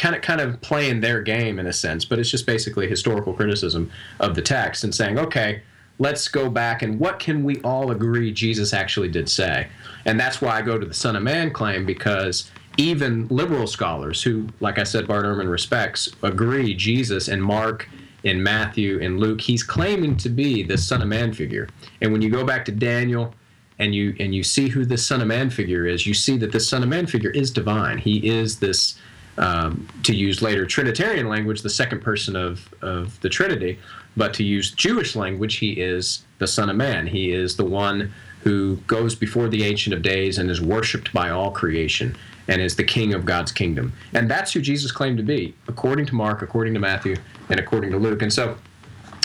kind 0.00 0.16
of 0.16 0.22
kind 0.22 0.40
of 0.40 0.58
playing 0.62 1.00
their 1.00 1.20
game 1.20 1.58
in 1.58 1.66
a 1.66 1.72
sense, 1.72 2.06
but 2.06 2.18
it's 2.18 2.30
just 2.30 2.46
basically 2.46 2.88
historical 2.88 3.34
criticism 3.34 3.90
of 4.18 4.34
the 4.34 4.40
text 4.40 4.82
and 4.82 4.94
saying, 4.94 5.18
okay, 5.18 5.62
let's 5.98 6.26
go 6.26 6.48
back 6.48 6.80
and 6.80 6.98
what 6.98 7.18
can 7.18 7.44
we 7.44 7.60
all 7.60 7.90
agree 7.90 8.32
Jesus 8.32 8.72
actually 8.72 9.08
did 9.08 9.28
say? 9.28 9.68
And 10.06 10.18
that's 10.18 10.40
why 10.40 10.56
I 10.56 10.62
go 10.62 10.78
to 10.78 10.86
the 10.86 10.94
Son 10.94 11.16
of 11.16 11.22
Man 11.22 11.52
claim 11.52 11.84
because 11.84 12.50
even 12.78 13.28
liberal 13.28 13.66
scholars 13.66 14.22
who, 14.22 14.48
like 14.60 14.78
I 14.78 14.84
said, 14.84 15.06
Bart 15.06 15.26
Ehrman 15.26 15.50
respects, 15.50 16.08
agree 16.22 16.74
Jesus 16.74 17.28
in 17.28 17.38
Mark, 17.38 17.86
in 18.24 18.42
Matthew, 18.42 18.98
in 18.98 19.18
Luke, 19.18 19.42
he's 19.42 19.62
claiming 19.62 20.16
to 20.16 20.30
be 20.30 20.62
the 20.62 20.78
Son 20.78 21.02
of 21.02 21.08
Man 21.08 21.34
figure. 21.34 21.68
And 22.00 22.10
when 22.10 22.22
you 22.22 22.30
go 22.30 22.42
back 22.42 22.64
to 22.64 22.72
Daniel, 22.72 23.34
and 23.78 23.94
you 23.94 24.14
and 24.20 24.34
you 24.34 24.42
see 24.42 24.68
who 24.68 24.84
the 24.84 24.98
Son 24.98 25.22
of 25.22 25.26
Man 25.26 25.48
figure 25.48 25.86
is, 25.86 26.06
you 26.06 26.12
see 26.12 26.36
that 26.36 26.52
the 26.52 26.60
Son 26.60 26.82
of 26.82 26.90
Man 26.90 27.06
figure 27.06 27.30
is 27.30 27.50
divine. 27.50 27.96
He 27.96 28.28
is 28.28 28.58
this 28.58 28.98
um, 29.38 29.88
to 30.02 30.14
use 30.14 30.42
later 30.42 30.66
Trinitarian 30.66 31.28
language, 31.28 31.62
the 31.62 31.70
second 31.70 32.02
person 32.02 32.36
of, 32.36 32.68
of 32.82 33.20
the 33.20 33.28
Trinity. 33.28 33.78
But 34.16 34.34
to 34.34 34.44
use 34.44 34.70
Jewish 34.72 35.16
language, 35.16 35.56
he 35.56 35.80
is 35.80 36.24
the 36.38 36.46
Son 36.46 36.68
of 36.68 36.76
Man. 36.76 37.06
He 37.06 37.32
is 37.32 37.56
the 37.56 37.64
one 37.64 38.12
who 38.42 38.76
goes 38.86 39.14
before 39.14 39.48
the 39.48 39.64
Ancient 39.64 39.94
of 39.94 40.02
Days 40.02 40.38
and 40.38 40.50
is 40.50 40.60
worshiped 40.60 41.12
by 41.12 41.30
all 41.30 41.50
creation 41.50 42.16
and 42.48 42.60
is 42.60 42.74
the 42.74 42.84
king 42.84 43.14
of 43.14 43.24
God's 43.24 43.52
kingdom. 43.52 43.92
And 44.14 44.30
that's 44.30 44.52
who 44.52 44.60
Jesus 44.60 44.90
claimed 44.90 45.18
to 45.18 45.22
be, 45.22 45.54
according 45.68 46.06
to 46.06 46.14
Mark, 46.14 46.42
according 46.42 46.74
to 46.74 46.80
Matthew, 46.80 47.16
and 47.48 47.60
according 47.60 47.92
to 47.92 47.98
Luke. 47.98 48.22
And 48.22 48.32
so 48.32 48.56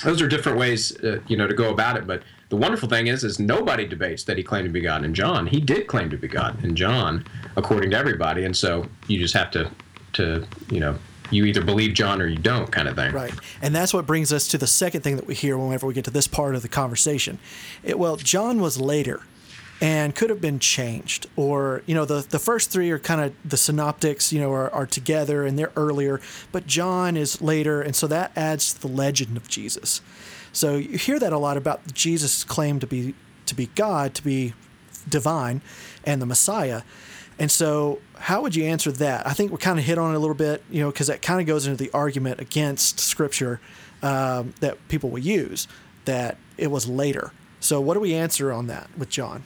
those 0.03 0.21
are 0.21 0.27
different 0.27 0.57
ways, 0.57 0.95
uh, 1.03 1.19
you 1.27 1.37
know, 1.37 1.47
to 1.47 1.53
go 1.53 1.71
about 1.71 1.97
it. 1.97 2.05
But 2.05 2.23
the 2.49 2.57
wonderful 2.57 2.87
thing 2.87 3.07
is, 3.07 3.23
is 3.23 3.39
nobody 3.39 3.87
debates 3.87 4.23
that 4.25 4.37
he 4.37 4.43
claimed 4.43 4.67
to 4.67 4.71
be 4.71 4.81
God 4.81 5.03
in 5.03 5.13
John. 5.13 5.47
He 5.47 5.59
did 5.59 5.87
claim 5.87 6.09
to 6.11 6.17
be 6.17 6.27
God 6.27 6.63
in 6.63 6.75
John, 6.75 7.25
according 7.55 7.91
to 7.91 7.97
everybody. 7.97 8.45
And 8.45 8.55
so 8.55 8.85
you 9.07 9.17
just 9.17 9.33
have 9.33 9.49
to 9.51 9.71
to 10.15 10.45
you 10.69 10.79
know 10.79 10.97
you 11.31 11.45
either 11.45 11.63
believe 11.63 11.93
John 11.93 12.21
or 12.21 12.27
you 12.27 12.37
don't 12.37 12.71
kind 12.71 12.87
of 12.87 12.95
thing. 12.95 13.11
Right. 13.11 13.33
And 13.61 13.73
that's 13.73 13.93
what 13.93 14.05
brings 14.05 14.31
us 14.31 14.47
to 14.49 14.57
the 14.57 14.67
second 14.67 15.01
thing 15.01 15.15
that 15.15 15.25
we 15.25 15.33
hear 15.33 15.57
whenever 15.57 15.87
we 15.87 15.93
get 15.93 16.05
to 16.05 16.11
this 16.11 16.27
part 16.27 16.55
of 16.55 16.61
the 16.61 16.67
conversation. 16.67 17.39
It, 17.83 17.97
well, 17.97 18.15
John 18.15 18.61
was 18.61 18.79
later 18.79 19.23
and 19.81 20.15
could 20.15 20.29
have 20.29 20.39
been 20.39 20.59
changed 20.59 21.27
or 21.35 21.83
you 21.85 21.93
know 21.93 22.05
the 22.05 22.25
the 22.29 22.39
first 22.39 22.71
three 22.71 22.89
are 22.91 22.99
kind 22.99 23.19
of 23.19 23.33
the 23.43 23.57
synoptics 23.57 24.31
you 24.31 24.39
know 24.39 24.51
are, 24.51 24.73
are 24.73 24.85
together 24.85 25.45
and 25.45 25.59
they're 25.59 25.71
earlier 25.75 26.21
but 26.53 26.65
john 26.65 27.17
is 27.17 27.41
later 27.41 27.81
and 27.81 27.93
so 27.93 28.07
that 28.07 28.31
adds 28.37 28.73
to 28.73 28.81
the 28.81 28.87
legend 28.87 29.35
of 29.35 29.49
jesus 29.49 30.01
so 30.53 30.77
you 30.77 30.97
hear 30.97 31.19
that 31.19 31.33
a 31.33 31.37
lot 31.37 31.57
about 31.57 31.93
jesus 31.93 32.45
claim 32.45 32.79
to 32.79 32.87
be 32.87 33.13
to 33.45 33.53
be 33.53 33.65
god 33.75 34.13
to 34.13 34.23
be 34.23 34.53
divine 35.09 35.61
and 36.05 36.21
the 36.21 36.25
messiah 36.25 36.81
and 37.37 37.51
so, 37.51 37.99
how 38.17 38.41
would 38.41 38.55
you 38.55 38.63
answer 38.63 38.91
that? 38.93 39.27
I 39.27 39.33
think 39.33 39.51
we 39.51 39.57
kind 39.57 39.77
of 39.77 39.85
hit 39.85 39.97
on 39.97 40.13
it 40.13 40.17
a 40.17 40.19
little 40.19 40.35
bit, 40.35 40.63
you 40.69 40.81
know, 40.81 40.91
because 40.91 41.07
that 41.07 41.21
kind 41.21 41.41
of 41.41 41.47
goes 41.47 41.67
into 41.67 41.81
the 41.81 41.91
argument 41.91 42.39
against 42.39 42.99
Scripture 42.99 43.59
um, 44.01 44.53
that 44.61 44.85
people 44.87 45.09
will 45.09 45.19
use 45.19 45.67
that 46.05 46.37
it 46.57 46.71
was 46.71 46.87
later. 46.87 47.31
So, 47.59 47.81
what 47.81 47.95
do 47.95 47.99
we 47.99 48.13
answer 48.13 48.53
on 48.53 48.67
that 48.67 48.89
with 48.97 49.09
John? 49.09 49.43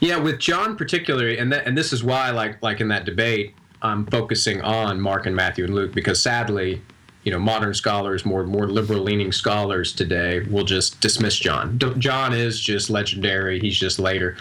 Yeah, 0.00 0.18
with 0.18 0.38
John 0.38 0.76
particularly, 0.76 1.38
and 1.38 1.52
that, 1.52 1.66
and 1.66 1.76
this 1.76 1.92
is 1.92 2.02
why, 2.02 2.30
like 2.30 2.62
like 2.62 2.80
in 2.80 2.88
that 2.88 3.04
debate, 3.04 3.54
I'm 3.82 4.06
focusing 4.06 4.62
on 4.62 5.00
Mark 5.00 5.26
and 5.26 5.36
Matthew 5.36 5.64
and 5.64 5.74
Luke 5.74 5.92
because 5.92 6.22
sadly, 6.22 6.80
you 7.24 7.32
know, 7.32 7.38
modern 7.38 7.74
scholars, 7.74 8.24
more 8.24 8.44
more 8.44 8.68
liberal 8.68 9.02
leaning 9.02 9.32
scholars 9.32 9.92
today 9.92 10.40
will 10.40 10.64
just 10.64 11.00
dismiss 11.00 11.36
John. 11.36 11.78
John 11.98 12.32
is 12.32 12.60
just 12.60 12.88
legendary. 12.88 13.60
He's 13.60 13.78
just 13.78 13.98
later. 13.98 14.36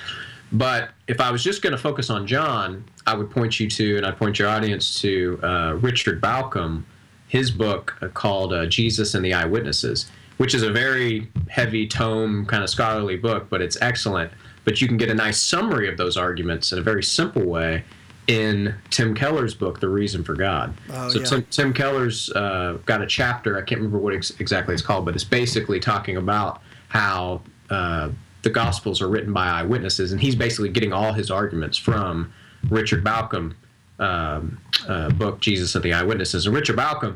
But 0.56 0.91
if 1.08 1.20
I 1.20 1.32
was 1.32 1.44
just 1.44 1.62
going 1.62 1.72
to 1.72 1.78
focus 1.78 2.10
on 2.10 2.26
John, 2.26 2.86
I 3.06 3.13
would 3.13 3.30
point 3.30 3.60
you 3.60 3.70
to, 3.70 3.98
and 3.98 4.06
I'd 4.06 4.18
point 4.18 4.39
your 4.39 4.48
audience 4.48 5.02
to 5.02 5.38
uh, 5.44 5.74
Richard 5.82 6.22
Bauckham, 6.22 6.84
his 7.28 7.52
book 7.52 7.98
uh, 8.02 8.08
called 8.08 8.54
uh, 8.54 8.65
Jesus 8.65 9.15
and 9.15 9.26
the 9.26 9.34
Eyewitnesses, 9.34 10.10
which 10.38 10.56
is 10.56 10.63
a 10.63 10.72
very 10.72 11.30
heavy 11.50 11.86
tome, 11.86 12.46
kind 12.46 12.63
of 12.63 12.70
scholarly 12.70 13.18
book, 13.18 13.48
but 13.50 13.62
it's 13.62 13.78
excellent. 13.82 14.32
But 14.63 14.82
you 14.82 14.88
can 14.88 14.96
get 14.96 15.10
a 15.10 15.13
nice 15.13 15.41
summary 15.41 15.89
of 15.89 15.98
those 15.98 16.15
arguments 16.15 16.72
in 16.72 16.80
a 16.80 16.82
very 16.82 17.04
simple 17.04 17.44
way 17.44 17.84
in 18.28 18.74
Tim 18.91 19.13
Keller's 19.13 19.54
book, 19.54 19.82
The 19.82 19.89
Reason 19.89 20.24
for 20.24 20.36
God. 20.36 20.74
Oh, 20.89 21.10
so 21.10 21.20
yeah. 21.20 21.26
Tim, 21.26 21.46
Tim 21.52 21.74
Keller's 21.74 22.32
uh, 22.32 22.78
got 22.86 23.02
a 23.02 23.08
chapter. 23.08 23.58
I 23.58 23.62
can't 23.62 23.82
remember 23.82 24.00
what 24.00 24.13
ex- 24.13 24.32
exactly 24.39 24.74
it's 24.74 24.82
called, 24.82 25.04
but 25.06 25.15
it's 25.15 25.26
basically 25.26 25.82
talking 25.82 26.15
about 26.15 26.62
how 26.88 27.41
uh, 27.70 28.10
the 28.45 28.49
Gospels 28.49 29.01
are 29.01 29.10
written 29.10 29.34
by 29.34 29.47
eyewitnesses, 29.47 30.13
and 30.13 30.21
he's 30.21 30.36
basically 30.36 30.69
getting 30.69 30.93
all 30.93 31.12
his 31.12 31.29
arguments 31.29 31.77
from 31.77 32.31
Richard 32.69 33.03
Bauckham. 33.03 33.55
Um, 33.97 34.60
uh, 34.89 35.10
book 35.12 35.39
Jesus 35.39 35.73
and 35.73 35.84
the 35.84 35.93
Eyewitnesses, 35.93 36.45
and 36.45 36.53
Richard 36.53 36.75
Bauckham 36.75 37.15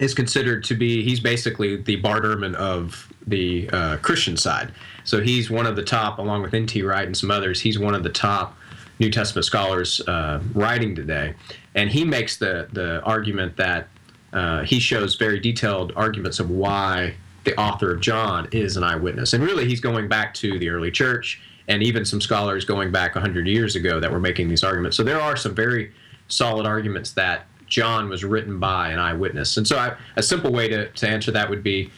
is 0.00 0.14
considered 0.14 0.64
to 0.64 0.74
be 0.74 1.04
he's 1.04 1.20
basically 1.20 1.76
the 1.76 1.96
Bart 1.96 2.24
Ehrman 2.24 2.54
of 2.54 3.12
the 3.26 3.68
uh, 3.70 3.96
Christian 3.98 4.38
side. 4.38 4.72
So 5.04 5.20
he's 5.20 5.50
one 5.50 5.66
of 5.66 5.76
the 5.76 5.82
top, 5.82 6.18
along 6.18 6.42
with 6.42 6.54
N.T. 6.54 6.82
Wright 6.82 7.06
and 7.06 7.14
some 7.16 7.30
others. 7.30 7.60
He's 7.60 7.78
one 7.78 7.94
of 7.94 8.02
the 8.02 8.08
top 8.08 8.56
New 8.98 9.10
Testament 9.10 9.44
scholars 9.44 10.00
uh, 10.08 10.40
writing 10.54 10.94
today, 10.94 11.34
and 11.74 11.90
he 11.90 12.04
makes 12.04 12.38
the 12.38 12.68
the 12.72 13.02
argument 13.02 13.56
that 13.58 13.88
uh, 14.32 14.62
he 14.62 14.80
shows 14.80 15.16
very 15.16 15.40
detailed 15.40 15.92
arguments 15.94 16.40
of 16.40 16.50
why 16.50 17.14
the 17.44 17.58
author 17.58 17.92
of 17.92 18.00
John 18.00 18.48
is 18.52 18.76
an 18.76 18.84
eyewitness, 18.84 19.32
and 19.32 19.42
really 19.42 19.66
he's 19.66 19.80
going 19.80 20.08
back 20.08 20.34
to 20.34 20.58
the 20.58 20.68
early 20.68 20.90
church 20.90 21.40
and 21.68 21.82
even 21.82 22.04
some 22.04 22.20
scholars 22.20 22.64
going 22.64 22.90
back 22.90 23.14
100 23.14 23.46
years 23.46 23.76
ago 23.76 24.00
that 24.00 24.10
were 24.10 24.20
making 24.20 24.48
these 24.48 24.64
arguments. 24.64 24.96
So 24.96 25.02
there 25.02 25.20
are 25.20 25.36
some 25.36 25.54
very 25.54 25.92
solid 26.28 26.66
arguments 26.66 27.12
that 27.12 27.46
John 27.66 28.08
was 28.08 28.24
written 28.24 28.58
by 28.58 28.90
an 28.90 28.98
eyewitness. 28.98 29.56
And 29.56 29.66
so 29.66 29.78
I, 29.78 29.96
a 30.16 30.22
simple 30.22 30.52
way 30.52 30.68
to, 30.68 30.88
to 30.90 31.08
answer 31.08 31.30
that 31.30 31.48
would 31.48 31.62
be 31.62 31.90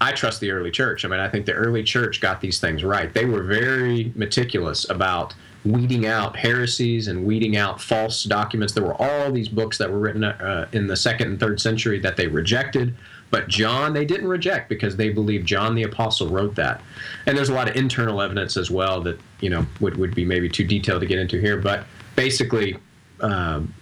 I 0.00 0.12
trust 0.12 0.40
the 0.40 0.50
early 0.50 0.70
church. 0.70 1.04
I 1.04 1.08
mean, 1.08 1.20
I 1.20 1.28
think 1.28 1.46
the 1.46 1.54
early 1.54 1.82
church 1.82 2.20
got 2.20 2.40
these 2.40 2.60
things 2.60 2.84
right. 2.84 3.12
They 3.14 3.24
were 3.24 3.42
very 3.42 4.12
meticulous 4.16 4.88
about 4.90 5.34
weeding 5.64 6.06
out 6.06 6.36
heresies 6.36 7.08
and 7.08 7.24
weeding 7.24 7.56
out 7.56 7.80
false 7.80 8.24
documents. 8.24 8.74
There 8.74 8.84
were 8.84 9.00
all 9.00 9.32
these 9.32 9.48
books 9.48 9.78
that 9.78 9.90
were 9.90 9.98
written 9.98 10.24
uh, 10.24 10.68
in 10.72 10.86
the 10.86 10.96
second 10.96 11.28
and 11.28 11.40
third 11.40 11.60
century 11.60 12.00
that 12.00 12.16
they 12.16 12.26
rejected. 12.26 12.94
But 13.34 13.48
John, 13.48 13.92
they 13.92 14.04
didn't 14.04 14.28
reject 14.28 14.68
because 14.68 14.94
they 14.94 15.08
believed 15.08 15.44
John 15.44 15.74
the 15.74 15.82
Apostle 15.82 16.28
wrote 16.28 16.54
that. 16.54 16.80
And 17.26 17.36
there's 17.36 17.48
a 17.48 17.52
lot 17.52 17.68
of 17.68 17.74
internal 17.74 18.20
evidence 18.20 18.56
as 18.56 18.70
well 18.70 19.00
that, 19.00 19.18
you 19.40 19.50
know, 19.50 19.66
would, 19.80 19.96
would 19.96 20.14
be 20.14 20.24
maybe 20.24 20.48
too 20.48 20.62
detailed 20.62 21.00
to 21.00 21.06
get 21.08 21.18
into 21.18 21.40
here. 21.40 21.56
But 21.56 21.84
basically, 22.14 22.76
um, 23.18 23.74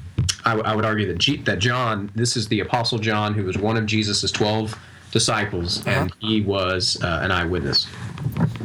I, 0.46 0.54
I 0.54 0.74
would 0.74 0.86
argue 0.86 1.06
that, 1.08 1.18
G, 1.18 1.36
that 1.42 1.58
John, 1.58 2.10
this 2.14 2.34
is 2.34 2.48
the 2.48 2.60
Apostle 2.60 2.98
John, 2.98 3.34
who 3.34 3.44
was 3.44 3.58
one 3.58 3.76
of 3.76 3.84
Jesus' 3.84 4.30
12 4.30 4.74
disciples, 5.10 5.86
and 5.86 6.10
he 6.20 6.40
was 6.40 6.98
uh, 7.02 7.20
an 7.22 7.30
eyewitness. 7.30 7.86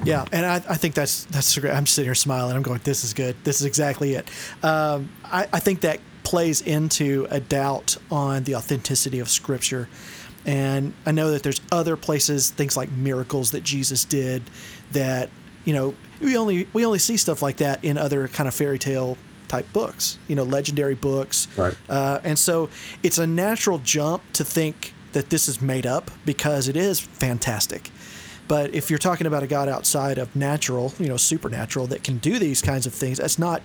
Yeah, 0.05 0.23
and 0.31 0.45
I, 0.45 0.55
I 0.69 0.77
think 0.77 0.95
that's 0.95 1.25
that's 1.25 1.57
great. 1.57 1.73
I'm 1.73 1.85
sitting 1.85 2.07
here 2.07 2.15
smiling. 2.15 2.55
I'm 2.55 2.61
going, 2.61 2.79
this 2.85 3.03
is 3.03 3.13
good. 3.13 3.35
This 3.43 3.59
is 3.59 3.65
exactly 3.65 4.13
it. 4.13 4.29
Um, 4.63 5.09
I, 5.25 5.49
I 5.51 5.59
think 5.59 5.81
that 5.81 5.99
plays 6.23 6.61
into 6.61 7.27
a 7.29 7.41
doubt 7.41 7.97
on 8.09 8.45
the 8.45 8.55
authenticity 8.55 9.19
of 9.19 9.27
Scripture. 9.27 9.89
And 10.47 10.93
I 11.05 11.11
know 11.11 11.31
that 11.31 11.43
there's 11.43 11.61
other 11.71 11.95
places, 11.95 12.49
things 12.49 12.75
like 12.75 12.89
miracles 12.91 13.51
that 13.51 13.63
Jesus 13.63 14.05
did, 14.05 14.43
that 14.91 15.29
you 15.65 15.73
know 15.73 15.93
we 16.21 16.37
only 16.37 16.67
we 16.73 16.85
only 16.85 16.99
see 16.99 17.17
stuff 17.17 17.41
like 17.41 17.57
that 17.57 17.83
in 17.83 17.97
other 17.97 18.27
kind 18.27 18.47
of 18.47 18.55
fairy 18.55 18.79
tale 18.79 19.17
type 19.47 19.71
books, 19.73 20.17
you 20.27 20.35
know, 20.35 20.43
legendary 20.43 20.95
books. 20.95 21.47
Right. 21.57 21.75
Uh, 21.89 22.19
and 22.23 22.37
so 22.37 22.69
it's 23.03 23.17
a 23.17 23.27
natural 23.27 23.79
jump 23.79 24.23
to 24.33 24.43
think 24.43 24.93
that 25.13 25.29
this 25.29 25.47
is 25.47 25.61
made 25.61 25.85
up 25.85 26.11
because 26.25 26.67
it 26.67 26.75
is 26.75 26.99
fantastic. 26.99 27.91
But 28.47 28.73
if 28.73 28.89
you're 28.89 28.99
talking 28.99 29.27
about 29.27 29.43
a 29.43 29.47
God 29.47 29.67
outside 29.67 30.17
of 30.17 30.33
natural, 30.35 30.93
you 30.99 31.07
know, 31.07 31.17
supernatural 31.17 31.87
that 31.87 32.03
can 32.03 32.17
do 32.17 32.39
these 32.39 32.61
kinds 32.61 32.85
of 32.85 32.93
things, 32.93 33.17
that's 33.17 33.37
not 33.39 33.61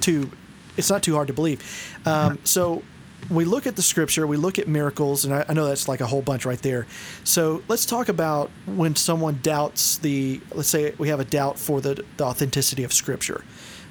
too, 0.00 0.30
it's 0.76 0.90
not 0.90 1.02
too 1.02 1.14
hard 1.14 1.28
to 1.28 1.32
believe. 1.32 1.62
Um, 2.04 2.38
so 2.44 2.82
we 3.30 3.44
look 3.44 3.66
at 3.66 3.76
the 3.76 3.82
scripture, 3.82 4.26
we 4.26 4.36
look 4.36 4.58
at 4.58 4.68
miracles, 4.68 5.24
and 5.24 5.34
I, 5.34 5.44
I 5.48 5.52
know 5.54 5.66
that's 5.66 5.88
like 5.88 6.00
a 6.00 6.06
whole 6.06 6.22
bunch 6.22 6.44
right 6.44 6.60
there. 6.60 6.86
So 7.24 7.62
let's 7.68 7.86
talk 7.86 8.08
about 8.08 8.50
when 8.66 8.96
someone 8.96 9.40
doubts 9.42 9.98
the, 9.98 10.40
let's 10.52 10.68
say 10.68 10.94
we 10.98 11.08
have 11.08 11.20
a 11.20 11.24
doubt 11.24 11.58
for 11.58 11.80
the, 11.80 12.04
the 12.16 12.24
authenticity 12.24 12.84
of 12.84 12.92
scripture, 12.92 13.44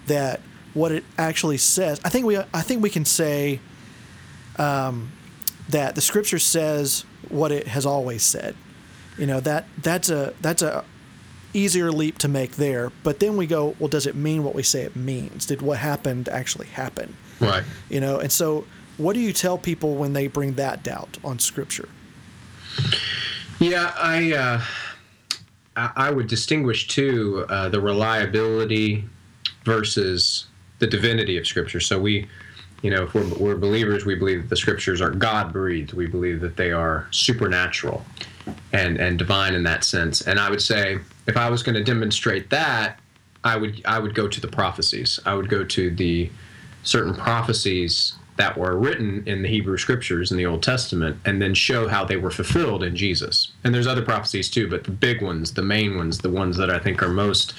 that 0.07 0.41
what 0.73 0.91
it 0.91 1.03
actually 1.17 1.57
says. 1.57 1.99
I 2.03 2.09
think 2.09 2.25
we, 2.25 2.37
I 2.37 2.61
think 2.61 2.81
we 2.81 2.89
can 2.89 3.05
say 3.05 3.59
um, 4.57 5.11
that 5.69 5.95
the 5.95 6.01
scripture 6.01 6.39
says 6.39 7.05
what 7.29 7.51
it 7.51 7.67
has 7.67 7.85
always 7.85 8.23
said. 8.23 8.55
You 9.17 9.27
know 9.27 9.39
that 9.41 9.67
that's 9.77 10.09
a 10.09 10.33
that's 10.41 10.63
a 10.63 10.83
easier 11.53 11.91
leap 11.91 12.17
to 12.17 12.27
make 12.27 12.53
there. 12.53 12.91
But 13.03 13.19
then 13.19 13.37
we 13.37 13.45
go, 13.45 13.75
well, 13.79 13.87
does 13.87 14.07
it 14.07 14.15
mean 14.15 14.43
what 14.43 14.55
we 14.55 14.63
say 14.63 14.81
it 14.81 14.95
means? 14.95 15.45
Did 15.45 15.61
what 15.61 15.77
happened 15.77 16.27
actually 16.29 16.67
happen? 16.67 17.15
Right. 17.39 17.63
You 17.89 17.99
know, 17.99 18.17
and 18.17 18.31
so 18.31 18.65
what 18.97 19.13
do 19.13 19.19
you 19.19 19.33
tell 19.33 19.57
people 19.57 19.95
when 19.95 20.13
they 20.13 20.27
bring 20.27 20.53
that 20.53 20.83
doubt 20.83 21.17
on 21.23 21.39
scripture? 21.39 21.89
Yeah, 23.59 23.93
I 23.97 24.33
uh, 24.33 24.61
I 25.75 26.11
would 26.11 26.27
distinguish 26.27 26.87
too 26.87 27.45
uh, 27.49 27.69
the 27.69 27.81
reliability 27.81 29.05
versus 29.63 30.47
the 30.79 30.87
divinity 30.87 31.37
of 31.37 31.47
Scripture. 31.47 31.79
So 31.79 31.99
we, 31.99 32.27
you 32.81 32.91
know, 32.91 33.03
if 33.03 33.13
we're, 33.13 33.33
we're 33.35 33.55
believers, 33.55 34.05
we 34.05 34.15
believe 34.15 34.43
that 34.43 34.49
the 34.49 34.57
Scriptures 34.57 35.01
are 35.01 35.09
God 35.09 35.53
breathed. 35.53 35.93
We 35.93 36.07
believe 36.07 36.41
that 36.41 36.57
they 36.57 36.71
are 36.71 37.07
supernatural 37.11 38.05
and 38.73 38.97
and 38.97 39.17
divine 39.17 39.55
in 39.55 39.63
that 39.63 39.83
sense. 39.83 40.21
And 40.21 40.39
I 40.39 40.49
would 40.49 40.61
say 40.61 40.99
if 41.27 41.37
I 41.37 41.49
was 41.49 41.63
going 41.63 41.75
to 41.75 41.83
demonstrate 41.83 42.49
that, 42.49 42.99
I 43.43 43.55
would 43.55 43.81
I 43.85 43.97
would 43.99 44.13
go 44.13 44.27
to 44.27 44.41
the 44.41 44.47
prophecies. 44.47 45.19
I 45.25 45.33
would 45.33 45.49
go 45.49 45.63
to 45.63 45.89
the 45.89 46.29
certain 46.83 47.15
prophecies 47.15 48.15
that 48.35 48.57
were 48.57 48.77
written 48.77 49.23
in 49.27 49.43
the 49.43 49.47
Hebrew 49.47 49.77
scriptures 49.77 50.31
in 50.31 50.37
the 50.37 50.45
Old 50.45 50.63
Testament 50.63 51.17
and 51.25 51.41
then 51.41 51.53
show 51.53 51.87
how 51.87 52.03
they 52.03 52.17
were 52.17 52.31
fulfilled 52.31 52.83
in 52.83 52.95
Jesus. 52.95 53.51
And 53.63 53.73
there's 53.73 53.87
other 53.87 54.01
prophecies 54.01 54.49
too, 54.49 54.67
but 54.67 54.83
the 54.83 54.91
big 54.91 55.21
ones, 55.21 55.53
the 55.53 55.61
main 55.61 55.97
ones, 55.97 56.17
the 56.17 56.29
ones 56.29 56.57
that 56.57 56.69
I 56.69 56.79
think 56.79 57.03
are 57.03 57.09
most 57.09 57.53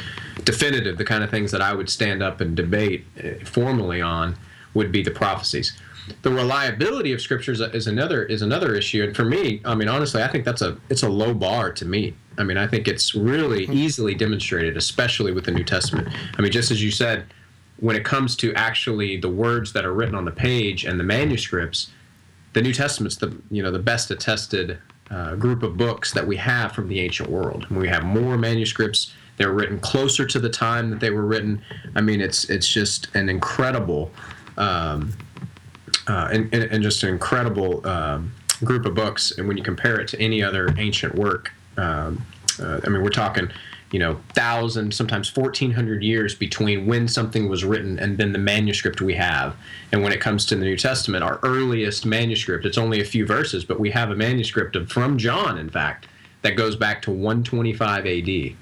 definitive, 0.45 0.99
the 0.99 1.05
kind 1.05 1.23
of 1.23 1.31
things 1.31 1.53
that 1.53 1.61
I 1.61 1.75
would 1.75 1.89
stand 1.89 2.23
up 2.23 2.41
and 2.41 2.57
debate 2.57 3.05
uh, 3.23 3.45
formally 3.45 4.01
on 4.01 4.37
would 4.75 4.91
be 4.91 5.03
the 5.03 5.13
prophecies. 5.13 5.79
The 6.23 6.31
reliability 6.31 7.13
of 7.13 7.21
scriptures 7.23 7.61
is 7.61 7.87
another 7.87 8.25
is 8.25 8.43
another 8.43 8.75
issue 8.75 9.05
and 9.05 9.17
for 9.17 9.25
me, 9.25 9.63
I 9.65 9.75
mean 9.75 9.89
honestly, 9.89 10.23
I 10.23 10.29
think 10.29 10.45
that's 10.45 10.61
a 10.61 10.77
it's 10.91 11.03
a 11.03 11.09
low 11.09 11.33
bar 11.33 11.73
to 11.73 11.85
meet. 11.87 12.15
I 12.37 12.43
mean, 12.43 12.59
I 12.59 12.67
think 12.67 12.89
it's 12.89 13.15
really 13.15 13.65
easily 13.67 14.15
demonstrated 14.15 14.77
especially 14.77 15.33
with 15.33 15.45
the 15.45 15.53
New 15.53 15.65
Testament. 15.65 16.09
I 16.37 16.43
mean, 16.43 16.53
just 16.53 16.71
as 16.71 16.83
you 16.83 16.91
said, 16.91 17.25
when 17.79 17.97
it 17.97 18.05
comes 18.05 18.37
to 18.37 18.55
actually 18.55 19.17
the 19.17 19.29
words 19.29 19.73
that 19.73 19.85
are 19.85 19.93
written 19.93 20.15
on 20.15 20.25
the 20.25 20.31
page 20.31 20.85
and 20.85 20.99
the 20.99 21.05
manuscripts, 21.05 21.91
the 22.53 22.63
New 22.63 22.73
Testament's 22.73 23.17
the 23.17 23.37
you 23.51 23.63
know 23.63 23.71
the 23.71 23.79
best 23.79 24.11
attested 24.11 24.79
uh, 25.11 25.35
group 25.35 25.63
of 25.63 25.77
books 25.77 26.13
that 26.13 26.27
we 26.27 26.37
have 26.37 26.73
from 26.73 26.89
the 26.89 27.01
ancient 27.01 27.29
world. 27.29 27.69
We 27.71 27.89
have 27.89 28.05
more 28.05 28.39
manuscripts. 28.39 29.13
They're 29.37 29.53
written 29.53 29.79
closer 29.81 30.25
to 30.27 30.39
the 30.39 30.49
time 30.49 30.91
that 30.91 31.01
they 31.01 31.11
were 31.11 31.27
written. 31.27 31.63
I 31.95 32.01
mean, 32.01 32.21
it's 32.21 32.49
it's 32.49 32.69
just 32.69 33.15
an 33.15 33.29
incredible, 33.29 34.13
um, 34.57 35.13
uh, 36.07 36.29
and, 36.33 36.55
and, 36.55 36.65
and 36.65 36.83
just 36.83 37.03
an 37.03 37.09
incredible 37.09 37.87
um, 37.87 38.33
group 38.63 38.87
of 38.87 38.95
books. 38.95 39.33
And 39.37 39.49
when 39.49 39.57
you 39.57 39.65
compare 39.65 40.01
it 40.01 40.09
to 40.09 40.21
any 40.21 40.43
other 40.43 40.73
ancient 40.79 41.17
work, 41.17 41.51
um, 41.77 42.25
uh, 42.61 42.81
I 42.85 42.89
mean, 42.89 43.03
we're 43.03 43.11
talking 43.11 43.51
you 43.95 44.01
know, 44.01 44.21
thousand, 44.31 44.93
sometimes 44.93 45.37
1400 45.37 46.03
years 46.03 46.35
between 46.35 46.85
when 46.85 47.07
something 47.07 47.49
was 47.49 47.65
written 47.65 47.97
and 48.01 48.19
then 48.19 48.33
the 48.33 48.41
manuscript 48.41 49.01
we 49.01 49.15
have. 49.15 49.55
And 49.93 50.03
when 50.03 50.11
it 50.11 50.21
comes 50.21 50.45
to 50.47 50.57
the 50.57 50.65
New 50.65 50.77
Testament, 50.77 51.23
our 51.23 51.39
earliest 51.45 52.05
manuscript, 52.05 52.67
it's 52.67 52.77
only 52.77 53.01
a 53.01 53.05
few 53.05 53.25
verses, 53.25 53.65
but 53.65 53.79
we 53.79 53.93
have 53.93 54.11
a 54.11 54.17
manuscript 54.17 54.75
of, 54.75 54.91
from 54.91 55.17
John, 55.17 55.59
in 55.59 55.71
fact, 55.71 56.09
that 56.43 56.57
goes 56.57 56.75
back 56.75 57.03
to 57.03 57.13
125 57.13 58.05
AD. 58.05 58.57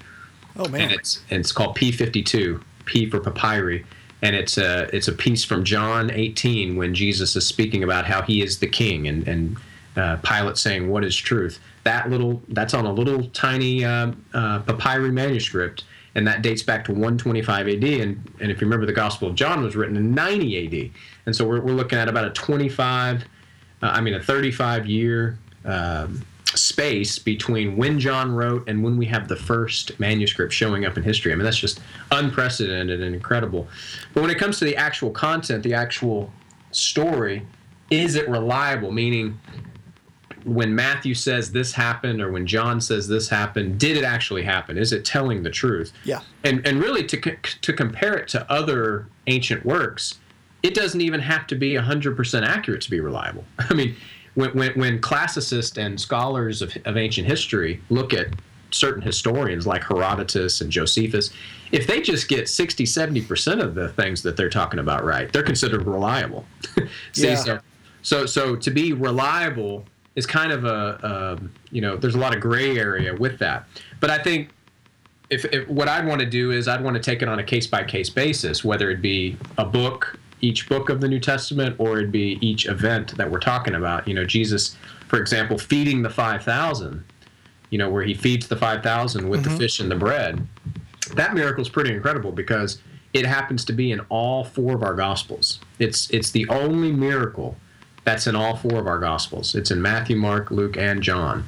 Oh 0.55 0.69
man, 0.69 0.81
And 0.81 0.91
it's, 0.91 1.23
and 1.31 1.39
it's 1.39 1.51
called 1.51 1.75
P52, 1.77 2.61
P 2.85 3.09
for 3.09 3.19
papyri. 3.19 3.87
And 4.21 4.35
it's 4.35 4.59
a, 4.59 4.87
it's 4.95 5.07
a 5.07 5.13
piece 5.13 5.43
from 5.43 5.63
John 5.63 6.11
18 6.11 6.75
when 6.75 6.93
Jesus 6.93 7.35
is 7.35 7.47
speaking 7.47 7.83
about 7.83 8.05
how 8.05 8.21
he 8.21 8.43
is 8.43 8.59
the 8.59 8.67
king 8.67 9.07
and, 9.07 9.27
and 9.27 9.57
uh, 9.95 10.17
Pilate 10.17 10.57
saying, 10.57 10.89
What 10.89 11.03
is 11.03 11.15
truth? 11.15 11.59
That 11.83 12.09
little, 12.09 12.41
that's 12.49 12.73
on 12.73 12.85
a 12.85 12.91
little 12.93 13.27
tiny 13.29 13.83
uh, 13.83 14.11
uh, 14.33 14.59
papyri 14.59 15.11
manuscript, 15.11 15.83
and 16.15 16.27
that 16.27 16.41
dates 16.41 16.63
back 16.63 16.85
to 16.85 16.91
125 16.91 17.67
AD. 17.67 17.83
And, 17.83 18.31
and 18.39 18.51
if 18.51 18.61
you 18.61 18.67
remember, 18.67 18.85
the 18.85 18.93
Gospel 18.93 19.29
of 19.29 19.35
John 19.35 19.63
was 19.63 19.75
written 19.75 19.97
in 19.97 20.13
90 20.13 20.85
AD. 20.85 20.91
And 21.25 21.35
so 21.35 21.47
we're, 21.47 21.61
we're 21.61 21.73
looking 21.73 21.97
at 21.97 22.07
about 22.07 22.25
a 22.25 22.29
25, 22.31 23.23
uh, 23.23 23.25
I 23.81 24.01
mean, 24.01 24.13
a 24.13 24.21
35 24.21 24.85
year 24.85 25.37
um, 25.65 26.23
space 26.55 27.17
between 27.19 27.77
when 27.77 27.99
John 27.99 28.33
wrote 28.33 28.67
and 28.67 28.83
when 28.83 28.97
we 28.97 29.05
have 29.07 29.27
the 29.27 29.35
first 29.35 29.99
manuscript 29.99 30.53
showing 30.53 30.85
up 30.85 30.97
in 30.97 31.03
history. 31.03 31.31
I 31.31 31.35
mean, 31.35 31.45
that's 31.45 31.57
just 31.57 31.81
unprecedented 32.11 33.01
and 33.01 33.15
incredible. 33.15 33.67
But 34.13 34.21
when 34.21 34.29
it 34.29 34.37
comes 34.37 34.59
to 34.59 34.65
the 34.65 34.75
actual 34.75 35.11
content, 35.11 35.63
the 35.63 35.73
actual 35.73 36.31
story, 36.71 37.45
is 37.89 38.15
it 38.15 38.29
reliable? 38.29 38.91
Meaning, 38.91 39.39
when 40.45 40.73
Matthew 40.75 41.13
says 41.13 41.51
this 41.51 41.71
happened 41.73 42.21
or 42.21 42.31
when 42.31 42.45
John 42.47 42.81
says 42.81 43.07
this 43.07 43.29
happened, 43.29 43.79
did 43.79 43.97
it 43.97 44.03
actually 44.03 44.43
happen? 44.43 44.77
Is 44.77 44.91
it 44.93 45.05
telling 45.05 45.43
the 45.43 45.49
truth? 45.49 45.91
Yeah. 46.03 46.21
And 46.43 46.65
and 46.67 46.79
really 46.79 47.05
to 47.07 47.35
to 47.61 47.73
compare 47.73 48.15
it 48.15 48.27
to 48.29 48.51
other 48.51 49.07
ancient 49.27 49.65
works, 49.65 50.19
it 50.63 50.73
doesn't 50.73 51.01
even 51.01 51.19
have 51.19 51.47
to 51.47 51.55
be 51.55 51.73
100% 51.73 52.45
accurate 52.47 52.81
to 52.81 52.91
be 52.91 52.99
reliable. 52.99 53.43
I 53.59 53.73
mean, 53.73 53.95
when, 54.35 54.51
when, 54.51 54.71
when 54.79 54.99
classicists 55.01 55.77
and 55.77 55.99
scholars 55.99 56.61
of, 56.61 56.75
of 56.85 56.97
ancient 56.97 57.27
history 57.27 57.81
look 57.89 58.13
at 58.13 58.27
certain 58.71 59.01
historians 59.03 59.67
like 59.67 59.83
Herodotus 59.83 60.61
and 60.61 60.71
Josephus, 60.71 61.31
if 61.71 61.85
they 61.85 62.01
just 62.01 62.27
get 62.27 62.49
60, 62.49 62.85
70% 62.85 63.61
of 63.61 63.75
the 63.75 63.89
things 63.89 64.23
that 64.23 64.35
they're 64.35 64.49
talking 64.49 64.79
about 64.79 65.03
right, 65.03 65.31
they're 65.31 65.43
considered 65.43 65.85
reliable. 65.85 66.45
See, 67.11 67.27
Yeah. 67.29 67.35
so, 67.35 67.59
so, 68.01 68.25
so 68.25 68.55
to 68.55 68.71
be 68.71 68.93
reliable 68.93 69.85
is 70.15 70.25
kind 70.25 70.51
of 70.51 70.65
a, 70.65 71.05
um 71.05 71.51
you 71.71 71.81
know, 71.81 71.97
there's 71.97 72.15
a 72.15 72.19
lot 72.19 72.35
of 72.35 72.41
gray 72.41 72.77
area 72.77 73.15
with 73.15 73.39
that. 73.39 73.67
But 73.99 74.09
I 74.09 74.19
think 74.19 74.49
if, 75.29 75.45
if 75.45 75.67
what 75.67 75.87
I'd 75.87 76.05
want 76.05 76.21
to 76.21 76.27
do 76.27 76.51
is 76.51 76.67
I'd 76.67 76.83
want 76.83 76.95
to 76.95 77.01
take 77.01 77.21
it 77.21 77.27
on 77.27 77.39
a 77.39 77.43
case 77.43 77.67
by 77.67 77.83
case 77.83 78.09
basis, 78.09 78.63
whether 78.63 78.89
it 78.91 79.01
be 79.01 79.37
a 79.57 79.65
book, 79.65 80.19
each 80.41 80.67
book 80.69 80.89
of 80.89 81.01
the 81.01 81.07
New 81.07 81.19
Testament, 81.19 81.75
or 81.79 81.97
it'd 81.97 82.11
be 82.11 82.37
each 82.41 82.67
event 82.67 83.17
that 83.17 83.29
we're 83.31 83.39
talking 83.39 83.75
about. 83.75 84.07
You 84.07 84.13
know, 84.13 84.25
Jesus, 84.25 84.75
for 85.07 85.19
example, 85.19 85.57
feeding 85.57 86.03
the 86.03 86.09
5,000, 86.09 87.03
you 87.69 87.77
know, 87.77 87.89
where 87.89 88.03
he 88.03 88.13
feeds 88.13 88.47
the 88.47 88.55
5,000 88.55 89.27
with 89.27 89.43
the 89.43 89.49
fish 89.51 89.79
and 89.79 89.89
the 89.89 89.95
bread. 89.95 90.45
That 91.15 91.33
miracle 91.33 91.61
is 91.61 91.69
pretty 91.69 91.93
incredible 91.93 92.31
because 92.31 92.81
it 93.13 93.25
happens 93.25 93.63
to 93.65 93.73
be 93.73 93.91
in 93.91 94.01
all 94.09 94.43
four 94.43 94.75
of 94.75 94.83
our 94.83 94.95
gospels. 94.95 95.59
It's 95.79 96.09
it's 96.09 96.31
the 96.31 96.47
only 96.49 96.91
miracle 96.91 97.55
that's 98.03 98.27
in 98.27 98.35
all 98.35 98.55
four 98.55 98.79
of 98.79 98.87
our 98.87 98.99
gospels. 98.99 99.55
It's 99.55 99.71
in 99.71 99.81
Matthew, 99.81 100.15
Mark, 100.15 100.51
Luke, 100.51 100.77
and 100.77 101.01
John. 101.01 101.45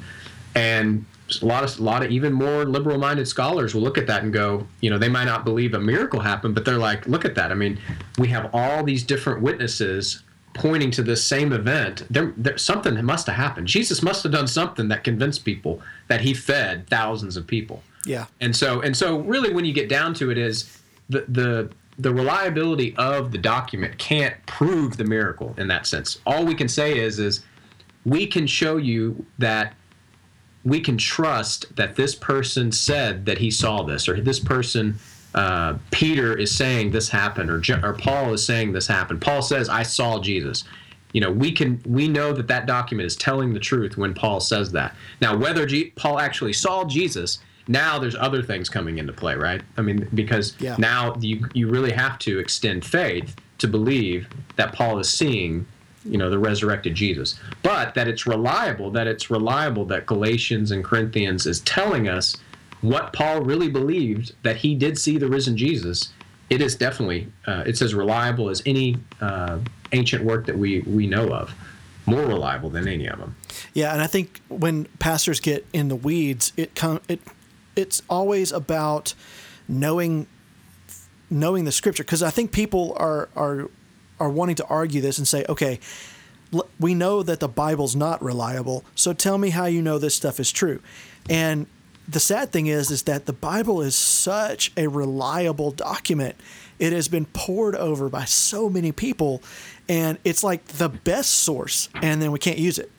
And 0.54 1.04
a 1.42 1.44
lot 1.44 1.64
of 1.64 1.78
a 1.78 1.82
lot 1.82 2.04
of 2.04 2.10
even 2.10 2.32
more 2.32 2.64
liberal-minded 2.64 3.26
scholars 3.26 3.74
will 3.74 3.82
look 3.82 3.98
at 3.98 4.06
that 4.06 4.22
and 4.22 4.32
go, 4.32 4.66
you 4.80 4.90
know, 4.90 4.98
they 4.98 5.08
might 5.08 5.24
not 5.24 5.44
believe 5.44 5.74
a 5.74 5.80
miracle 5.80 6.20
happened, 6.20 6.54
but 6.54 6.64
they're 6.64 6.78
like, 6.78 7.06
look 7.06 7.24
at 7.24 7.34
that. 7.34 7.50
I 7.50 7.54
mean, 7.54 7.78
we 8.18 8.28
have 8.28 8.50
all 8.54 8.84
these 8.84 9.02
different 9.02 9.42
witnesses 9.42 10.22
pointing 10.54 10.90
to 10.90 11.02
this 11.02 11.22
same 11.22 11.52
event. 11.52 12.04
There, 12.08 12.32
there 12.36 12.56
something 12.56 13.04
must 13.04 13.26
have 13.26 13.36
happened. 13.36 13.66
Jesus 13.66 14.02
must 14.02 14.22
have 14.22 14.32
done 14.32 14.46
something 14.46 14.88
that 14.88 15.04
convinced 15.04 15.44
people 15.44 15.82
that 16.08 16.22
he 16.22 16.32
fed 16.32 16.86
thousands 16.88 17.36
of 17.36 17.46
people. 17.46 17.82
Yeah. 18.06 18.26
And 18.40 18.54
so 18.54 18.80
and 18.80 18.96
so 18.96 19.18
really 19.20 19.52
when 19.52 19.64
you 19.64 19.72
get 19.72 19.88
down 19.88 20.14
to 20.14 20.30
it 20.30 20.38
is 20.38 20.80
the 21.10 21.24
the 21.28 21.70
the 21.98 22.12
reliability 22.12 22.94
of 22.96 23.32
the 23.32 23.38
document 23.38 23.98
can't 23.98 24.34
prove 24.46 24.96
the 24.96 25.04
miracle 25.04 25.54
in 25.56 25.68
that 25.68 25.86
sense. 25.86 26.18
All 26.26 26.44
we 26.44 26.54
can 26.54 26.68
say 26.68 26.98
is 26.98 27.18
is 27.18 27.44
we 28.04 28.26
can 28.26 28.46
show 28.46 28.76
you 28.76 29.24
that 29.38 29.74
we 30.64 30.80
can 30.80 30.98
trust 30.98 31.74
that 31.76 31.96
this 31.96 32.14
person 32.14 32.72
said 32.72 33.24
that 33.26 33.38
he 33.38 33.50
saw 33.50 33.82
this 33.82 34.08
or 34.08 34.20
this 34.20 34.40
person 34.40 34.98
uh, 35.34 35.76
Peter 35.90 36.36
is 36.36 36.54
saying 36.54 36.90
this 36.90 37.10
happened 37.10 37.50
or, 37.50 37.62
or 37.86 37.92
Paul 37.92 38.32
is 38.32 38.44
saying 38.44 38.72
this 38.72 38.86
happened. 38.86 39.20
Paul 39.20 39.42
says 39.42 39.68
I 39.68 39.82
saw 39.82 40.18
Jesus. 40.18 40.64
You 41.12 41.20
know, 41.20 41.30
we 41.30 41.52
can 41.52 41.80
we 41.86 42.08
know 42.08 42.32
that 42.32 42.48
that 42.48 42.66
document 42.66 43.06
is 43.06 43.16
telling 43.16 43.52
the 43.52 43.60
truth 43.60 43.96
when 43.96 44.14
Paul 44.14 44.40
says 44.40 44.72
that. 44.72 44.94
Now, 45.20 45.36
whether 45.36 45.66
G- 45.66 45.92
Paul 45.94 46.18
actually 46.18 46.54
saw 46.54 46.84
Jesus, 46.84 47.38
now 47.68 47.98
there's 47.98 48.14
other 48.16 48.42
things 48.42 48.68
coming 48.68 48.98
into 48.98 49.12
play, 49.12 49.34
right? 49.34 49.62
I 49.76 49.82
mean, 49.82 50.08
because 50.14 50.54
Yeah. 50.60 50.76
now 50.78 51.16
you 51.20 51.46
you 51.54 51.68
really 51.68 51.92
have 51.92 52.18
to 52.20 52.38
extend 52.38 52.84
faith 52.84 53.34
to 53.58 53.66
believe 53.68 54.28
that 54.56 54.72
Paul 54.72 54.98
is 54.98 55.08
seeing, 55.08 55.66
you 56.04 56.18
know, 56.18 56.30
the 56.30 56.38
resurrected 56.38 56.94
Jesus. 56.94 57.38
But 57.62 57.94
that 57.94 58.06
it's 58.08 58.26
reliable, 58.26 58.90
that 58.92 59.06
it's 59.06 59.30
reliable 59.30 59.84
that 59.86 60.06
Galatians 60.06 60.70
and 60.70 60.84
Corinthians 60.84 61.46
is 61.46 61.60
telling 61.60 62.08
us 62.08 62.36
what 62.82 63.12
Paul 63.12 63.40
really 63.40 63.68
believed 63.70 64.32
that 64.42 64.56
he 64.56 64.74
did 64.74 64.98
see 64.98 65.18
the 65.18 65.26
risen 65.28 65.56
Jesus. 65.56 66.10
It 66.50 66.60
is 66.62 66.76
definitely 66.76 67.26
uh, 67.46 67.64
it's 67.66 67.82
as 67.82 67.94
reliable 67.94 68.48
as 68.50 68.62
any 68.66 68.98
uh, 69.20 69.58
ancient 69.92 70.22
work 70.24 70.46
that 70.46 70.56
we 70.56 70.80
we 70.82 71.06
know 71.08 71.28
of, 71.32 71.52
more 72.04 72.24
reliable 72.26 72.70
than 72.70 72.86
any 72.86 73.06
of 73.08 73.18
them. 73.18 73.34
Yeah, 73.74 73.92
and 73.92 74.00
I 74.02 74.06
think 74.06 74.40
when 74.48 74.84
pastors 75.00 75.40
get 75.40 75.66
in 75.72 75.88
the 75.88 75.96
weeds, 75.96 76.52
it 76.56 76.74
com- 76.76 77.00
it 77.08 77.20
it's 77.76 78.02
always 78.08 78.52
about 78.52 79.14
knowing 79.68 80.26
knowing 81.30 81.64
the 81.64 81.72
scripture 81.72 82.04
because 82.04 82.22
I 82.22 82.30
think 82.30 82.52
people 82.52 82.94
are 82.98 83.28
are 83.36 83.68
are 84.18 84.30
wanting 84.30 84.56
to 84.56 84.66
argue 84.66 85.00
this 85.00 85.18
and 85.18 85.28
say, 85.28 85.44
okay, 85.48 85.78
l- 86.54 86.66
we 86.80 86.94
know 86.94 87.22
that 87.22 87.40
the 87.40 87.48
Bible's 87.48 87.94
not 87.94 88.22
reliable, 88.22 88.84
so 88.94 89.12
tell 89.12 89.36
me 89.38 89.50
how 89.50 89.66
you 89.66 89.82
know 89.82 89.98
this 89.98 90.14
stuff 90.14 90.40
is 90.40 90.50
true. 90.52 90.80
And 91.28 91.66
the 92.08 92.20
sad 92.20 92.52
thing 92.52 92.66
is 92.66 92.90
is 92.90 93.02
that 93.04 93.26
the 93.26 93.32
Bible 93.32 93.82
is 93.82 93.94
such 93.96 94.72
a 94.76 94.86
reliable 94.86 95.72
document. 95.72 96.36
It 96.78 96.92
has 96.92 97.08
been 97.08 97.24
poured 97.26 97.74
over 97.74 98.08
by 98.08 98.26
so 98.26 98.68
many 98.70 98.92
people 98.92 99.42
and 99.88 100.18
it's 100.24 100.44
like 100.44 100.64
the 100.66 100.88
best 100.90 101.30
source 101.32 101.88
and 101.94 102.20
then 102.22 102.30
we 102.32 102.38
can't 102.38 102.58
use 102.58 102.78
it. 102.78 102.90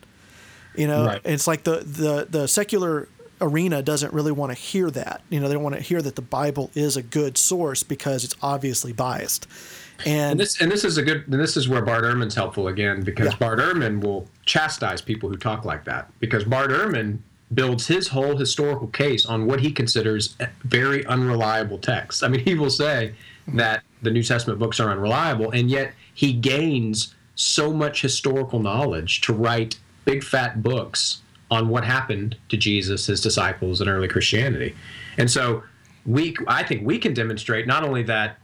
You 0.75 0.87
know, 0.87 1.05
Right. 1.05 1.21
it's 1.23 1.47
like 1.47 1.63
the, 1.63 1.77
the 1.85 2.27
the 2.29 2.47
secular 2.47 3.07
arena 3.41 3.81
doesn't 3.81 4.13
really 4.13 4.31
want 4.31 4.51
to 4.51 4.57
hear 4.57 4.89
that. 4.91 5.21
You 5.29 5.39
know, 5.39 5.47
they 5.47 5.53
don't 5.53 5.63
want 5.63 5.75
to 5.75 5.81
hear 5.81 6.01
that 6.01 6.15
the 6.15 6.21
Bible 6.21 6.71
is 6.75 6.97
a 6.97 7.01
good 7.01 7.37
source 7.37 7.83
because 7.83 8.23
it's 8.23 8.35
obviously 8.41 8.93
biased. 8.93 9.47
And, 10.05 10.31
And 10.31 10.39
this 10.39 10.61
and 10.61 10.71
this 10.71 10.83
is 10.83 10.97
a 10.97 11.03
good 11.03 11.27
and 11.27 11.39
this 11.39 11.57
is 11.57 11.67
where 11.67 11.81
Bart 11.81 12.03
Ehrman's 12.03 12.35
helpful 12.35 12.67
again 12.67 13.01
because 13.01 13.31
Yeah. 13.31 13.37
Bart 13.39 13.59
Ehrman 13.59 14.01
will 14.01 14.27
chastise 14.45 15.01
people 15.01 15.29
who 15.29 15.37
talk 15.37 15.65
like 15.65 15.85
that 15.85 16.11
because 16.19 16.43
Bart 16.43 16.69
Ehrman 16.69 17.19
builds 17.53 17.87
his 17.87 18.09
whole 18.09 18.37
historical 18.37 18.87
case 18.87 19.25
on 19.25 19.45
what 19.45 19.61
he 19.61 19.71
considers 19.71 20.35
very 20.63 21.05
unreliable 21.05 21.77
texts. 21.77 22.21
I 22.21 22.27
mean, 22.27 22.41
he 22.41 22.55
will 22.55 22.69
say 22.69 23.13
that 23.47 23.83
the 24.01 24.11
New 24.11 24.23
Testament 24.23 24.59
books 24.59 24.79
are 24.79 24.89
unreliable, 24.91 25.51
and 25.51 25.69
yet 25.69 25.93
he 26.13 26.33
gains 26.33 27.15
so 27.35 27.71
much 27.71 28.01
historical 28.01 28.59
knowledge 28.59 29.21
to 29.21 29.33
write 29.33 29.79
big 30.05 30.23
fat 30.23 30.61
books 30.61 31.21
on 31.49 31.69
what 31.69 31.83
happened 31.83 32.35
to 32.49 32.57
Jesus, 32.57 33.05
his 33.05 33.21
disciples, 33.21 33.81
and 33.81 33.89
early 33.89 34.07
Christianity. 34.07 34.75
And 35.17 35.29
so 35.29 35.63
we 36.05 36.35
I 36.47 36.63
think 36.63 36.85
we 36.85 36.97
can 36.97 37.13
demonstrate 37.13 37.67
not 37.67 37.83
only 37.83 38.03
that 38.03 38.37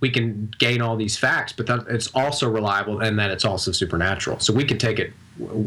we 0.00 0.10
can 0.10 0.52
gain 0.58 0.80
all 0.80 0.96
these 0.96 1.16
facts, 1.16 1.52
but 1.52 1.66
that 1.66 1.86
it's 1.88 2.08
also 2.14 2.48
reliable 2.48 3.00
and 3.00 3.18
that 3.18 3.30
it's 3.30 3.44
also 3.44 3.72
supernatural. 3.72 4.38
So 4.38 4.52
we 4.52 4.64
can 4.64 4.78
take 4.78 4.98
it 4.98 5.12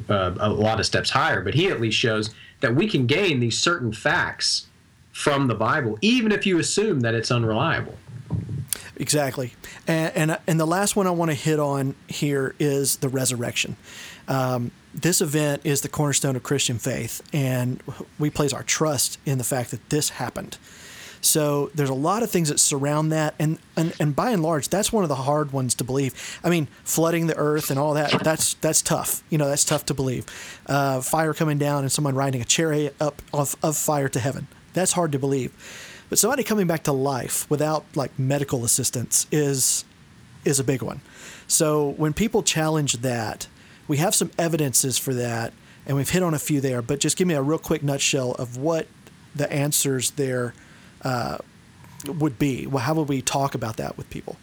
uh, 0.10 0.36
a 0.40 0.50
lot 0.50 0.80
of 0.80 0.86
steps 0.86 1.10
higher. 1.10 1.42
But 1.42 1.54
he 1.54 1.68
at 1.68 1.82
least 1.82 1.98
shows 1.98 2.34
that 2.62 2.74
we 2.74 2.88
can 2.88 3.08
gain 3.08 3.40
these 3.40 3.58
certain 3.58 3.92
facts 3.92 4.68
from 5.12 5.48
the 5.48 5.56
Bible, 5.56 5.98
even 6.02 6.32
if 6.32 6.46
you 6.46 6.60
assume 6.60 7.02
that 7.02 7.14
it's 7.14 7.32
unreliable. 7.32 7.98
Exactly. 8.96 9.54
And, 9.88 10.16
and 10.16 10.40
and 10.48 10.60
the 10.60 10.68
last 10.68 10.96
one 10.96 11.08
I 11.08 11.12
want 11.12 11.32
to 11.32 11.36
hit 11.36 11.60
on 11.60 11.96
here 12.08 12.56
is 12.60 12.98
the 12.98 13.10
resurrection. 13.10 13.76
Um, 14.28 14.72
this 14.94 15.22
event 15.22 15.62
is 15.64 15.82
the 15.82 15.90
cornerstone 15.90 16.36
of 16.36 16.44
Christian 16.44 16.78
faith, 16.78 17.22
and 17.34 17.82
we 18.20 18.30
place 18.30 18.54
our 18.54 18.64
trust 18.64 19.20
in 19.26 19.38
the 19.38 19.44
fact 19.44 19.72
that 19.72 19.90
this 19.90 20.10
happened. 20.10 20.58
So 21.22 21.70
there's 21.76 21.90
a 21.90 21.94
lot 21.94 22.24
of 22.24 22.32
things 22.32 22.50
that 22.50 22.60
surround 22.60 23.12
that, 23.12 23.36
and, 23.40 23.60
and 23.78 23.94
and 24.00 24.16
by 24.16 24.32
and 24.32 24.42
large, 24.42 24.70
that's 24.70 24.92
one 24.92 25.04
of 25.04 25.10
the 25.10 25.16
hard 25.16 25.54
ones 25.54 25.76
to 25.76 25.84
believe. 25.84 26.40
I 26.44 26.50
mean, 26.50 26.68
flooding 26.84 27.28
the 27.28 27.38
earth 27.38 27.70
and 27.70 27.80
all 27.80 27.94
that 27.94 28.24
that's 28.24 28.82
tough. 28.82 29.24
You 29.30 29.38
know, 29.38 29.48
that's 29.48 29.64
tough 29.64 29.86
to 29.86 29.94
believe. 29.94 30.26
Uh, 30.66 31.00
fire 31.02 31.34
coming 31.34 31.60
down 31.60 31.84
and 31.84 31.92
someone 31.92 32.16
riding 32.16 32.42
a 32.42 32.46
chariot 32.46 32.96
up 33.00 33.22
of, 33.34 33.56
of 33.62 33.78
fire 33.78 34.10
to 34.10 34.20
heaven. 34.20 34.48
That's 34.74 34.94
hard 34.94 35.12
to 35.12 35.20
believe. 35.20 35.52
But 36.10 36.20
somebody 36.20 36.44
coming 36.44 36.68
back 36.68 36.84
to 36.84 36.92
life 36.92 37.50
without 37.50 37.86
like 37.96 38.18
medical 38.18 38.66
assistance 38.66 39.28
is 39.32 39.86
is 40.44 40.60
a 40.60 40.64
big 40.64 40.82
one. 40.82 41.02
So 41.48 41.90
when 41.90 42.14
people 42.14 42.42
challenge 42.42 42.98
that, 42.98 43.48
we 43.92 43.98
have 43.98 44.16
some 44.16 44.32
evidences 44.40 44.98
for 44.98 45.14
that, 45.14 45.52
and 45.86 45.98
we've 45.98 46.10
hit 46.10 46.24
on 46.24 46.34
a 46.34 46.40
few 46.40 46.62
there. 46.62 46.82
But 46.82 47.02
just 47.02 47.18
give 47.18 47.28
me 47.28 47.34
a 47.34 47.42
real 47.42 47.60
quick 47.60 47.84
nutshell 47.84 48.32
of 48.36 48.56
what 48.56 48.88
the 49.36 49.52
answers 49.52 50.12
there 50.12 50.54
uh, 51.02 51.40
would 52.08 52.40
be. 52.40 52.66
Well, 52.66 52.86
how 52.86 52.94
would 52.94 53.10
we 53.10 53.22
talk 53.22 53.54
about 53.54 53.76
that 53.76 53.98
with 53.98 54.10
people? 54.10 54.38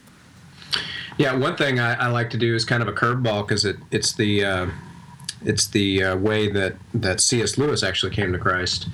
Yeah, 1.17 1.35
one 1.35 1.57
thing 1.57 1.81
I, 1.81 1.95
I 1.95 2.09
like 2.09 2.29
to 2.31 2.37
do 2.37 2.55
is 2.55 2.67
kind 2.67 2.83
of 2.83 2.89
a 2.91 2.93
curveball 2.93 3.49
because 3.49 3.65
it, 3.65 3.77
it's 3.91 4.13
the 4.13 4.45
uh, 4.45 4.67
it's 5.43 5.69
the 5.69 6.05
uh, 6.05 6.17
way 6.19 6.51
that 6.51 6.75
that 6.93 7.23
C.S. 7.23 7.57
Lewis 7.57 7.83
actually 7.83 8.15
came 8.15 8.35
to 8.35 8.39
Christ, 8.39 8.91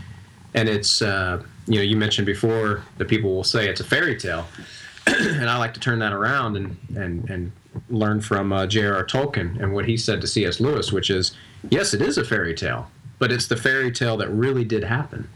and 0.54 0.68
it's 0.68 1.02
uh, 1.02 1.42
you 1.66 1.78
know 1.78 1.82
you 1.82 1.96
mentioned 1.96 2.26
before 2.26 2.84
that 2.98 3.08
people 3.08 3.34
will 3.34 3.42
say 3.42 3.68
it's 3.68 3.80
a 3.80 3.84
fairy 3.84 4.16
tale, 4.16 4.46
and 5.08 5.50
I 5.50 5.58
like 5.58 5.74
to 5.74 5.80
turn 5.80 5.98
that 5.98 6.12
around 6.12 6.56
and 6.56 6.76
and 6.94 7.28
and 7.28 7.52
learn 7.88 8.20
from 8.20 8.52
uh, 8.52 8.66
J.R.R. 8.66 9.04
Tolkien 9.04 9.60
and 9.62 9.72
what 9.74 9.84
he 9.86 9.96
said 9.96 10.20
to 10.20 10.26
C.S. 10.26 10.60
Lewis, 10.60 10.92
which 10.92 11.10
is 11.10 11.32
yes, 11.70 11.94
it 11.94 12.02
is 12.02 12.18
a 12.18 12.24
fairy 12.24 12.54
tale, 12.54 12.90
but 13.18 13.32
it's 13.32 13.46
the 13.46 13.56
fairy 13.56 13.90
tale 13.92 14.16
that 14.18 14.28
really 14.28 14.64
did 14.64 14.84
happen. 14.84 15.28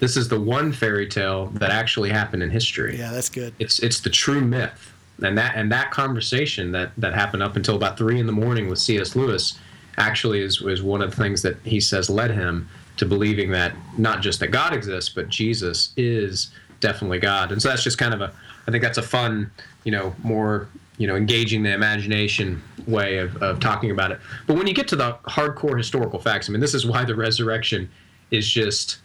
This 0.00 0.16
is 0.16 0.28
the 0.28 0.40
one 0.40 0.72
fairy 0.72 1.08
tale 1.08 1.46
that 1.54 1.70
actually 1.70 2.10
happened 2.10 2.42
in 2.42 2.50
history 2.50 2.96
Yeah, 2.96 3.10
that's 3.10 3.28
good. 3.28 3.52
it's 3.58 3.80
it's 3.80 4.00
the 4.00 4.10
true 4.10 4.40
myth 4.40 4.92
and 5.20 5.36
that 5.36 5.56
and 5.56 5.72
that 5.72 5.90
conversation 5.90 6.70
that 6.72 6.92
that 6.96 7.12
happened 7.14 7.42
up 7.42 7.56
until 7.56 7.74
about 7.74 7.98
three 7.98 8.20
in 8.20 8.26
the 8.26 8.32
morning 8.32 8.68
with 8.68 8.78
cs 8.78 9.16
lewis 9.16 9.58
actually 9.96 10.40
is 10.40 10.62
is 10.62 10.80
one 10.84 11.02
of 11.02 11.10
the 11.10 11.16
things 11.16 11.42
that 11.42 11.56
he 11.64 11.80
says 11.80 12.08
led 12.08 12.30
him 12.30 12.68
to 12.96 13.04
believing 13.04 13.50
that 13.50 13.72
not 13.98 14.22
just 14.22 14.38
that 14.38 14.52
god 14.52 14.72
exists 14.72 15.10
but 15.12 15.28
jesus 15.28 15.92
is 15.96 16.52
definitely 16.78 17.18
god 17.18 17.50
and 17.50 17.60
so 17.60 17.68
that's 17.68 17.82
just 17.82 17.98
kind 17.98 18.14
of 18.14 18.20
a 18.20 18.32
i 18.68 18.70
think 18.70 18.80
that's 18.84 18.98
a 18.98 19.02
fun 19.02 19.50
you 19.82 19.90
know 19.90 20.14
more 20.22 20.68
you 20.98 21.06
know, 21.06 21.16
engaging 21.16 21.62
the 21.62 21.72
imagination 21.72 22.62
way 22.86 23.18
of, 23.18 23.40
of 23.42 23.60
talking 23.60 23.90
about 23.90 24.10
it. 24.10 24.20
But 24.46 24.56
when 24.56 24.66
you 24.66 24.74
get 24.74 24.88
to 24.88 24.96
the 24.96 25.14
hardcore 25.24 25.76
historical 25.76 26.18
facts, 26.18 26.48
I 26.48 26.52
mean, 26.52 26.60
this 26.60 26.74
is 26.74 26.84
why 26.84 27.04
the 27.04 27.14
resurrection 27.14 27.88
is 28.30 28.48
just, 28.48 28.98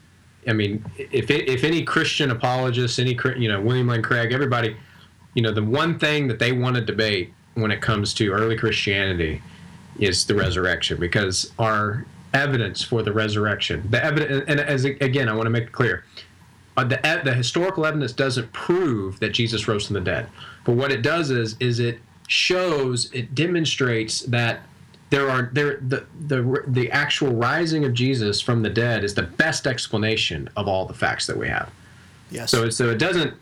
I 0.48 0.54
mean, 0.54 0.84
if, 0.98 1.30
if 1.30 1.64
any 1.64 1.84
Christian 1.84 2.32
apologists, 2.32 3.00
any, 3.00 3.18
you 3.38 3.48
know, 3.48 3.62
William 3.62 3.88
Lane 3.88 4.02
Craig, 4.02 4.34
everybody, 4.34 4.76
you 5.36 5.42
know, 5.42 5.52
the 5.52 5.64
one 5.64 6.00
thing 6.00 6.28
that 6.28 6.40
they 6.40 6.52
want 6.52 6.76
to 6.76 6.82
debate 6.82 7.34
when 7.54 7.72
it 7.72 7.82
comes 7.82 8.14
to 8.16 8.32
early 8.32 8.58
Christianity 8.58 9.42
is 10.00 10.26
the 10.26 10.36
resurrection 10.36 11.00
because 11.00 11.52
our 11.60 12.06
evidence 12.34 12.84
for 12.84 13.04
the 13.04 13.14
resurrection, 13.14 13.86
the 13.92 14.04
evidence, 14.04 14.46
and 14.48 14.60
as 14.60 14.86
again, 14.86 15.30
I 15.30 15.34
want 15.34 15.46
to 15.46 15.52
make 15.52 15.66
it 15.66 15.72
clear, 15.72 16.04
uh, 16.78 16.84
the 16.84 17.22
the 17.24 17.34
historical 17.34 17.86
evidence 17.86 18.12
doesn't 18.12 18.52
prove 18.54 19.20
that 19.20 19.30
Jesus 19.30 19.68
rose 19.68 19.86
from 19.86 19.94
the 19.94 20.02
dead, 20.02 20.28
but 20.66 20.74
what 20.74 20.92
it 20.92 21.02
does 21.02 21.30
is 21.30 21.56
is 21.60 21.80
it 21.80 22.00
shows, 22.28 23.12
it 23.14 23.36
demonstrates 23.36 24.22
that 24.22 24.62
there 25.10 25.30
are 25.30 25.50
there 25.54 25.78
the 25.88 26.06
the 26.28 26.64
the 26.68 26.90
actual 26.92 27.34
rising 27.36 27.86
of 27.86 27.94
Jesus 27.94 28.42
from 28.42 28.64
the 28.64 28.70
dead 28.70 29.04
is 29.04 29.14
the 29.14 29.24
best 29.24 29.68
explanation 29.68 30.50
of 30.56 30.68
all 30.68 30.86
the 30.86 30.94
facts 30.94 31.28
that 31.28 31.38
we 31.38 31.48
have. 31.48 31.70
Yes. 32.32 32.50
So 32.50 32.70
so 32.70 32.90
it 32.90 32.98
doesn't, 32.98 33.34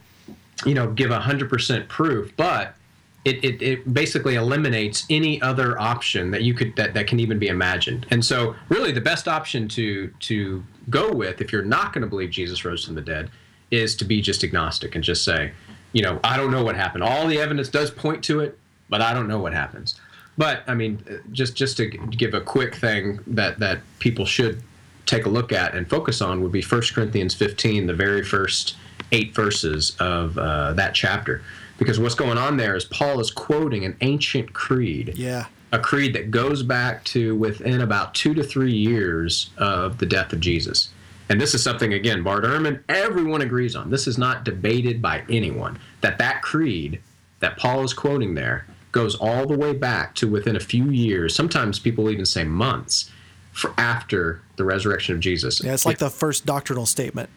you 0.66 0.74
know, 0.74 0.92
give 0.92 1.12
hundred 1.12 1.50
percent 1.50 1.88
proof, 1.88 2.36
but 2.36 2.76
it, 3.24 3.44
it, 3.44 3.62
it 3.62 3.94
basically 3.94 4.36
eliminates 4.36 5.06
any 5.10 5.42
other 5.42 5.80
option 5.80 6.32
that 6.32 6.42
you 6.42 6.54
could 6.54 6.76
that, 6.76 6.94
that 6.94 7.08
can 7.08 7.20
even 7.20 7.38
be 7.40 7.48
imagined. 7.48 8.08
And 8.10 8.26
so 8.26 8.56
really 8.70 8.92
the 8.92 9.02
best 9.02 9.28
option 9.28 9.68
to 9.70 10.08
to 10.22 10.64
go 10.90 11.14
with 11.14 11.40
if 11.40 11.52
you're 11.52 11.64
not 11.64 11.94
going 11.94 12.02
to 12.02 12.08
believe 12.08 12.32
Jesus 12.32 12.66
rose 12.66 12.84
from 12.84 12.96
the 12.96 13.02
dead 13.02 13.30
is 13.70 13.96
to 13.96 14.06
be 14.06 14.22
just 14.22 14.44
agnostic 14.44 14.96
and 14.96 15.04
just 15.04 15.24
say, 15.24 15.52
you 15.94 16.02
know, 16.02 16.20
I 16.24 16.38
don't 16.38 16.52
know 16.52 16.64
what 16.64 16.76
happened. 16.76 17.04
All 17.04 17.28
the 17.28 17.40
evidence 17.40 17.70
does 17.70 17.92
point 17.92 18.24
to 18.26 18.40
it, 18.40 18.58
but 18.90 19.02
I 19.02 19.14
don't 19.14 19.28
know 19.28 19.40
what 19.40 19.54
happens. 19.54 20.00
But 20.38 20.64
I 20.68 20.74
mean, 20.74 21.04
just 21.32 21.56
just 21.56 21.78
to 21.78 21.88
give 21.88 22.34
a 22.34 22.42
quick 22.42 22.76
thing 22.76 23.20
that 23.28 23.60
that 23.60 23.80
people 24.00 24.26
should 24.26 24.62
take 25.06 25.26
a 25.26 25.30
look 25.30 25.52
at 25.52 25.76
and 25.76 25.90
focus 25.90 26.22
on 26.22 26.42
would 26.42 26.52
be 26.52 26.62
1 26.62 26.82
Corinthians 26.94 27.36
15, 27.36 27.88
the 27.88 27.94
very 27.94 28.24
first 28.24 28.76
eight 29.12 29.36
verses 29.36 29.96
of 30.00 30.38
uh, 30.38 30.74
that 30.74 30.94
chapter 30.94 31.42
because 31.82 32.00
what's 32.00 32.14
going 32.14 32.38
on 32.38 32.58
there 32.58 32.76
is 32.76 32.86
Paul 32.86 33.20
is 33.20 33.32
quoting 33.32 33.86
an 33.86 33.98
ancient 34.02 34.54
creed. 34.54 35.14
Yeah. 35.16 35.48
A 35.72 35.80
creed 35.80 36.14
that 36.14 36.30
goes 36.30 36.62
back 36.62 37.04
to 37.06 37.36
within 37.36 37.82
about 37.82 38.14
two 38.14 38.36
to 38.36 38.44
three 38.44 38.72
years 38.72 39.50
of 39.58 39.98
the 39.98 40.06
death 40.06 40.32
of 40.32 40.40
Jesus. 40.42 40.90
And 41.32 41.40
this 41.40 41.56
is 41.56 41.64
something, 41.64 41.94
again, 41.94 42.24
Bart 42.24 42.44
Ehrman, 42.44 42.84
everyone 42.90 43.42
agrees 43.42 43.74
on. 43.74 43.90
This 43.90 44.06
is 44.06 44.18
not 44.18 44.44
debated 44.44 45.02
by 45.02 45.24
anyone. 45.30 45.80
That 46.02 46.18
that 46.18 46.42
creed 46.42 47.00
that 47.40 47.58
Paul 47.58 47.86
is 47.86 47.94
quoting 47.94 48.36
there 48.36 48.66
goes 48.92 49.16
all 49.16 49.48
the 49.48 49.58
way 49.58 49.72
back 49.72 50.14
to 50.16 50.30
within 50.30 50.58
a 50.58 50.60
few 50.60 50.90
years. 50.90 51.34
Sometimes 51.34 51.80
people 51.80 52.10
even 52.10 52.26
say 52.26 52.44
months 52.44 53.10
for 53.54 53.74
after 53.78 54.42
the 54.58 54.66
resurrection 54.66 55.16
of 55.16 55.22
Jesus. 55.22 55.64
Yeah, 55.64 55.74
it's 55.74 55.86
like 55.86 56.00
the 56.00 56.10
first 56.10 56.46
doctrinal 56.46 56.86
statement. 56.86 57.30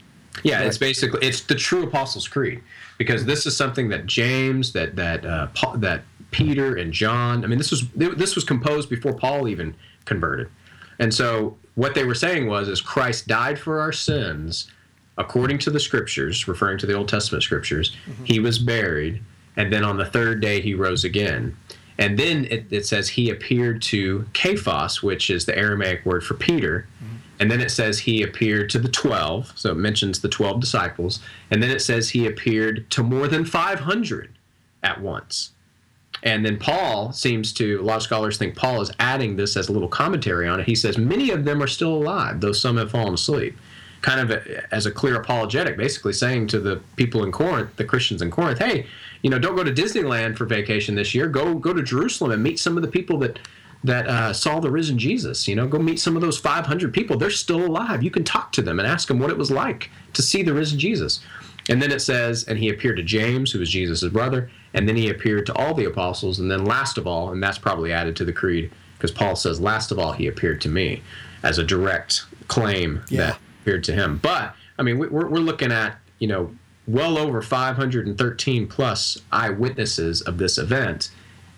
Yeah, 0.43 0.63
it's 0.63 0.77
basically 0.77 1.25
it's 1.25 1.43
the 1.43 1.55
true 1.55 1.85
Apostles' 1.85 2.27
Creed 2.27 2.65
because 2.99 3.25
this 3.25 3.47
is 3.47 3.57
something 3.57 3.89
that 3.91 4.07
James, 4.07 4.73
that 4.73 4.97
that 4.97 5.25
uh, 5.25 5.47
Paul, 5.55 5.77
that 5.77 6.03
Peter 6.33 6.75
and 6.75 6.93
John. 6.93 7.45
I 7.45 7.47
mean, 7.47 7.59
this 7.59 7.71
was 7.71 7.89
this 7.93 8.35
was 8.35 8.43
composed 8.43 8.91
before 8.91 9.15
Paul 9.15 9.47
even 9.47 9.77
converted, 10.05 10.49
and 10.99 11.15
so 11.15 11.57
what 11.75 11.95
they 11.95 12.05
were 12.05 12.15
saying 12.15 12.47
was, 12.47 12.69
is 12.69 12.81
Christ 12.81 13.27
died 13.27 13.59
for 13.59 13.81
our 13.81 13.93
sins 13.93 14.71
according 15.17 15.59
to 15.61 15.71
the 15.71 15.81
Scriptures, 15.81 16.49
referring 16.49 16.79
to 16.79 16.87
the 16.87 16.95
Old 16.95 17.09
Testament 17.09 17.45
Scriptures. 17.45 17.97
Mm-hmm. 18.09 18.25
He 18.25 18.41
was 18.41 18.59
buried, 18.59 19.23
and 19.57 19.73
then 19.73 19.85
on 19.85 19.97
the 19.97 20.07
third 20.07 20.41
day 20.41 20.61
he 20.61 20.75
rose 20.75 21.05
again. 21.05 21.57
And 21.99 22.19
then 22.19 22.47
it, 22.47 22.67
it 22.71 22.87
says 22.87 23.09
he 23.09 23.31
appeared 23.31 23.81
to 23.83 24.27
Cephas, 24.35 25.03
which 25.03 25.31
is 25.31 25.47
the 25.47 25.57
Aramaic 25.57 26.05
word 26.05 26.25
for 26.25 26.35
Peter. 26.35 26.89
Mm-hmm 27.03 27.15
and 27.41 27.51
then 27.51 27.61
it 27.61 27.71
says 27.71 27.99
he 27.99 28.23
appeared 28.23 28.71
to 28.71 28.79
the 28.79 28.89
12, 28.89 29.53
so 29.57 29.73
it 29.73 29.77
mentions 29.77 30.21
the 30.21 30.29
12 30.29 30.61
disciples. 30.61 31.21
And 31.51 31.63
then 31.63 31.71
it 31.71 31.81
says 31.81 32.11
he 32.11 32.27
appeared 32.27 32.91
to 32.93 33.03
more 33.03 33.29
than 33.29 33.45
500 33.45 34.39
at 34.83 35.01
once. 35.01 35.51
And 36.25 36.45
then 36.45 36.59
Paul 36.59 37.13
seems 37.13 37.53
to, 37.55 37.81
a 37.81 37.83
lot 37.83 37.97
of 37.97 38.03
scholars 38.03 38.39
think 38.39 38.57
Paul 38.57 38.81
is 38.81 38.91
adding 38.99 39.37
this 39.37 39.57
as 39.57 39.69
a 39.69 39.73
little 39.73 39.89
commentary 39.89 40.49
on 40.49 40.59
it. 40.59 40.67
He 40.67 40.75
says, 40.75 40.97
Many 40.97 41.31
of 41.31 41.45
them 41.45 41.63
are 41.63 41.67
still 41.67 41.95
alive, 41.95 42.41
though 42.41 42.53
some 42.53 42.79
have 42.79 42.91
fallen 42.91 43.15
asleep. 43.15 43.57
Kind 44.01 44.21
of 44.21 44.31
a, 44.31 44.75
as 44.75 44.87
a 44.87 44.91
clear 44.91 45.17
apologetic, 45.17 45.77
basically 45.77 46.15
saying 46.15 46.49
to 46.49 46.61
the 46.61 46.81
people 46.97 47.25
in 47.25 47.33
Corinth, 47.33 47.77
the 47.77 47.85
Christians 47.85 48.23
in 48.23 48.31
Corinth, 48.31 48.59
hey, 48.59 48.87
you 49.23 49.31
know, 49.31 49.39
don't 49.39 49.57
go 49.57 49.65
to 49.65 49.73
Disneyland 49.73 50.37
for 50.37 50.45
vacation 50.47 50.95
this 50.95 51.15
year. 51.15 51.29
Go 51.29 51.55
go 51.55 51.73
to 51.73 51.83
Jerusalem 51.83 52.33
and 52.33 52.43
meet 52.43 52.59
some 52.59 52.77
of 52.77 52.83
the 52.83 52.89
people 52.89 53.19
that 53.19 53.39
that 53.83 54.07
uh, 54.09 54.33
saw 54.33 54.61
the 54.61 54.71
risen 54.71 54.99
Jesus. 54.99 55.47
You 55.47 55.57
know, 55.57 55.67
go 55.67 55.79
meet 55.79 56.01
some 56.01 56.17
of 56.17 56.23
those 56.23 56.39
500 56.39 56.93
people. 56.93 57.19
They're 57.19 57.31
still 57.31 57.65
alive. 57.65 58.03
You 58.03 58.11
can 58.11 58.25
talk 58.25 58.51
to 58.53 58.63
them 58.63 58.79
and 58.79 58.89
ask 58.89 59.09
them 59.09 59.19
what 59.19 59.31
it 59.31 59.39
was 59.39 59.51
like 59.51 59.91
to 60.15 60.23
see 60.23 60.43
the 60.43 60.55
risen 60.55 60.79
Jesus. 60.79 61.21
And 61.69 61.81
then 61.81 61.91
it 61.91 62.01
says, 62.01 62.45
and 62.45 62.59
he 62.59 62.69
appeared 62.69 62.97
to 62.97 63.03
James, 63.03 63.51
who 63.51 63.59
was 63.59 63.71
Jesus' 63.71 64.05
brother, 64.05 64.51
and 64.75 64.89
then 64.89 64.97
he 64.97 65.09
appeared 65.09 65.47
to 65.47 65.55
all 65.55 65.75
the 65.75 65.87
apostles, 65.87 66.39
and 66.39 66.51
then 66.51 66.65
last 66.65 66.99
of 66.99 67.07
all, 67.07 67.33
and 67.33 67.43
that's 67.43 67.59
probably 67.59 67.93
added 67.93 68.17
to 68.17 68.25
the 68.25 68.33
creed, 68.33 68.71
because 68.99 69.11
Paul 69.11 69.37
says, 69.37 69.61
last 69.61 69.91
of 69.91 69.99
all, 69.99 70.13
he 70.13 70.27
appeared 70.27 70.61
to 70.63 70.69
me 70.69 71.03
as 71.43 71.59
a 71.59 71.65
direct 71.65 72.25
claim 72.49 73.03
yeah. 73.09 73.27
that 73.27 73.39
appeared 73.63 73.85
to 73.85 73.93
him. 73.93 74.19
But, 74.19 74.55
I 74.79 74.83
mean, 74.83 74.99
we're, 74.99 75.09
we're 75.09 75.39
looking 75.39 75.73
at, 75.73 75.97
you 76.19 76.29
know, 76.29 76.55
well 76.87 77.17
over 77.17 77.41
513 77.41 78.67
plus 78.67 79.19
eyewitnesses 79.33 80.21
of 80.21 80.37
this 80.37 80.59
event 80.59 81.11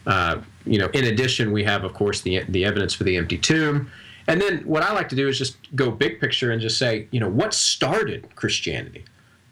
uh, 0.06 0.40
you 0.64 0.78
know, 0.78 0.88
in 0.88 1.04
addition, 1.04 1.52
we 1.52 1.64
have, 1.64 1.84
of 1.84 1.92
course, 1.92 2.20
the 2.20 2.44
the 2.48 2.64
evidence 2.64 2.94
for 2.94 3.04
the 3.04 3.16
empty 3.16 3.38
tomb. 3.38 3.90
And 4.28 4.40
then 4.40 4.58
what 4.60 4.82
I 4.82 4.92
like 4.92 5.08
to 5.10 5.16
do 5.16 5.28
is 5.28 5.38
just 5.38 5.56
go 5.76 5.90
big 5.90 6.20
picture 6.20 6.50
and 6.50 6.60
just 6.60 6.78
say, 6.78 7.06
you 7.10 7.20
know, 7.20 7.28
what 7.28 7.54
started 7.54 8.34
Christianity? 8.34 9.04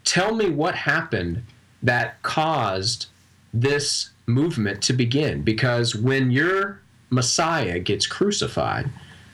Tell 0.05 0.33
me 0.33 0.49
what 0.49 0.75
happened 0.75 1.43
that 1.83 2.21
caused 2.21 3.07
this 3.53 4.09
movement 4.27 4.81
to 4.83 4.93
begin. 4.93 5.41
Because 5.41 5.95
when 5.95 6.31
your 6.31 6.81
Messiah 7.09 7.79
gets 7.79 8.07
crucified, 8.07 8.89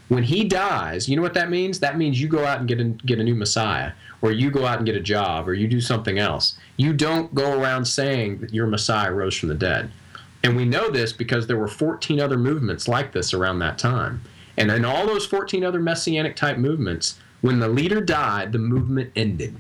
when 0.10 0.24
he 0.24 0.44
dies, 0.44 1.08
you 1.08 1.16
know 1.16 1.22
what 1.22 1.34
that 1.36 1.50
means? 1.50 1.80
That 1.80 1.98
means 1.98 2.20
you 2.20 2.28
go 2.28 2.46
out 2.46 2.60
and 2.60 2.68
get 2.68 2.82
a, 2.82 2.84
get 2.84 3.20
a 3.20 3.24
new 3.24 3.36
Messiah, 3.36 3.94
or 4.22 4.32
you 4.32 4.52
go 4.52 4.66
out 4.66 4.78
and 4.78 4.86
get 4.86 4.96
a 4.96 5.02
job, 5.02 5.48
or 5.48 5.54
you 5.54 5.68
do 5.68 5.80
something 5.80 6.20
else. 6.20 6.58
You 6.76 6.94
don't 6.94 7.34
go 7.34 7.58
around 7.58 7.86
saying 7.86 8.40
that 8.40 8.54
your 8.54 8.68
Messiah 8.68 9.12
rose 9.12 9.38
from 9.38 9.50
the 9.50 9.56
dead. 9.56 9.90
And 10.44 10.56
we 10.56 10.66
know 10.66 10.90
this 10.90 11.14
because 11.14 11.48
there 11.48 11.58
were 11.58 11.68
14 11.68 12.20
other 12.20 12.38
movements 12.38 12.88
like 12.88 13.14
this 13.14 13.34
around 13.34 13.60
that 13.60 13.78
time. 13.78 14.22
And 14.58 14.70
in 14.70 14.84
all 14.84 15.08
those 15.08 15.26
14 15.26 15.64
other 15.64 15.80
messianic 15.80 16.36
type 16.36 16.58
movements, 16.58 17.18
when 17.42 17.60
the 17.60 17.70
leader 17.70 18.02
died, 18.02 18.52
the 18.52 18.60
movement 18.60 19.12
ended. 19.16 19.56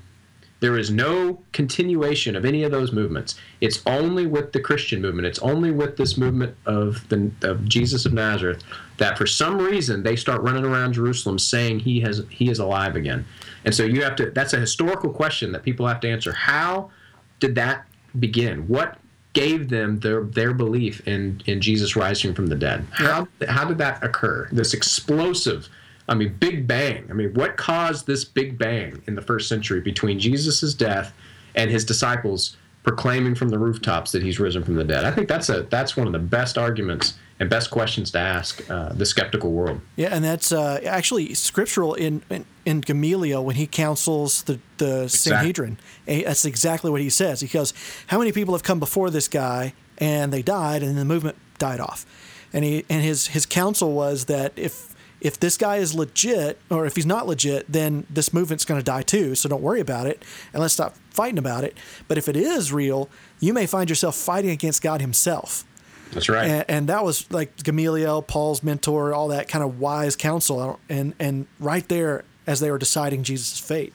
There 0.61 0.77
is 0.77 0.89
no 0.89 1.41
continuation 1.51 2.35
of 2.35 2.45
any 2.45 2.63
of 2.63 2.71
those 2.71 2.91
movements. 2.91 3.35
It's 3.59 3.81
only 3.85 4.25
with 4.25 4.53
the 4.53 4.59
Christian 4.59 5.01
movement. 5.01 5.27
It's 5.27 5.39
only 5.39 5.71
with 5.71 5.97
this 5.97 6.17
movement 6.17 6.55
of 6.65 7.07
the 7.09 7.31
of 7.41 7.67
Jesus 7.67 8.05
of 8.05 8.13
Nazareth 8.13 8.63
that 8.97 9.17
for 9.17 9.27
some 9.27 9.57
reason 9.57 10.03
they 10.03 10.15
start 10.15 10.41
running 10.41 10.63
around 10.63 10.93
Jerusalem 10.93 11.37
saying 11.39 11.79
he 11.79 11.99
has 12.01 12.23
he 12.29 12.49
is 12.49 12.59
alive 12.59 12.95
again. 12.95 13.25
And 13.65 13.75
so 13.75 13.83
you 13.83 14.03
have 14.03 14.15
to 14.17 14.31
that's 14.31 14.53
a 14.53 14.59
historical 14.59 15.11
question 15.11 15.51
that 15.51 15.63
people 15.63 15.87
have 15.87 15.99
to 16.01 16.09
answer. 16.09 16.31
How 16.31 16.91
did 17.39 17.55
that 17.55 17.85
begin? 18.19 18.67
What 18.67 18.97
gave 19.33 19.69
them 19.69 19.99
their 19.99 20.23
their 20.23 20.53
belief 20.53 21.05
in 21.07 21.41
in 21.45 21.61
Jesus 21.61 21.95
rising 21.95 22.33
from 22.33 22.47
the 22.47 22.55
dead. 22.55 22.85
How 22.91 23.27
how 23.47 23.65
did 23.65 23.77
that 23.77 24.03
occur? 24.03 24.49
This 24.51 24.73
explosive, 24.73 25.69
I 26.11 26.13
mean, 26.13 26.35
Big 26.39 26.67
Bang. 26.67 27.07
I 27.09 27.13
mean, 27.13 27.33
what 27.33 27.55
caused 27.55 28.05
this 28.05 28.25
Big 28.25 28.57
Bang 28.57 29.01
in 29.07 29.15
the 29.15 29.21
first 29.21 29.47
century 29.47 29.79
between 29.79 30.19
Jesus' 30.19 30.73
death 30.73 31.13
and 31.55 31.71
his 31.71 31.85
disciples 31.85 32.57
proclaiming 32.83 33.33
from 33.33 33.47
the 33.47 33.57
rooftops 33.57 34.11
that 34.11 34.21
he's 34.21 34.37
risen 34.37 34.61
from 34.61 34.75
the 34.75 34.83
dead? 34.83 35.05
I 35.05 35.11
think 35.11 35.29
that's 35.29 35.47
a 35.47 35.63
that's 35.63 35.95
one 35.95 36.07
of 36.07 36.13
the 36.13 36.19
best 36.19 36.57
arguments 36.57 37.13
and 37.39 37.49
best 37.49 37.71
questions 37.71 38.11
to 38.11 38.19
ask 38.19 38.69
uh, 38.69 38.89
the 38.89 39.05
skeptical 39.05 39.53
world. 39.53 39.79
Yeah, 39.95 40.09
and 40.09 40.21
that's 40.21 40.51
uh, 40.51 40.81
actually 40.85 41.33
scriptural 41.33 41.93
in, 41.93 42.21
in, 42.29 42.45
in 42.65 42.81
Gamaliel 42.81 43.45
when 43.45 43.55
he 43.55 43.65
counsels 43.65 44.43
the 44.43 44.59
the 44.79 45.03
exactly. 45.03 45.31
Sanhedrin. 45.31 45.77
That's 46.05 46.43
exactly 46.43 46.91
what 46.91 46.99
he 46.99 47.09
says. 47.09 47.41
Because 47.41 47.73
how 48.07 48.19
many 48.19 48.33
people 48.33 48.53
have 48.53 48.63
come 48.63 48.81
before 48.81 49.09
this 49.09 49.29
guy 49.29 49.73
and 49.97 50.33
they 50.33 50.41
died, 50.41 50.83
and 50.83 50.97
the 50.97 51.05
movement 51.05 51.37
died 51.57 51.79
off, 51.79 52.05
and 52.51 52.65
he 52.65 52.83
and 52.89 53.01
his 53.01 53.27
his 53.27 53.45
counsel 53.45 53.93
was 53.93 54.25
that 54.25 54.51
if 54.57 54.90
if 55.21 55.39
this 55.39 55.55
guy 55.55 55.77
is 55.77 55.93
legit 55.93 56.59
or 56.69 56.85
if 56.85 56.95
he's 56.95 57.05
not 57.05 57.27
legit, 57.27 57.71
then 57.71 58.05
this 58.09 58.33
movement's 58.33 58.65
going 58.65 58.79
to 58.79 58.83
die 58.83 59.03
too. 59.03 59.35
So 59.35 59.47
don't 59.47 59.61
worry 59.61 59.79
about 59.79 60.07
it 60.07 60.23
and 60.51 60.61
let's 60.61 60.73
stop 60.73 60.95
fighting 61.11 61.37
about 61.37 61.63
it. 61.63 61.77
But 62.07 62.17
if 62.17 62.27
it 62.27 62.35
is 62.35 62.73
real, 62.73 63.07
you 63.39 63.53
may 63.53 63.67
find 63.67 63.89
yourself 63.89 64.15
fighting 64.15 64.49
against 64.49 64.81
God 64.81 64.99
Himself. 64.99 65.63
That's 66.11 66.27
right. 66.27 66.47
And, 66.49 66.65
and, 66.67 66.89
that 66.89 67.05
was 67.05 67.31
like 67.31 67.63
Gamaliel, 67.63 68.23
Paul's 68.23 68.63
mentor, 68.63 69.13
all 69.13 69.29
that 69.29 69.47
kind 69.47 69.63
of 69.63 69.79
wise 69.79 70.17
counsel. 70.17 70.79
And, 70.89 71.13
and 71.19 71.47
right 71.57 71.87
there, 71.87 72.25
as 72.47 72.59
they 72.59 72.69
were 72.69 72.77
deciding 72.77 73.23
Jesus' 73.23 73.59
fate. 73.59 73.93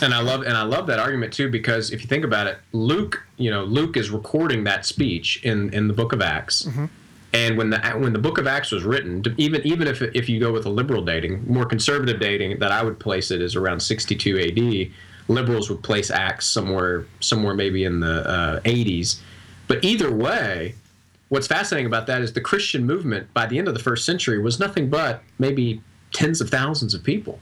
And 0.00 0.12
I 0.12 0.20
love 0.20 0.42
and 0.42 0.56
I 0.56 0.62
love 0.62 0.86
that 0.88 0.98
argument 0.98 1.32
too 1.32 1.48
because 1.50 1.92
if 1.92 2.00
you 2.00 2.08
think 2.08 2.24
about 2.24 2.46
it, 2.46 2.58
Luke, 2.72 3.22
you 3.36 3.50
know, 3.50 3.62
Luke 3.62 3.96
is 3.96 4.10
recording 4.10 4.64
that 4.64 4.84
speech 4.86 5.44
in 5.44 5.72
in 5.72 5.86
the 5.86 5.94
book 5.94 6.12
of 6.12 6.20
Acts. 6.20 6.62
Mm-hmm. 6.62 6.86
And 7.34 7.56
when 7.56 7.70
the 7.70 7.80
when 7.96 8.12
the 8.12 8.18
book 8.18 8.38
of 8.38 8.46
Acts 8.46 8.70
was 8.70 8.84
written, 8.84 9.22
even 9.38 9.62
even 9.66 9.88
if 9.88 10.02
if 10.02 10.28
you 10.28 10.38
go 10.38 10.52
with 10.52 10.66
a 10.66 10.70
liberal 10.70 11.02
dating, 11.02 11.44
more 11.50 11.64
conservative 11.64 12.20
dating 12.20 12.58
that 12.58 12.72
I 12.72 12.82
would 12.82 12.98
place 12.98 13.30
it 13.30 13.40
is 13.40 13.56
around 13.56 13.80
62 13.80 14.38
AD. 14.38 14.92
Liberals 15.28 15.70
would 15.70 15.82
place 15.82 16.10
Acts 16.10 16.46
somewhere 16.46 17.06
somewhere 17.20 17.54
maybe 17.54 17.84
in 17.84 18.00
the 18.00 18.28
uh, 18.28 18.60
80s. 18.60 19.20
But 19.66 19.82
either 19.82 20.12
way, 20.12 20.74
what's 21.30 21.46
fascinating 21.46 21.86
about 21.86 22.06
that 22.08 22.20
is 22.20 22.34
the 22.34 22.40
Christian 22.40 22.84
movement 22.84 23.32
by 23.32 23.46
the 23.46 23.58
end 23.58 23.68
of 23.68 23.74
the 23.74 23.80
first 23.80 24.04
century 24.04 24.38
was 24.38 24.60
nothing 24.60 24.90
but 24.90 25.22
maybe 25.38 25.80
tens 26.12 26.42
of 26.42 26.50
thousands 26.50 26.92
of 26.92 27.02
people 27.02 27.40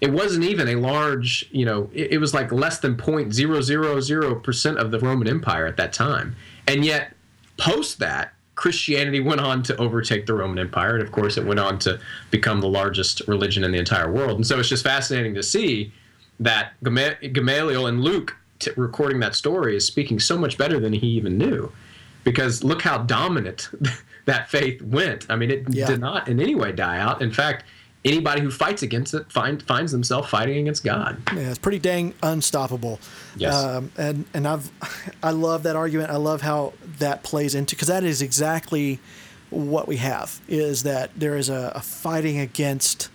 it 0.00 0.10
wasn't 0.12 0.44
even 0.44 0.68
a 0.68 0.76
large, 0.76 1.48
you 1.52 1.64
know, 1.64 1.90
it, 1.92 2.12
it 2.12 2.18
was 2.18 2.32
like 2.32 2.50
less 2.52 2.78
than 2.78 2.96
0.000% 2.96 4.76
of 4.76 4.90
the 4.90 4.98
Roman 4.98 5.28
Empire 5.28 5.66
at 5.66 5.76
that 5.76 5.92
time. 5.92 6.36
And 6.66 6.84
yet, 6.84 7.14
post 7.58 7.98
that, 7.98 8.32
Christianity 8.60 9.20
went 9.20 9.40
on 9.40 9.62
to 9.62 9.76
overtake 9.78 10.26
the 10.26 10.34
Roman 10.34 10.58
Empire. 10.58 10.92
And 10.92 11.02
of 11.02 11.10
course, 11.12 11.38
it 11.38 11.46
went 11.46 11.58
on 11.58 11.78
to 11.78 11.98
become 12.30 12.60
the 12.60 12.68
largest 12.68 13.22
religion 13.26 13.64
in 13.64 13.72
the 13.72 13.78
entire 13.78 14.12
world. 14.12 14.36
And 14.36 14.46
so 14.46 14.58
it's 14.58 14.68
just 14.68 14.84
fascinating 14.84 15.34
to 15.36 15.42
see 15.42 15.94
that 16.40 16.74
Gamaliel 16.82 17.86
and 17.86 18.02
Luke 18.02 18.36
t- 18.58 18.70
recording 18.76 19.18
that 19.20 19.34
story 19.34 19.76
is 19.76 19.86
speaking 19.86 20.20
so 20.20 20.36
much 20.36 20.58
better 20.58 20.78
than 20.78 20.92
he 20.92 21.06
even 21.06 21.38
knew. 21.38 21.72
Because 22.22 22.62
look 22.62 22.82
how 22.82 22.98
dominant 22.98 23.70
that 24.26 24.50
faith 24.50 24.82
went. 24.82 25.24
I 25.30 25.36
mean, 25.36 25.50
it 25.50 25.64
yeah. 25.70 25.86
did 25.86 26.00
not 26.00 26.28
in 26.28 26.38
any 26.38 26.54
way 26.54 26.70
die 26.70 26.98
out. 26.98 27.22
In 27.22 27.32
fact, 27.32 27.64
anybody 28.04 28.40
who 28.40 28.50
fights 28.50 28.82
against 28.82 29.14
it 29.14 29.30
find, 29.30 29.62
finds 29.62 29.92
themselves 29.92 30.28
fighting 30.28 30.58
against 30.58 30.84
God. 30.84 31.20
Yeah, 31.34 31.50
it's 31.50 31.58
pretty 31.58 31.78
dang 31.78 32.14
unstoppable. 32.22 32.98
Yes. 33.36 33.54
Um, 33.54 33.92
and 33.96 34.24
and 34.34 34.46
I've 34.46 34.70
I 35.22 35.30
love 35.30 35.64
that 35.64 35.76
argument. 35.76 36.10
I 36.10 36.16
love 36.16 36.42
how 36.42 36.72
that 36.98 37.22
plays 37.22 37.54
into 37.54 37.76
because 37.76 37.88
that 37.88 38.04
is 38.04 38.22
exactly 38.22 38.98
what 39.50 39.88
we 39.88 39.96
have 39.96 40.40
is 40.48 40.84
that 40.84 41.10
there 41.16 41.36
is 41.36 41.48
a, 41.48 41.72
a 41.74 41.80
fighting 41.80 42.38
against 42.38 43.08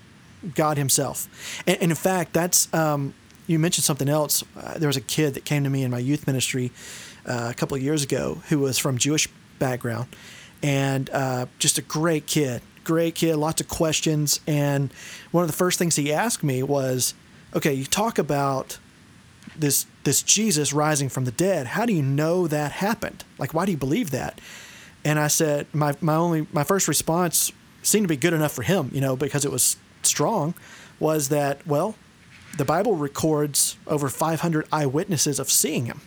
God 0.53 0.77
Himself, 0.77 1.27
and, 1.65 1.77
and 1.81 1.91
in 1.91 1.97
fact, 1.97 2.33
that's 2.33 2.71
um, 2.73 3.13
you 3.47 3.57
mentioned 3.59 3.86
something 3.86 4.09
else. 4.09 4.43
Uh, 4.55 4.77
there 4.77 4.88
was 4.88 4.97
a 4.97 5.01
kid 5.01 5.33
that 5.36 5.45
came 5.45 5.63
to 5.63 5.69
me 5.69 5.83
in 5.83 5.91
my 5.91 5.99
youth 5.99 6.27
ministry 6.27 6.71
uh, 7.25 7.47
a 7.51 7.53
couple 7.53 7.75
of 7.75 7.81
years 7.81 8.03
ago 8.03 8.41
who 8.49 8.59
was 8.59 8.77
from 8.77 8.97
Jewish 8.97 9.27
background, 9.57 10.07
and 10.61 11.09
uh, 11.11 11.45
just 11.57 11.77
a 11.77 11.81
great 11.81 12.27
kid 12.27 12.61
great 12.86 13.15
kid, 13.15 13.36
lots 13.36 13.59
of 13.59 13.67
questions. 13.67 14.39
And 14.47 14.93
one 15.31 15.43
of 15.43 15.49
the 15.49 15.55
first 15.55 15.77
things 15.77 15.95
he 15.97 16.13
asked 16.13 16.43
me 16.43 16.63
was, 16.63 17.13
okay, 17.53 17.73
you 17.73 17.86
talk 17.86 18.17
about 18.17 18.77
this 19.57 19.86
this 20.03 20.21
Jesus 20.21 20.73
rising 20.73 21.09
from 21.09 21.25
the 21.25 21.31
dead. 21.31 21.67
How 21.67 21.86
do 21.86 21.93
you 21.93 22.01
know 22.01 22.47
that 22.47 22.71
happened? 22.71 23.23
Like, 23.38 23.53
why 23.53 23.65
do 23.65 23.71
you 23.71 23.77
believe 23.77 24.11
that? 24.11 24.39
And 25.03 25.19
I 25.19 25.27
said, 25.27 25.67
my, 25.73 25.95
my 26.01 26.15
only 26.15 26.47
my 26.51 26.63
first 26.63 26.88
response 26.88 27.51
seemed 27.81 28.05
to 28.05 28.07
be 28.07 28.17
good 28.17 28.33
enough 28.33 28.51
for 28.51 28.63
him, 28.63 28.89
you 28.93 29.01
know, 29.01 29.15
because 29.15 29.45
it 29.45 29.51
was 29.51 29.77
strong, 30.03 30.53
was 30.99 31.29
that 31.29 31.65
well, 31.67 31.95
the 32.57 32.65
Bible 32.65 32.95
records 32.95 33.77
over 33.88 34.09
500 34.09 34.67
eyewitnesses 34.71 35.39
of 35.39 35.49
seeing 35.49 35.86
him, 35.86 36.01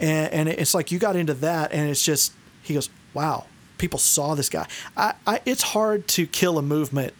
and, 0.00 0.32
and 0.32 0.48
it's 0.48 0.74
like 0.74 0.92
you 0.92 0.98
got 0.98 1.16
into 1.16 1.34
that, 1.34 1.72
and 1.72 1.88
it's 1.88 2.04
just 2.04 2.32
he 2.62 2.74
goes, 2.74 2.90
wow, 3.14 3.46
people 3.78 3.98
saw 3.98 4.34
this 4.34 4.48
guy. 4.48 4.66
I, 4.96 5.14
I, 5.26 5.40
it's 5.46 5.62
hard 5.62 6.06
to 6.08 6.26
kill 6.26 6.58
a 6.58 6.62
movement 6.62 7.14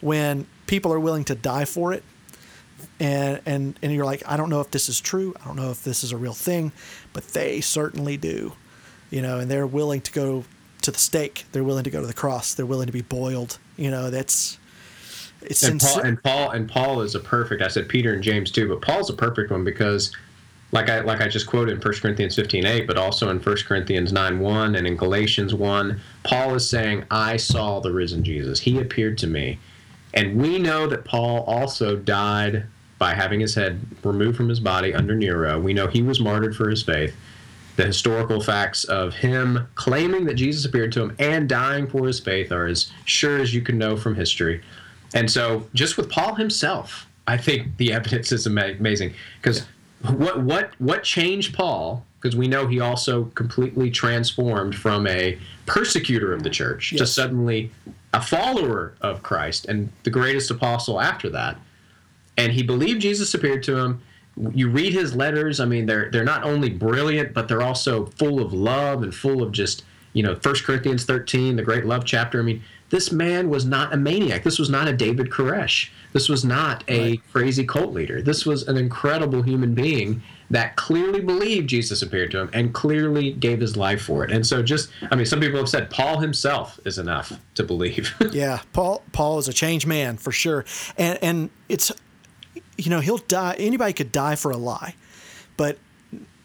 when 0.00 0.46
people 0.66 0.92
are 0.92 1.00
willing 1.00 1.24
to 1.24 1.34
die 1.34 1.64
for 1.64 1.92
it. 1.92 2.02
And, 3.00 3.40
and, 3.46 3.78
and 3.82 3.92
you're 3.92 4.04
like, 4.04 4.22
I 4.26 4.36
don't 4.36 4.50
know 4.50 4.60
if 4.60 4.70
this 4.70 4.88
is 4.88 5.00
true. 5.00 5.34
I 5.40 5.46
don't 5.46 5.56
know 5.56 5.70
if 5.70 5.82
this 5.82 6.04
is 6.04 6.12
a 6.12 6.16
real 6.16 6.34
thing, 6.34 6.72
but 7.12 7.28
they 7.28 7.60
certainly 7.60 8.16
do, 8.16 8.52
you 9.10 9.22
know, 9.22 9.38
and 9.38 9.50
they're 9.50 9.66
willing 9.66 10.00
to 10.02 10.12
go 10.12 10.44
to 10.82 10.90
the 10.90 10.98
stake. 10.98 11.46
They're 11.52 11.64
willing 11.64 11.84
to 11.84 11.90
go 11.90 12.00
to 12.00 12.06
the 12.06 12.12
cross. 12.12 12.54
They're 12.54 12.66
willing 12.66 12.86
to 12.86 12.92
be 12.92 13.00
boiled. 13.00 13.58
You 13.76 13.90
know, 13.90 14.10
that's, 14.10 14.58
it's 15.40 15.62
and 15.62 15.80
Paul, 15.80 16.00
and 16.00 16.22
Paul 16.22 16.50
and 16.50 16.68
Paul 16.68 17.00
is 17.02 17.14
a 17.14 17.20
perfect. 17.20 17.62
I 17.62 17.68
said 17.68 17.88
Peter 17.88 18.12
and 18.12 18.22
James 18.22 18.50
too, 18.50 18.68
but 18.68 18.80
Paul's 18.80 19.10
a 19.10 19.14
perfect 19.14 19.50
one 19.50 19.64
because 19.64 20.14
like 20.74 20.90
I 20.90 21.00
like 21.00 21.20
I 21.22 21.28
just 21.28 21.46
quoted 21.46 21.76
in 21.76 21.80
1 21.80 21.94
Corinthians 22.02 22.36
15:8, 22.36 22.86
but 22.86 22.98
also 22.98 23.30
in 23.30 23.38
1 23.38 23.56
Corinthians 23.64 24.12
9:1 24.12 24.76
and 24.76 24.86
in 24.86 24.96
Galatians 24.96 25.54
1, 25.54 26.00
Paul 26.24 26.56
is 26.56 26.68
saying, 26.68 27.04
"I 27.10 27.36
saw 27.36 27.80
the 27.80 27.92
risen 27.92 28.24
Jesus. 28.24 28.60
He 28.60 28.78
appeared 28.78 29.16
to 29.18 29.28
me." 29.28 29.60
And 30.12 30.36
we 30.36 30.58
know 30.58 30.86
that 30.88 31.04
Paul 31.04 31.44
also 31.46 31.96
died 31.96 32.64
by 32.98 33.14
having 33.14 33.40
his 33.40 33.54
head 33.54 33.80
removed 34.02 34.36
from 34.36 34.48
his 34.48 34.60
body 34.60 34.92
under 34.92 35.14
Nero. 35.14 35.60
We 35.60 35.74
know 35.74 35.86
he 35.86 36.02
was 36.02 36.20
martyred 36.20 36.56
for 36.56 36.68
his 36.68 36.82
faith. 36.82 37.14
The 37.76 37.86
historical 37.86 38.40
facts 38.40 38.84
of 38.84 39.14
him 39.14 39.68
claiming 39.74 40.24
that 40.26 40.34
Jesus 40.34 40.64
appeared 40.64 40.92
to 40.92 41.02
him 41.02 41.16
and 41.18 41.48
dying 41.48 41.86
for 41.86 42.06
his 42.06 42.20
faith 42.20 42.52
are 42.52 42.66
as 42.66 42.90
sure 43.04 43.40
as 43.40 43.54
you 43.54 43.62
can 43.62 43.78
know 43.78 43.96
from 43.96 44.14
history. 44.16 44.60
And 45.12 45.30
so, 45.30 45.68
just 45.72 45.96
with 45.96 46.08
Paul 46.08 46.34
himself, 46.34 47.06
I 47.26 47.36
think 47.36 47.76
the 47.76 47.92
evidence 47.98 48.32
is 48.32 48.46
amazing 48.46 49.14
because 49.40 49.66
what 50.12 50.42
what 50.42 50.72
what 50.78 51.02
changed 51.02 51.54
Paul? 51.54 52.04
Because 52.20 52.36
we 52.36 52.48
know 52.48 52.66
he 52.66 52.80
also 52.80 53.24
completely 53.34 53.90
transformed 53.90 54.74
from 54.74 55.06
a 55.06 55.38
persecutor 55.66 56.32
of 56.32 56.42
the 56.42 56.50
church 56.50 56.92
yes. 56.92 57.00
to 57.00 57.06
suddenly 57.06 57.70
a 58.14 58.22
follower 58.22 58.94
of 59.00 59.22
Christ 59.22 59.66
and 59.66 59.90
the 60.04 60.10
greatest 60.10 60.50
apostle 60.50 61.00
after 61.00 61.28
that. 61.30 61.58
And 62.38 62.52
he 62.52 62.62
believed 62.62 63.02
Jesus 63.02 63.34
appeared 63.34 63.62
to 63.64 63.76
him. 63.76 64.02
You 64.52 64.68
read 64.68 64.92
his 64.92 65.14
letters. 65.14 65.60
I 65.60 65.66
mean, 65.66 65.86
they're 65.86 66.10
they're 66.10 66.24
not 66.24 66.44
only 66.44 66.70
brilliant, 66.70 67.34
but 67.34 67.48
they're 67.48 67.62
also 67.62 68.06
full 68.06 68.40
of 68.40 68.52
love 68.52 69.02
and 69.02 69.14
full 69.14 69.42
of 69.42 69.52
just 69.52 69.84
you 70.14 70.22
know, 70.22 70.36
First 70.36 70.64
Corinthians 70.64 71.04
13, 71.04 71.56
the 71.56 71.62
great 71.62 71.84
love 71.84 72.04
chapter. 72.04 72.38
I 72.38 72.42
mean, 72.42 72.62
this 72.94 73.10
man 73.10 73.50
was 73.50 73.64
not 73.64 73.92
a 73.92 73.96
maniac. 73.96 74.44
This 74.44 74.56
was 74.56 74.70
not 74.70 74.86
a 74.86 74.92
David 74.92 75.28
Koresh. 75.28 75.90
This 76.12 76.28
was 76.28 76.44
not 76.44 76.84
a 76.86 77.10
right. 77.10 77.20
crazy 77.32 77.66
cult 77.66 77.92
leader. 77.92 78.22
This 78.22 78.46
was 78.46 78.68
an 78.68 78.76
incredible 78.76 79.42
human 79.42 79.74
being 79.74 80.22
that 80.50 80.76
clearly 80.76 81.20
believed 81.20 81.68
Jesus 81.68 82.02
appeared 82.02 82.30
to 82.30 82.38
him 82.38 82.50
and 82.52 82.72
clearly 82.72 83.32
gave 83.32 83.60
his 83.60 83.76
life 83.76 84.00
for 84.00 84.22
it. 84.22 84.30
And 84.30 84.46
so 84.46 84.62
just 84.62 84.90
I 85.10 85.16
mean 85.16 85.26
some 85.26 85.40
people 85.40 85.58
have 85.58 85.68
said 85.68 85.90
Paul 85.90 86.20
himself 86.20 86.78
is 86.84 86.96
enough 86.96 87.32
to 87.56 87.64
believe. 87.64 88.14
yeah, 88.32 88.60
Paul 88.72 89.02
Paul 89.10 89.40
is 89.40 89.48
a 89.48 89.52
changed 89.52 89.88
man 89.88 90.16
for 90.16 90.30
sure. 90.30 90.64
And 90.96 91.18
and 91.20 91.50
it's 91.68 91.90
you 92.78 92.90
know, 92.90 93.00
he'll 93.00 93.18
die 93.18 93.56
anybody 93.58 93.92
could 93.92 94.12
die 94.12 94.36
for 94.36 94.52
a 94.52 94.56
lie. 94.56 94.94
But 95.56 95.78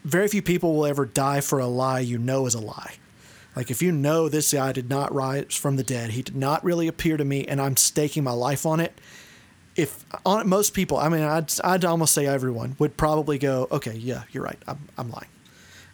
very 0.02 0.26
few 0.26 0.42
people 0.42 0.74
will 0.74 0.86
ever 0.86 1.06
die 1.06 1.42
for 1.42 1.60
a 1.60 1.66
lie 1.68 2.00
you 2.00 2.18
know 2.18 2.46
is 2.46 2.56
a 2.56 2.60
lie. 2.60 2.96
Like 3.60 3.70
if 3.70 3.82
you 3.82 3.92
know 3.92 4.30
this 4.30 4.54
guy 4.54 4.72
did 4.72 4.88
not 4.88 5.12
rise 5.12 5.54
from 5.54 5.76
the 5.76 5.84
dead, 5.84 6.12
he 6.12 6.22
did 6.22 6.34
not 6.34 6.64
really 6.64 6.88
appear 6.88 7.18
to 7.18 7.24
me, 7.26 7.44
and 7.44 7.60
I'm 7.60 7.76
staking 7.76 8.24
my 8.24 8.32
life 8.32 8.64
on 8.64 8.80
it. 8.80 8.98
If 9.76 10.06
on 10.24 10.48
most 10.48 10.72
people, 10.72 10.96
I 10.96 11.10
mean, 11.10 11.20
I'd 11.20 11.52
I'd 11.62 11.84
almost 11.84 12.14
say 12.14 12.26
everyone 12.26 12.76
would 12.78 12.96
probably 12.96 13.36
go, 13.36 13.68
okay, 13.70 13.92
yeah, 13.92 14.22
you're 14.32 14.44
right, 14.44 14.56
I'm 14.66 14.78
I'm 14.96 15.10
lying, 15.10 15.28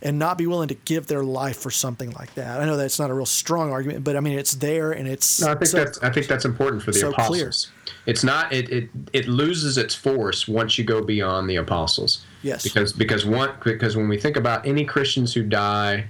and 0.01 0.17
not 0.17 0.39
be 0.39 0.47
willing 0.47 0.69
to 0.69 0.77
give 0.77 1.09
their 1.09 1.25
life 1.25 1.57
for 1.57 1.73
something 1.73 2.13
like 2.13 2.35
that. 2.35 2.61
I 2.61 2.67
know 2.67 2.77
that's 2.77 3.01
not 3.01 3.11
a 3.11 3.15
real 3.15 3.27
strong 3.27 3.73
argument, 3.73 4.05
but 4.05 4.15
I 4.15 4.21
mean, 4.21 4.39
it's 4.39 4.53
there 4.53 4.93
and 4.93 5.09
it's. 5.09 5.41
No, 5.41 5.49
I 5.49 5.55
think 5.57 5.67
so, 5.67 5.79
that's 5.79 6.01
I 6.05 6.11
think 6.11 6.29
that's 6.29 6.45
important 6.45 6.85
for 6.85 6.93
the 6.93 7.01
so 7.01 7.11
apostles. 7.11 7.73
Clear. 7.85 7.95
It's 8.07 8.23
not 8.23 8.53
it, 8.53 8.71
it 8.71 8.91
it 9.13 9.27
loses 9.27 9.77
its 9.77 9.93
force 9.93 10.47
once 10.47 10.79
you 10.79 10.85
go 10.85 11.03
beyond 11.03 11.51
the 11.51 11.57
apostles. 11.57 12.25
Yes. 12.43 12.63
Because 12.63 12.93
because 12.93 13.27
one 13.27 13.55
because 13.65 13.97
when 13.97 14.07
we 14.07 14.19
think 14.19 14.37
about 14.37 14.65
any 14.65 14.85
Christians 14.85 15.35
who 15.35 15.43
die 15.43 16.07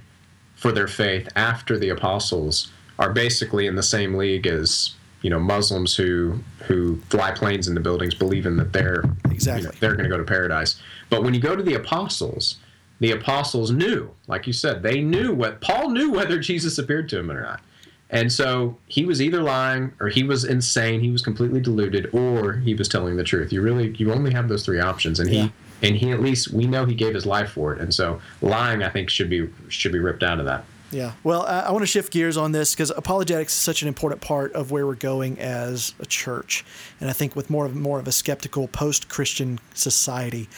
for 0.57 0.71
their 0.71 0.87
faith 0.87 1.29
after 1.35 1.77
the 1.77 1.89
apostles 1.89 2.71
are 2.99 3.13
basically 3.13 3.67
in 3.67 3.75
the 3.75 3.83
same 3.83 4.15
league 4.15 4.47
as 4.47 4.95
you 5.21 5.29
know 5.29 5.39
Muslims 5.39 5.95
who 5.95 6.39
who 6.63 6.99
fly 7.09 7.31
planes 7.31 7.67
in 7.67 7.75
the 7.75 7.79
buildings 7.79 8.13
believing 8.13 8.57
that 8.57 8.73
they're 8.73 9.03
exactly 9.31 9.63
you 9.63 9.67
know, 9.69 9.77
they're 9.79 9.95
going 9.95 10.03
to 10.03 10.09
go 10.09 10.17
to 10.17 10.23
paradise. 10.23 10.81
But 11.09 11.23
when 11.23 11.33
you 11.33 11.39
go 11.39 11.55
to 11.55 11.63
the 11.63 11.75
apostles, 11.75 12.57
the 12.99 13.11
apostles 13.11 13.71
knew, 13.71 14.11
like 14.27 14.47
you 14.47 14.53
said, 14.53 14.83
they 14.83 15.01
knew 15.01 15.33
what 15.33 15.61
Paul 15.61 15.91
knew 15.91 16.11
whether 16.11 16.39
Jesus 16.39 16.77
appeared 16.77 17.07
to 17.09 17.19
him 17.19 17.31
or 17.31 17.41
not. 17.41 17.61
And 18.09 18.31
so 18.31 18.77
he 18.87 19.05
was 19.05 19.21
either 19.21 19.41
lying 19.41 19.91
or 19.99 20.07
he 20.07 20.23
was 20.23 20.45
insane, 20.45 21.01
he 21.01 21.11
was 21.11 21.21
completely 21.21 21.59
deluded, 21.59 22.09
or 22.13 22.53
he 22.53 22.73
was 22.73 22.87
telling 22.87 23.17
the 23.17 23.23
truth. 23.23 23.51
You 23.51 23.61
really 23.61 23.91
you 23.97 24.11
only 24.11 24.33
have 24.33 24.47
those 24.47 24.65
three 24.65 24.79
options 24.79 25.19
and 25.19 25.29
yeah. 25.29 25.43
he 25.43 25.51
and 25.81 25.95
he 25.95 26.11
at 26.11 26.21
least 26.21 26.51
we 26.51 26.65
know 26.65 26.85
he 26.85 26.95
gave 26.95 27.13
his 27.13 27.25
life 27.25 27.51
for 27.51 27.73
it. 27.73 27.81
And 27.81 27.93
so 27.93 28.21
lying 28.41 28.83
i 28.83 28.89
think 28.89 29.09
should 29.09 29.29
be 29.29 29.49
should 29.69 29.91
be 29.91 29.99
ripped 29.99 30.23
out 30.23 30.39
of 30.39 30.45
that. 30.45 30.63
Yeah. 30.91 31.13
Well 31.23 31.43
i, 31.43 31.61
I 31.61 31.71
want 31.71 31.83
to 31.83 31.87
shift 31.87 32.11
gears 32.11 32.37
on 32.37 32.51
this 32.51 32.73
because 32.73 32.91
apologetics 32.91 33.53
is 33.53 33.59
such 33.59 33.81
an 33.81 33.87
important 33.87 34.21
part 34.21 34.53
of 34.53 34.71
where 34.71 34.85
we're 34.85 34.95
going 34.95 35.39
as 35.39 35.93
a 35.99 36.05
church. 36.05 36.65
And 36.99 37.09
i 37.09 37.13
think 37.13 37.35
with 37.35 37.49
more 37.49 37.65
of 37.65 37.75
more 37.75 37.99
of 37.99 38.07
a 38.07 38.11
skeptical 38.11 38.67
post-christian 38.67 39.59
society 39.73 40.49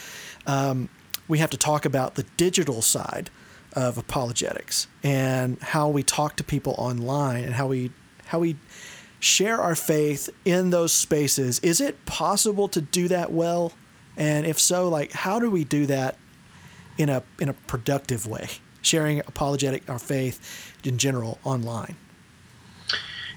um, 0.47 0.89
we 1.27 1.37
have 1.37 1.49
to 1.51 1.57
talk 1.57 1.85
about 1.85 2.15
the 2.15 2.23
digital 2.37 2.81
side 2.81 3.29
of 3.73 3.97
apologetics 3.97 4.87
and 5.03 5.61
how 5.61 5.87
we 5.87 6.01
talk 6.01 6.35
to 6.37 6.43
people 6.43 6.73
online 6.77 7.43
and 7.43 7.53
how 7.53 7.67
we 7.67 7.91
how 8.25 8.39
we 8.39 8.55
share 9.19 9.59
our 9.59 9.75
faith 9.75 10.29
in 10.45 10.69
those 10.69 10.93
spaces. 10.93 11.59
Is 11.59 11.81
it 11.81 12.05
possible 12.05 12.67
to 12.69 12.81
do 12.81 13.07
that 13.09 13.31
well 13.31 13.73
And 14.19 14.45
if 14.45 14.59
so, 14.59 14.87
like 14.87 15.13
how 15.13 15.39
do 15.39 15.49
we 15.49 15.63
do 15.63 15.87
that 15.87 16.17
in 16.99 17.09
a 17.09 17.23
in 17.39 17.49
a 17.49 17.53
productive 17.53 18.27
way? 18.27 18.49
Sharing 18.81 19.19
apologetic 19.21 19.89
our 19.89 19.99
faith 19.99 20.75
in 20.83 20.97
general 20.97 21.39
online. 21.43 21.95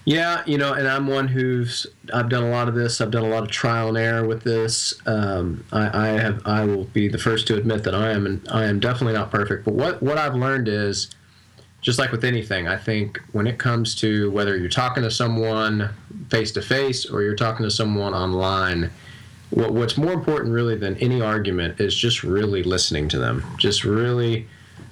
Yeah, 0.04 0.42
you 0.46 0.58
know, 0.58 0.72
and 0.72 0.88
I'm 0.88 1.06
one 1.06 1.28
who's 1.28 1.86
I've 2.12 2.28
done 2.28 2.42
a 2.42 2.50
lot 2.50 2.68
of 2.68 2.74
this. 2.74 3.00
I've 3.00 3.12
done 3.12 3.24
a 3.24 3.28
lot 3.28 3.44
of 3.44 3.50
trial 3.50 3.88
and 3.88 3.96
error 3.96 4.26
with 4.26 4.42
this. 4.42 4.94
Um, 5.06 5.64
I, 5.70 6.06
I, 6.06 6.08
have 6.08 6.42
I 6.44 6.64
will 6.64 6.84
be 6.84 7.06
the 7.06 7.18
first 7.18 7.46
to 7.48 7.56
admit 7.56 7.84
that 7.84 7.94
I 7.94 8.10
am 8.10 8.26
and 8.26 8.46
I 8.50 8.64
am 8.64 8.80
definitely 8.80 9.14
not 9.14 9.30
perfect. 9.30 9.64
But 9.64 9.74
what 9.74 10.02
what 10.02 10.18
I've 10.18 10.34
learned 10.34 10.66
is 10.66 11.14
just 11.82 12.00
like 12.00 12.10
with 12.10 12.24
anything, 12.24 12.66
I 12.66 12.76
think 12.76 13.20
when 13.30 13.46
it 13.46 13.58
comes 13.58 13.94
to 13.96 14.30
whether 14.32 14.56
you're 14.56 14.68
talking 14.68 15.04
to 15.04 15.10
someone 15.10 15.90
face 16.30 16.50
to 16.52 16.62
face 16.62 17.08
or 17.08 17.22
you're 17.22 17.36
talking 17.36 17.64
to 17.64 17.70
someone 17.70 18.12
online, 18.12 18.90
what, 19.52 19.72
what's 19.72 19.96
more 19.96 20.12
important 20.12 20.52
really 20.52 20.76
than 20.76 20.96
any 20.96 21.20
argument 21.20 21.80
is 21.80 21.94
just 21.94 22.22
really 22.22 22.62
listening 22.62 23.08
to 23.08 23.18
them. 23.18 23.44
Just 23.58 23.84
really 23.84 24.46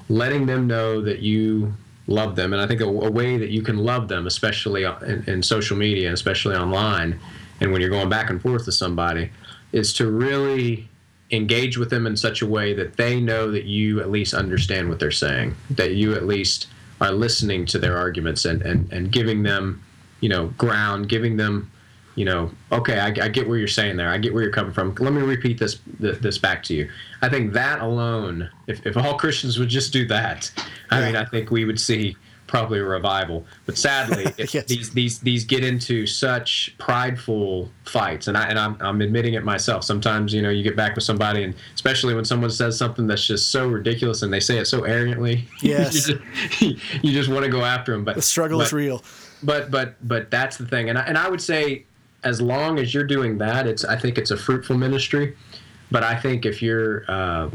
letting 0.09 0.47
them 0.47 0.67
know 0.67 1.01
that 1.01 1.21
you 1.21 1.73
love 2.07 2.37
them. 2.37 2.53
And 2.53 2.61
I 2.61 2.67
think 2.67 2.81
a, 2.81 2.87
a 2.87 3.11
way 3.11 3.39
that 3.39 3.51
you 3.51 3.63
can 3.63 3.79
love 3.79 4.09
them, 4.09 4.27
especially 4.27 4.85
in, 4.85 5.25
in 5.27 5.43
social 5.43 5.77
media, 5.77 6.13
especially 6.13 6.57
online, 6.57 7.19
and 7.61 7.73
when 7.73 7.81
you're 7.81 7.91
going 7.91 8.09
back 8.09 8.31
and 8.31 8.41
forth 8.41 8.67
with 8.67 8.75
somebody, 8.75 9.31
is 9.73 9.93
to 9.95 10.11
really 10.11 10.89
engage 11.31 11.79
with 11.79 11.91
them 11.91 12.07
in 12.07 12.17
such 12.17 12.43
a 12.43 12.47
way 12.47 12.75
that 12.75 12.97
they 12.97 13.21
know 13.21 13.51
that 13.51 13.65
you 13.65 14.01
at 14.01 14.11
least 14.11 14.35
understand 14.35 14.89
what 14.89 14.99
they're 14.99 15.11
saying, 15.11 15.55
that 15.71 15.93
you 15.93 16.15
at 16.15 16.27
least 16.27 16.67
are 17.01 17.13
listening 17.13 17.65
to 17.67 17.79
their 17.79 17.97
arguments 17.97 18.45
and, 18.45 18.63
and, 18.63 18.93
and 18.93 19.13
giving 19.13 19.43
them, 19.43 19.83
you 20.21 20.29
know, 20.29 20.49
ground, 20.59 21.09
giving 21.09 21.37
them, 21.37 21.71
you 22.15 22.25
know, 22.25 22.51
okay, 22.73 22.99
I, 22.99 23.07
I 23.07 23.29
get 23.29 23.49
where 23.49 23.59
you're 23.59 23.69
saying 23.69 23.97
there. 23.97 24.09
I 24.09 24.19
get 24.19 24.35
where 24.35 24.43
you're 24.43 24.53
coming 24.53 24.73
from. 24.73 24.95
Let 24.99 25.13
me 25.13 25.23
repeat 25.23 25.59
this 25.59 25.81
this 25.99 26.39
back 26.39 26.63
to 26.65 26.75
you. 26.75 26.91
I 27.23 27.29
think 27.29 27.53
that 27.53 27.81
alone, 27.81 28.51
if, 28.67 28.85
if 28.87 28.97
all 28.97 29.17
Christians 29.17 29.59
would 29.59 29.69
just 29.69 29.93
do 29.93 30.07
that, 30.09 30.51
I 30.91 31.01
mean, 31.01 31.17
I 31.17 31.25
think 31.25 31.51
we 31.51 31.65
would 31.65 31.81
see 31.81 32.17
probably 32.51 32.81
a 32.81 32.85
revival. 32.85 33.47
But 33.65 33.79
sadly, 33.79 34.27
yes. 34.39 34.67
these 34.67 34.91
these 34.91 35.21
these 35.21 35.45
get 35.45 35.65
into 35.65 36.07
such 36.07 36.75
prideful 36.79 37.71
fights, 37.87 38.27
and 38.27 38.37
I 38.37 38.49
and 38.49 38.59
I'm, 38.59 38.77
I'm 38.81 39.01
admitting 39.01 39.35
it 39.35 39.45
myself. 39.45 39.85
Sometimes 39.85 40.35
you 40.35 40.43
know 40.43 40.51
you 40.51 40.63
get 40.63 40.77
back 40.77 40.97
with 40.97 41.05
somebody, 41.05 41.45
and 41.45 41.55
especially 41.75 42.15
when 42.15 42.25
someone 42.25 42.51
says 42.51 42.77
something 42.77 43.07
that's 43.07 43.25
just 43.25 43.51
so 43.51 43.69
ridiculous, 43.69 44.23
and 44.23 44.33
they 44.33 44.41
say 44.41 44.59
it 44.59 44.67
so 44.67 44.83
arrogantly. 44.83 45.47
Yes, 45.63 46.09
you 46.09 46.15
just, 46.15 47.05
you 47.05 47.13
just 47.13 47.29
want 47.29 47.45
to 47.45 47.51
go 47.51 47.65
after 47.65 47.93
them. 47.93 48.05
But 48.05 48.17
the 48.17 48.23
struggle 48.23 48.59
but, 48.59 48.67
is 48.67 48.73
real. 48.73 49.03
But 49.43 49.71
but 49.71 49.95
but 50.07 50.31
that's 50.31 50.57
the 50.57 50.67
thing, 50.67 50.89
and 50.89 50.99
I, 50.99 51.03
and 51.03 51.17
I 51.17 51.29
would 51.29 51.41
say 51.41 51.85
as 52.25 52.41
long 52.41 52.79
as 52.79 52.93
you're 52.93 53.05
doing 53.05 53.39
that, 53.39 53.67
it's 53.67 53.85
I 53.85 53.97
think 53.97 54.19
it's 54.19 54.31
a 54.31 54.37
fruitful 54.37 54.77
ministry. 54.77 55.37
But 55.91 56.05
I 56.05 56.15
think 56.15 56.47
if 56.47 56.63
you're 56.63 57.05
uh, 57.09 57.51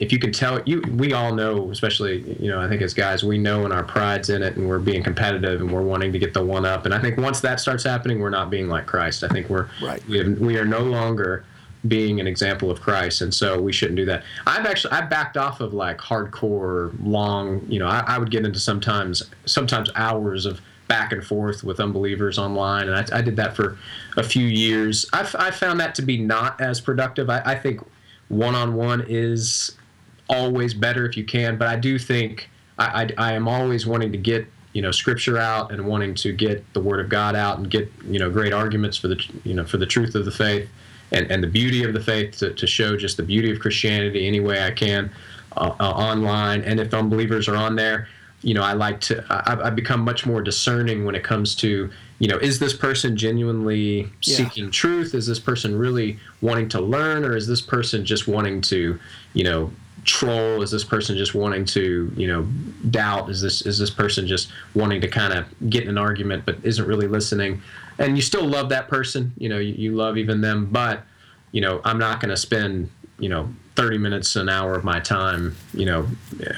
if 0.00 0.12
you 0.12 0.18
can 0.18 0.32
tell 0.32 0.60
you 0.64 0.82
we 0.96 1.12
all 1.12 1.32
know 1.34 1.70
especially 1.70 2.36
you 2.40 2.50
know 2.50 2.58
i 2.58 2.66
think 2.66 2.80
as 2.82 2.94
guys 2.94 3.22
we 3.22 3.38
know 3.38 3.62
when 3.62 3.70
our 3.70 3.84
pride's 3.84 4.30
in 4.30 4.42
it 4.42 4.56
and 4.56 4.66
we're 4.66 4.78
being 4.78 5.02
competitive 5.02 5.60
and 5.60 5.70
we're 5.70 5.82
wanting 5.82 6.10
to 6.10 6.18
get 6.18 6.32
the 6.34 6.42
one 6.42 6.64
up. 6.64 6.86
And 6.86 6.94
i 6.94 6.98
think 6.98 7.18
once 7.18 7.40
that 7.40 7.60
starts 7.60 7.84
happening 7.84 8.18
we're 8.18 8.30
not 8.30 8.50
being 8.50 8.68
like 8.68 8.86
christ. 8.86 9.22
I 9.22 9.28
think 9.28 9.48
we're 9.48 9.68
right. 9.82 10.02
we, 10.08 10.18
have, 10.18 10.38
we 10.38 10.56
are 10.56 10.64
no 10.64 10.80
longer 10.80 11.44
being 11.86 12.18
an 12.18 12.26
example 12.26 12.70
of 12.70 12.80
christ. 12.80 13.20
And 13.20 13.32
so 13.32 13.60
we 13.60 13.72
shouldn't 13.72 13.96
do 13.96 14.06
that. 14.06 14.24
I've 14.46 14.66
actually 14.66 14.92
i 14.92 15.02
backed 15.02 15.36
off 15.36 15.60
of 15.60 15.74
like 15.74 15.98
hardcore 15.98 16.92
long 17.02 17.64
you 17.68 17.78
know 17.78 17.86
I, 17.86 18.02
I 18.06 18.18
would 18.18 18.30
get 18.30 18.44
into 18.46 18.58
sometimes 18.58 19.22
sometimes 19.44 19.90
hours 19.94 20.46
of 20.46 20.60
back 20.90 21.12
and 21.12 21.24
forth 21.24 21.62
with 21.62 21.78
unbelievers 21.78 22.36
online 22.38 22.88
and 22.88 22.96
i, 22.96 23.18
I 23.18 23.22
did 23.22 23.36
that 23.36 23.54
for 23.54 23.78
a 24.16 24.22
few 24.22 24.46
years. 24.46 25.06
I 25.12 25.28
I 25.38 25.50
found 25.50 25.80
that 25.80 25.94
to 25.96 26.02
be 26.02 26.18
not 26.18 26.60
as 26.60 26.80
productive. 26.80 27.30
I, 27.30 27.42
I 27.44 27.54
think 27.54 27.80
one-on-one 28.28 29.06
is 29.08 29.76
always 30.28 30.74
better 30.74 31.06
if 31.06 31.16
you 31.16 31.24
can, 31.24 31.58
but 31.58 31.66
I 31.68 31.76
do 31.76 31.98
think 31.98 32.48
I, 32.78 33.10
I, 33.18 33.30
I 33.30 33.32
am 33.32 33.48
always 33.48 33.86
wanting 33.86 34.12
to 34.12 34.18
get 34.18 34.46
you 34.72 34.82
know 34.82 34.90
scripture 34.90 35.38
out 35.38 35.72
and 35.72 35.86
wanting 35.86 36.14
to 36.16 36.32
get 36.32 36.72
the 36.74 36.80
word 36.80 37.00
of 37.00 37.08
God 37.08 37.34
out 37.34 37.58
and 37.58 37.70
get 37.70 37.90
you 38.04 38.18
know 38.18 38.30
great 38.30 38.52
arguments 38.52 38.96
for 38.96 39.08
the 39.08 39.20
you 39.44 39.54
know 39.54 39.64
for 39.64 39.78
the 39.78 39.86
truth 39.86 40.14
of 40.14 40.24
the 40.24 40.30
faith 40.30 40.68
and, 41.12 41.30
and 41.30 41.42
the 41.42 41.48
beauty 41.48 41.82
of 41.82 41.92
the 41.92 42.00
faith 42.00 42.38
to, 42.38 42.54
to 42.54 42.66
show 42.66 42.96
just 42.96 43.16
the 43.16 43.22
beauty 43.22 43.50
of 43.50 43.58
Christianity 43.58 44.26
any 44.26 44.40
way 44.40 44.64
I 44.64 44.70
can 44.70 45.10
uh, 45.56 45.74
uh, 45.80 45.90
online. 45.90 46.62
And 46.62 46.78
if 46.78 46.94
unbelievers 46.94 47.48
are 47.48 47.56
on 47.56 47.74
there 47.74 48.08
you 48.42 48.54
know 48.54 48.62
I 48.62 48.72
like 48.72 49.00
to 49.02 49.24
I, 49.30 49.66
I've 49.66 49.76
become 49.76 50.00
much 50.00 50.26
more 50.26 50.42
discerning 50.42 51.04
when 51.04 51.14
it 51.14 51.22
comes 51.22 51.54
to 51.56 51.90
you 52.18 52.28
know 52.28 52.36
is 52.38 52.58
this 52.58 52.72
person 52.72 53.16
genuinely 53.16 54.10
yeah. 54.22 54.36
seeking 54.36 54.70
truth 54.70 55.14
is 55.14 55.26
this 55.26 55.38
person 55.38 55.76
really 55.76 56.18
wanting 56.40 56.68
to 56.70 56.80
learn 56.80 57.24
or 57.24 57.36
is 57.36 57.46
this 57.46 57.60
person 57.60 58.04
just 58.04 58.28
wanting 58.28 58.60
to 58.62 58.98
you 59.34 59.44
know 59.44 59.70
troll? 60.04 60.62
Is 60.62 60.70
this 60.70 60.84
person 60.84 61.16
just 61.16 61.34
wanting 61.34 61.64
to, 61.66 62.12
you 62.16 62.26
know, 62.26 62.42
doubt? 62.90 63.30
Is 63.30 63.40
this 63.40 63.62
is 63.62 63.78
this 63.78 63.90
person 63.90 64.26
just 64.26 64.50
wanting 64.74 65.00
to 65.00 65.08
kind 65.08 65.32
of 65.32 65.46
get 65.70 65.84
in 65.84 65.90
an 65.90 65.98
argument 65.98 66.44
but 66.46 66.56
isn't 66.62 66.86
really 66.86 67.06
listening? 67.06 67.60
And 67.98 68.16
you 68.16 68.22
still 68.22 68.46
love 68.46 68.68
that 68.70 68.88
person, 68.88 69.32
you 69.36 69.48
know, 69.48 69.58
you, 69.58 69.74
you 69.74 69.94
love 69.94 70.16
even 70.16 70.40
them, 70.40 70.66
but 70.66 71.02
you 71.52 71.60
know, 71.60 71.80
I'm 71.84 71.98
not 71.98 72.20
going 72.20 72.30
to 72.30 72.36
spend, 72.36 72.90
you 73.18 73.28
know, 73.28 73.52
30 73.76 73.98
minutes 73.98 74.36
an 74.36 74.48
hour 74.48 74.74
of 74.74 74.84
my 74.84 75.00
time 75.00 75.56
you 75.72 75.86
know 75.86 76.06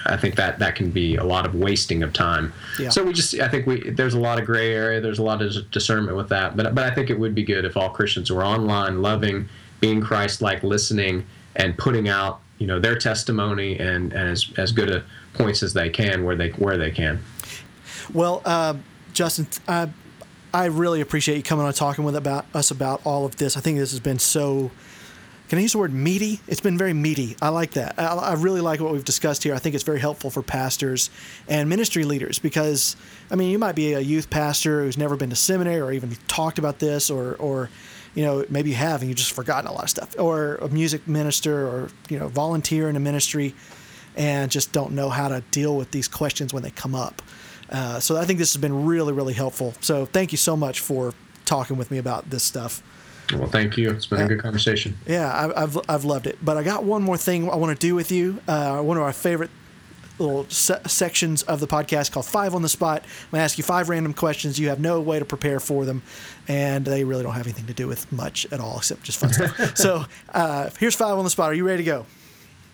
i 0.07 0.17
think 0.17 0.35
that 0.35 0.59
that 0.59 0.75
can 0.75 0.91
be 0.91 1.17
a 1.17 1.25
lot 1.25 1.45
of 1.45 1.55
wasting 1.55 2.03
of 2.03 2.13
time 2.13 2.53
yeah. 2.79 2.89
so 2.89 3.05
we 3.05 3.13
just 3.13 3.39
i 3.39 3.49
think 3.49 3.67
we 3.67 3.91
there's 3.91 4.15
a 4.15 4.21
lot 4.21 4.39
of 4.39 4.47
gray 4.47 4.75
area 4.75 5.01
there's 5.01 5.19
a 5.19 5.23
lot 5.23 5.43
of 5.43 5.71
discernment 5.71 6.17
with 6.17 6.29
that 6.29 6.57
but 6.57 6.75
but 6.75 6.85
i 6.85 6.95
think 6.95 7.11
it 7.11 7.19
would 7.19 7.35
be 7.35 7.43
good 7.43 7.65
if 7.65 7.77
all 7.77 7.91
christians 7.91 8.31
were 8.31 8.45
online 8.45 9.03
loving 9.03 9.49
being 9.81 10.01
christ 10.01 10.41
like 10.41 10.63
listening 10.63 11.25
and 11.57 11.77
putting 11.77 12.09
out 12.09 12.41
you 12.59 12.67
know 12.67 12.79
their 12.79 12.97
testimony 12.97 13.79
and, 13.79 14.13
and 14.13 14.31
as, 14.31 14.51
as 14.57 14.73
good 14.73 14.91
a 14.91 15.05
points 15.35 15.63
as 15.63 15.73
they 15.73 15.91
can 15.91 16.25
where 16.25 16.37
they 16.37 16.51
where 16.51 16.77
they 16.77 16.91
can. 16.91 17.21
Well, 18.13 18.43
uh, 18.45 18.75
Justin, 19.13 19.49
I 19.67 19.89
I 20.53 20.67
really 20.67 21.01
appreciate 21.01 21.37
you 21.37 21.43
coming 21.43 21.65
on 21.65 21.73
talking 21.73 22.05
with 22.05 22.17
about 22.17 22.47
us 22.55 22.71
about 22.71 23.01
all 23.05 23.25
of 23.25 23.37
this. 23.37 23.57
I 23.57 23.61
think 23.61 23.79
this 23.79 23.91
has 23.91 24.01
been 24.01 24.19
so. 24.19 24.71
Can 25.53 25.59
I 25.59 25.63
use 25.65 25.73
the 25.73 25.79
word 25.81 25.93
meaty? 25.93 26.41
It's 26.49 26.63
been 26.63 26.79
very 26.79 26.95
meaty. 26.95 27.37
I 27.43 27.51
like 27.51 27.73
that. 27.73 27.99
I, 27.99 28.15
I 28.15 28.33
really 28.33 28.63
like 28.63 28.81
what 28.81 28.91
we've 28.91 29.05
discussed 29.05 29.43
here. 29.43 29.55
I 29.55 29.59
think 29.59 29.75
it's 29.75 29.85
very 29.85 30.01
helpful 30.01 30.31
for 30.31 30.41
pastors 30.41 31.11
and 31.47 31.69
ministry 31.69 32.05
leaders 32.05 32.39
because, 32.39 32.97
I 33.31 33.35
mean, 33.35 33.51
you 33.51 33.59
might 33.59 33.75
be 33.75 33.93
a 33.93 34.01
youth 34.01 34.31
pastor 34.31 34.83
who's 34.83 34.97
never 34.97 35.15
been 35.15 35.29
to 35.29 35.37
seminary 35.37 35.79
or 35.79 35.93
even 35.93 36.17
talked 36.27 36.59
about 36.59 36.79
this 36.79 37.11
or, 37.11 37.35
or 37.35 37.69
you 38.15 38.25
know, 38.25 38.47
maybe 38.49 38.71
you 38.71 38.77
have 38.77 39.03
and 39.03 39.11
you've 39.11 39.19
just 39.19 39.33
forgotten 39.33 39.69
a 39.69 39.75
lot 39.75 39.85
of 39.85 39.91
stuff, 39.91 40.19
or 40.19 40.55
a 40.55 40.69
music 40.69 41.07
minister, 41.07 41.69
or 41.69 41.91
you 42.09 42.19
know, 42.19 42.29
volunteer 42.29 42.89
in 42.89 42.97
a 42.97 43.01
ministry, 43.01 43.55
and 44.17 44.51
just 44.51 44.73
don't 44.73 44.93
know 44.93 45.11
how 45.11 45.29
to 45.29 45.43
deal 45.51 45.77
with 45.77 45.91
these 45.91 46.09
questions 46.09 46.55
when 46.55 46.63
they 46.63 46.71
come 46.71 46.95
up. 46.95 47.21
Uh, 47.69 48.01
so 48.01 48.17
I 48.17 48.25
think 48.25 48.39
this 48.39 48.55
has 48.55 48.61
been 48.63 48.87
really, 48.87 49.13
really 49.13 49.35
helpful. 49.35 49.75
So 49.83 50.07
thank 50.07 50.33
you 50.33 50.39
so 50.39 50.57
much 50.57 50.81
for 50.81 51.13
talking 51.45 51.77
with 51.77 51.91
me 51.91 51.99
about 51.99 52.31
this 52.31 52.43
stuff. 52.43 52.83
Well, 53.33 53.49
thank 53.49 53.77
you. 53.77 53.91
It's 53.91 54.07
been 54.07 54.21
a 54.21 54.29
good 54.29 54.41
conversation. 54.41 54.97
Yeah, 55.07 55.53
I, 55.57 55.61
have 55.61 55.79
I've 55.89 56.05
loved 56.05 56.27
it. 56.27 56.39
But 56.43 56.57
I 56.57 56.63
got 56.63 56.85
one 56.85 57.03
more 57.03 57.17
thing 57.17 57.49
I 57.51 57.57
want 57.57 57.79
to 57.79 57.87
do 57.87 57.95
with 57.95 58.11
you. 58.11 58.41
Uh, 58.47 58.81
one 58.83 58.97
of 58.97 59.03
our 59.03 59.13
favorite 59.13 59.51
little 60.19 60.49
se- 60.49 60.81
sections 60.87 61.43
of 61.45 61.61
the 61.61 61.67
podcast 61.67 62.13
called 62.13 62.27
Five 62.27 62.55
on 62.55 62.63
the 62.63 62.69
Spot. 62.69 63.03
I'm 63.03 63.31
going 63.31 63.41
to 63.41 63.45
ask 63.45 63.59
you 63.59 63.65
five 63.65 63.89
random 63.89 64.15
questions. 64.15 64.59
You 64.59 64.69
have 64.69 64.81
no 64.81 65.01
way 65.01 65.19
to 65.19 65.25
prepare 65.25 65.61
for 65.61 65.85
them, 65.85 66.03
and 66.49 66.85
they 66.85 67.05
really 67.05 67.23
don't 67.23 67.35
have 67.35 67.47
anything 67.47 67.67
to 67.67 67.75
do 67.75 67.89
with 67.89 68.11
much 68.13 68.47
at 68.53 68.61
all 68.61 68.79
except 68.79 69.03
just 69.03 69.19
fun 69.19 69.33
stuff. 69.33 69.77
So 69.77 70.05
uh, 70.33 70.71
here's 70.79 70.95
five 70.95 71.17
on 71.19 71.25
the 71.25 71.31
spot. 71.31 71.51
Are 71.51 71.55
you 71.55 71.67
ready 71.67 71.83
to 71.83 71.87
go? 71.87 72.07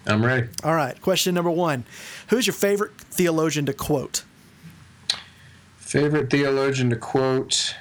I'm 0.07 0.25
ready. 0.25 0.49
All 0.65 0.75
right. 0.75 1.01
Question 1.01 1.35
number 1.35 1.51
one 1.51 1.85
Who's 2.29 2.47
your 2.47 2.55
favorite 2.55 2.93
theologian 2.99 3.67
to 3.67 3.73
quote? 3.73 4.25
Favorite 5.77 6.31
theologian 6.31 6.91
to 6.91 6.97
quote 6.97 7.75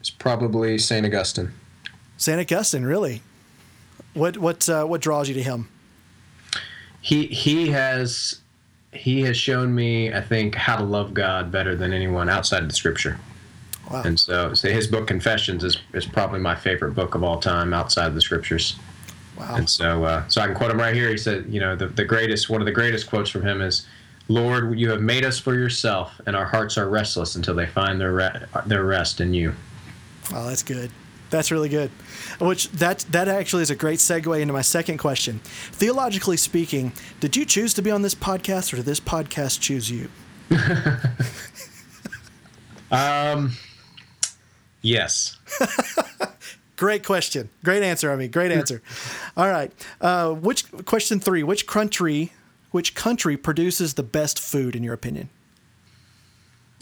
is 0.00 0.10
probably 0.10 0.78
St. 0.78 1.06
Augustine. 1.06 1.52
St. 2.22 2.38
Augustine, 2.38 2.84
really? 2.84 3.20
What 4.14 4.38
what 4.38 4.68
uh, 4.68 4.84
what 4.84 5.00
draws 5.00 5.28
you 5.28 5.34
to 5.34 5.42
him? 5.42 5.68
He 7.00 7.26
he 7.26 7.70
has 7.70 8.40
he 8.92 9.22
has 9.22 9.36
shown 9.36 9.74
me, 9.74 10.14
I 10.14 10.20
think, 10.20 10.54
how 10.54 10.76
to 10.76 10.84
love 10.84 11.14
God 11.14 11.50
better 11.50 11.74
than 11.74 11.92
anyone 11.92 12.28
outside 12.28 12.62
of 12.62 12.68
the 12.68 12.76
Scripture. 12.76 13.18
Wow. 13.90 14.02
And 14.04 14.20
so, 14.20 14.54
so 14.54 14.68
his 14.70 14.86
book 14.86 15.08
Confessions 15.08 15.64
is, 15.64 15.78
is 15.94 16.06
probably 16.06 16.38
my 16.38 16.54
favorite 16.54 16.94
book 16.94 17.16
of 17.16 17.24
all 17.24 17.40
time 17.40 17.74
outside 17.74 18.06
of 18.06 18.14
the 18.14 18.20
Scriptures. 18.20 18.76
Wow. 19.36 19.56
And 19.56 19.68
so, 19.68 20.04
uh, 20.04 20.28
so 20.28 20.42
I 20.42 20.46
can 20.46 20.54
quote 20.54 20.70
him 20.70 20.78
right 20.78 20.94
here. 20.94 21.08
He 21.08 21.16
said, 21.16 21.46
you 21.48 21.58
know, 21.58 21.74
the, 21.74 21.88
the 21.88 22.04
greatest, 22.04 22.48
one 22.48 22.60
of 22.60 22.66
the 22.66 22.72
greatest 22.72 23.08
quotes 23.08 23.30
from 23.30 23.42
him 23.42 23.60
is, 23.60 23.84
"Lord, 24.28 24.78
you 24.78 24.90
have 24.90 25.00
made 25.00 25.24
us 25.24 25.40
for 25.40 25.54
yourself, 25.54 26.20
and 26.26 26.36
our 26.36 26.44
hearts 26.44 26.78
are 26.78 26.88
restless 26.88 27.34
until 27.34 27.54
they 27.54 27.66
find 27.66 28.00
their 28.00 28.12
re- 28.12 28.44
their 28.66 28.84
rest 28.84 29.20
in 29.20 29.34
you." 29.34 29.54
Wow, 30.30 30.46
that's 30.46 30.62
good. 30.62 30.92
That's 31.32 31.50
really 31.50 31.70
good. 31.70 31.90
Which 32.42 32.70
that 32.72 33.06
that 33.10 33.26
actually 33.26 33.62
is 33.62 33.70
a 33.70 33.74
great 33.74 34.00
segue 34.00 34.38
into 34.38 34.52
my 34.52 34.60
second 34.60 34.98
question. 34.98 35.40
Theologically 35.42 36.36
speaking, 36.36 36.92
did 37.20 37.36
you 37.36 37.46
choose 37.46 37.72
to 37.72 37.80
be 37.80 37.90
on 37.90 38.02
this 38.02 38.14
podcast, 38.14 38.70
or 38.70 38.76
did 38.76 38.84
this 38.84 39.00
podcast 39.00 39.58
choose 39.58 39.90
you? 39.90 40.10
um, 42.90 43.52
yes. 44.82 45.38
great 46.76 47.02
question. 47.02 47.48
Great 47.64 47.82
answer. 47.82 48.12
I 48.12 48.16
mean, 48.16 48.30
great 48.30 48.52
answer. 48.52 48.82
All 49.34 49.48
right. 49.48 49.72
Uh, 50.02 50.32
which 50.32 50.70
question 50.84 51.18
three? 51.18 51.42
Which 51.42 51.66
country? 51.66 52.32
Which 52.72 52.94
country 52.94 53.38
produces 53.38 53.94
the 53.94 54.02
best 54.02 54.38
food 54.38 54.76
in 54.76 54.82
your 54.82 54.92
opinion? 54.92 55.30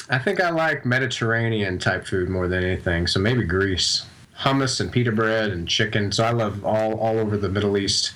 I 0.08 0.18
think 0.18 0.40
I 0.40 0.50
like 0.50 0.84
Mediterranean 0.84 1.78
type 1.78 2.04
food 2.04 2.28
more 2.28 2.48
than 2.48 2.64
anything. 2.64 3.06
So 3.06 3.20
maybe 3.20 3.44
Greece. 3.44 4.06
Hummus 4.40 4.80
and 4.80 4.90
pita 4.90 5.12
bread 5.12 5.50
and 5.50 5.68
chicken. 5.68 6.12
So 6.12 6.24
I 6.24 6.30
love 6.30 6.64
all 6.64 6.98
all 6.98 7.18
over 7.18 7.36
the 7.36 7.48
Middle 7.48 7.76
East. 7.76 8.12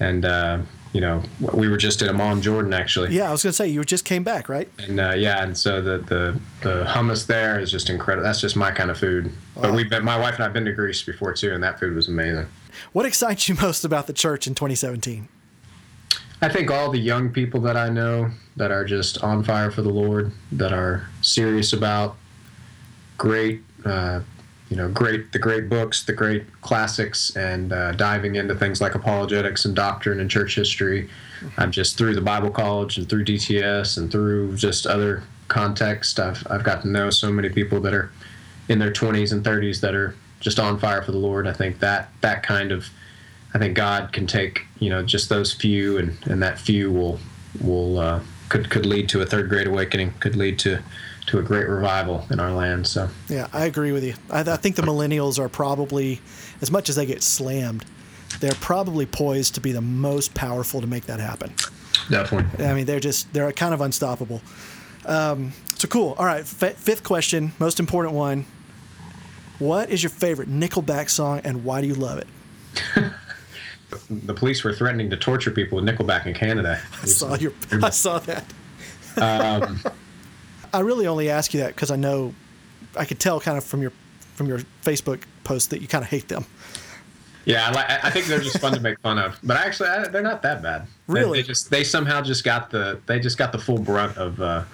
And 0.00 0.24
uh, 0.24 0.60
you 0.92 1.00
know, 1.00 1.22
we 1.52 1.68
were 1.68 1.76
just 1.76 2.00
at 2.02 2.08
Amman, 2.08 2.40
Jordan, 2.40 2.72
actually. 2.72 3.14
Yeah, 3.14 3.28
I 3.28 3.32
was 3.32 3.42
gonna 3.42 3.52
say 3.52 3.68
you 3.68 3.84
just 3.84 4.04
came 4.04 4.22
back, 4.22 4.48
right? 4.48 4.68
And 4.78 5.00
uh, 5.00 5.14
yeah, 5.16 5.42
and 5.42 5.56
so 5.56 5.80
the, 5.80 5.98
the 5.98 6.40
the 6.62 6.84
hummus 6.84 7.26
there 7.26 7.60
is 7.60 7.70
just 7.70 7.90
incredible. 7.90 8.24
That's 8.24 8.40
just 8.40 8.56
my 8.56 8.70
kind 8.70 8.90
of 8.90 8.98
food. 8.98 9.26
Wow. 9.26 9.62
But 9.62 9.74
we've 9.74 9.90
been, 9.90 10.04
my 10.04 10.18
wife 10.18 10.36
and 10.36 10.44
I've 10.44 10.52
been 10.52 10.64
to 10.64 10.72
Greece 10.72 11.02
before 11.02 11.34
too, 11.34 11.52
and 11.52 11.62
that 11.62 11.78
food 11.78 11.94
was 11.94 12.08
amazing. 12.08 12.46
What 12.92 13.06
excites 13.06 13.48
you 13.48 13.54
most 13.60 13.84
about 13.84 14.06
the 14.06 14.12
church 14.12 14.46
in 14.46 14.54
2017? 14.54 15.28
I 16.40 16.48
think 16.48 16.70
all 16.70 16.90
the 16.90 17.00
young 17.00 17.30
people 17.30 17.60
that 17.62 17.76
I 17.76 17.88
know 17.88 18.30
that 18.56 18.70
are 18.70 18.84
just 18.84 19.22
on 19.24 19.42
fire 19.42 19.70
for 19.72 19.82
the 19.82 19.90
Lord, 19.90 20.30
that 20.52 20.72
are 20.72 21.08
serious 21.20 21.72
about 21.72 22.16
great, 23.16 23.62
uh, 23.84 24.20
you 24.70 24.76
know, 24.76 24.88
great 24.88 25.32
the 25.32 25.38
great 25.38 25.68
books, 25.68 26.04
the 26.04 26.12
great 26.12 26.44
classics, 26.60 27.34
and 27.36 27.72
uh, 27.72 27.92
diving 27.92 28.36
into 28.36 28.54
things 28.54 28.80
like 28.80 28.94
apologetics 28.94 29.64
and 29.64 29.74
doctrine 29.74 30.20
and 30.20 30.30
church 30.30 30.54
history. 30.54 31.08
I'm 31.56 31.70
just 31.70 31.96
through 31.96 32.14
the 32.14 32.20
Bible 32.20 32.50
College 32.50 32.98
and 32.98 33.08
through 33.08 33.24
DTS 33.24 33.96
and 33.96 34.10
through 34.10 34.56
just 34.56 34.86
other 34.86 35.22
context. 35.48 36.20
I've 36.20 36.46
I've 36.50 36.64
got 36.64 36.82
to 36.82 36.88
know 36.88 37.10
so 37.10 37.32
many 37.32 37.48
people 37.48 37.80
that 37.80 37.94
are 37.94 38.10
in 38.68 38.78
their 38.78 38.92
20s 38.92 39.32
and 39.32 39.42
30s 39.42 39.80
that 39.80 39.94
are 39.94 40.14
just 40.40 40.58
on 40.58 40.78
fire 40.78 41.02
for 41.02 41.12
the 41.12 41.18
Lord. 41.18 41.46
I 41.46 41.52
think 41.52 41.80
that 41.80 42.10
that 42.20 42.42
kind 42.42 42.70
of 42.70 42.88
I 43.54 43.58
think 43.58 43.74
God 43.74 44.12
can 44.12 44.26
take 44.26 44.66
you 44.78 44.90
know 44.90 45.02
just 45.02 45.28
those 45.28 45.52
few, 45.52 45.98
and, 45.98 46.16
and 46.26 46.42
that 46.42 46.58
few 46.58 46.92
will 46.92 47.18
will 47.60 47.98
uh, 47.98 48.20
could 48.48 48.70
could 48.70 48.84
lead 48.84 49.08
to 49.10 49.22
a 49.22 49.26
third 49.26 49.48
great 49.48 49.66
awakening, 49.66 50.12
could 50.20 50.36
lead 50.36 50.58
to 50.60 50.82
to 51.28 51.38
a 51.38 51.42
great 51.42 51.68
revival 51.68 52.26
in 52.30 52.40
our 52.40 52.52
land. 52.52 52.86
So 52.86 53.08
yeah, 53.28 53.48
I 53.52 53.66
agree 53.66 53.92
with 53.92 54.04
you. 54.04 54.14
I, 54.30 54.40
I 54.40 54.56
think 54.56 54.76
the 54.76 54.82
millennials 54.82 55.38
are 55.38 55.48
probably 55.48 56.20
as 56.60 56.70
much 56.70 56.88
as 56.88 56.96
they 56.96 57.06
get 57.06 57.22
slammed, 57.22 57.84
they're 58.40 58.52
probably 58.54 59.06
poised 59.06 59.54
to 59.54 59.60
be 59.60 59.72
the 59.72 59.80
most 59.80 60.34
powerful 60.34 60.80
to 60.80 60.86
make 60.86 61.06
that 61.06 61.20
happen. 61.20 61.54
Definitely. 62.10 62.64
I 62.64 62.74
mean, 62.74 62.86
they're 62.86 63.00
just 63.00 63.32
they're 63.32 63.50
kind 63.52 63.74
of 63.74 63.80
unstoppable. 63.80 64.42
Um, 65.06 65.52
so 65.74 65.88
cool. 65.88 66.14
All 66.18 66.26
right, 66.26 66.40
f- 66.40 66.76
fifth 66.76 67.04
question, 67.04 67.52
most 67.58 67.80
important 67.80 68.14
one. 68.14 68.46
What 69.58 69.90
is 69.90 70.02
your 70.02 70.10
favorite 70.10 70.48
Nickelback 70.48 71.10
song, 71.10 71.40
and 71.44 71.64
why 71.64 71.80
do 71.80 71.86
you 71.88 71.94
love 71.94 72.18
it? 72.18 72.26
the 74.10 74.34
police 74.34 74.62
were 74.62 74.72
threatening 74.72 75.10
to 75.10 75.16
torture 75.16 75.50
people 75.50 75.76
with 75.76 75.84
Nickelback 75.84 76.26
in 76.26 76.34
Canada. 76.34 76.80
I 77.02 77.06
saw 77.06 77.34
your, 77.34 77.52
I 77.82 77.90
saw 77.90 78.18
that. 78.20 78.44
Um, 79.16 79.80
I 80.72 80.80
really 80.80 81.06
only 81.06 81.30
ask 81.30 81.54
you 81.54 81.60
that 81.60 81.74
because 81.74 81.90
I 81.90 81.96
know, 81.96 82.34
I 82.96 83.04
could 83.04 83.20
tell 83.20 83.40
kind 83.40 83.58
of 83.58 83.64
from 83.64 83.82
your 83.82 83.92
from 84.34 84.46
your 84.46 84.60
Facebook 84.82 85.22
post 85.44 85.70
that 85.70 85.80
you 85.80 85.88
kind 85.88 86.04
of 86.04 86.10
hate 86.10 86.28
them. 86.28 86.44
Yeah, 87.44 87.72
I, 87.74 88.08
I 88.08 88.10
think 88.10 88.26
they're 88.26 88.40
just 88.40 88.60
fun 88.60 88.74
to 88.74 88.80
make 88.80 89.00
fun 89.00 89.18
of, 89.18 89.38
but 89.42 89.56
actually 89.56 89.88
I, 89.88 90.08
they're 90.08 90.22
not 90.22 90.42
that 90.42 90.62
bad. 90.62 90.86
Really, 91.06 91.38
they, 91.38 91.42
they, 91.42 91.46
just 91.48 91.70
they 91.70 91.84
somehow 91.84 92.20
just 92.20 92.44
got 92.44 92.70
the 92.70 93.00
they 93.06 93.18
just 93.18 93.38
got 93.38 93.52
the 93.52 93.58
full 93.58 93.78
brunt 93.78 94.16
of. 94.16 94.40
Uh, 94.40 94.64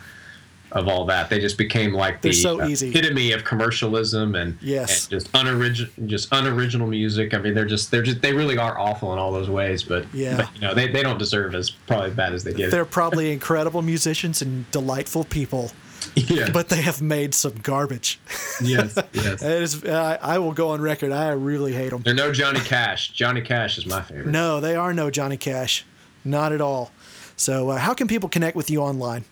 of 0.75 0.89
all 0.89 1.05
that. 1.07 1.31
They 1.31 1.39
just 1.39 1.57
became 1.57 1.93
like 1.93 2.21
the 2.21 2.33
so 2.33 2.61
uh, 2.61 2.67
easy. 2.67 2.91
epitome 2.91 3.33
of 3.33 3.45
commercialism 3.45 4.35
and, 4.35 4.59
yes. 4.61 5.05
and 5.05 5.11
just 5.11 5.31
unoriginal, 5.35 5.91
just 6.07 6.29
unoriginal 6.33 6.89
music. 6.89 7.33
I 7.33 7.39
mean, 7.39 7.55
they're 7.55 7.65
just 7.65 7.91
they're 7.91 8.03
just 8.03 8.21
they 8.21 8.33
really 8.33 8.59
are 8.59 8.79
awful 8.79 9.13
in 9.13 9.19
all 9.19 9.33
those 9.33 9.49
ways. 9.49 9.83
But 9.85 10.07
yeah, 10.13 10.37
but, 10.37 10.55
you 10.55 10.61
know, 10.63 10.75
they, 10.75 10.89
they 10.89 11.03
don't 11.03 11.19
deserve 11.19 11.55
as 11.55 11.71
probably 11.71 12.11
bad 12.11 12.35
as 12.35 12.45
they 12.45 12.53
get. 12.53 12.71
They're 12.71 12.85
probably 12.85 13.33
incredible 13.33 13.83
musicians 13.83 14.43
and 14.43 14.69
delightful 14.73 15.25
people. 15.25 15.71
Yeah. 16.15 16.51
But 16.53 16.69
they 16.69 16.83
have 16.83 17.03
made 17.03 17.35
some 17.35 17.55
garbage. 17.63 18.21
Yes, 18.63 18.97
yes. 19.13 19.43
is, 19.43 19.85
I, 19.85 20.17
I 20.21 20.39
will 20.39 20.53
go 20.53 20.71
on 20.71 20.81
record. 20.81 21.13
I 21.13 21.31
really 21.31 21.73
hate 21.73 21.91
them. 21.91 22.03
They're 22.03 22.15
no 22.15 22.33
Johnny 22.33 22.61
Cash. 22.61 23.11
Johnny 23.11 23.41
Cash 23.41 23.79
is 23.79 23.87
my 23.87 24.03
favorite. 24.03 24.29
No, 24.29 24.61
they 24.61 24.77
are 24.77 24.93
no 24.93 25.11
Johnny 25.11 25.37
Cash. 25.37 25.85
Not 26.25 26.53
at 26.53 26.61
all. 26.61 26.93
So, 27.37 27.71
uh, 27.71 27.79
how 27.79 27.95
can 27.95 28.07
people 28.07 28.29
connect 28.29 28.57
with 28.57 28.71
you 28.71 28.81
online? 28.81 29.25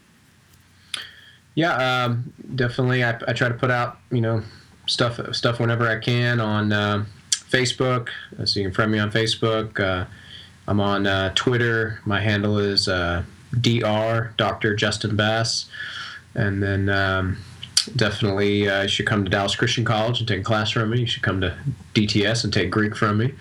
Yeah, 1.55 2.05
um, 2.05 2.33
definitely. 2.55 3.05
I, 3.05 3.11
I, 3.29 3.33
try 3.33 3.49
to 3.49 3.55
put 3.55 3.71
out 3.71 3.99
you 4.11 4.21
know 4.21 4.43
stuff 4.87 5.21
stuff 5.35 5.61
whenever 5.61 5.87
I 5.87 5.99
can 5.99 6.41
on 6.41 6.73
uh, 6.73 7.05
Facebook. 7.31 8.09
So 8.45 8.61
you 8.61 8.67
can 8.67 8.75
friend 8.75 8.91
me 8.91 8.99
on 8.99 9.11
Facebook. 9.11 9.79
Uh, 9.79 10.07
I'm 10.67 10.81
on 10.81 11.07
uh, 11.07 11.33
Twitter. 11.35 12.01
My 12.05 12.21
handle 12.21 12.59
is 12.59 12.89
uh, 12.89 13.23
dr 13.61 14.35
Dr. 14.37 14.75
Justin 14.75 15.17
Bass, 15.17 15.67
and 16.35 16.63
then 16.63 16.89
um, 16.89 17.39
definitely 17.97 18.69
uh, 18.69 18.83
you 18.83 18.89
should 18.89 19.07
come 19.07 19.25
to 19.25 19.31
Dallas 19.31 19.55
Christian 19.57 19.85
College 19.85 20.21
and 20.21 20.29
take 20.29 20.41
a 20.41 20.45
class 20.45 20.71
from 20.71 20.91
me. 20.91 21.01
You 21.01 21.07
should 21.07 21.23
come 21.23 21.41
to 21.41 21.57
DTS 21.95 22.45
and 22.45 22.53
take 22.53 22.71
Greek 22.71 22.97
from 22.97 23.19
me, 23.19 23.35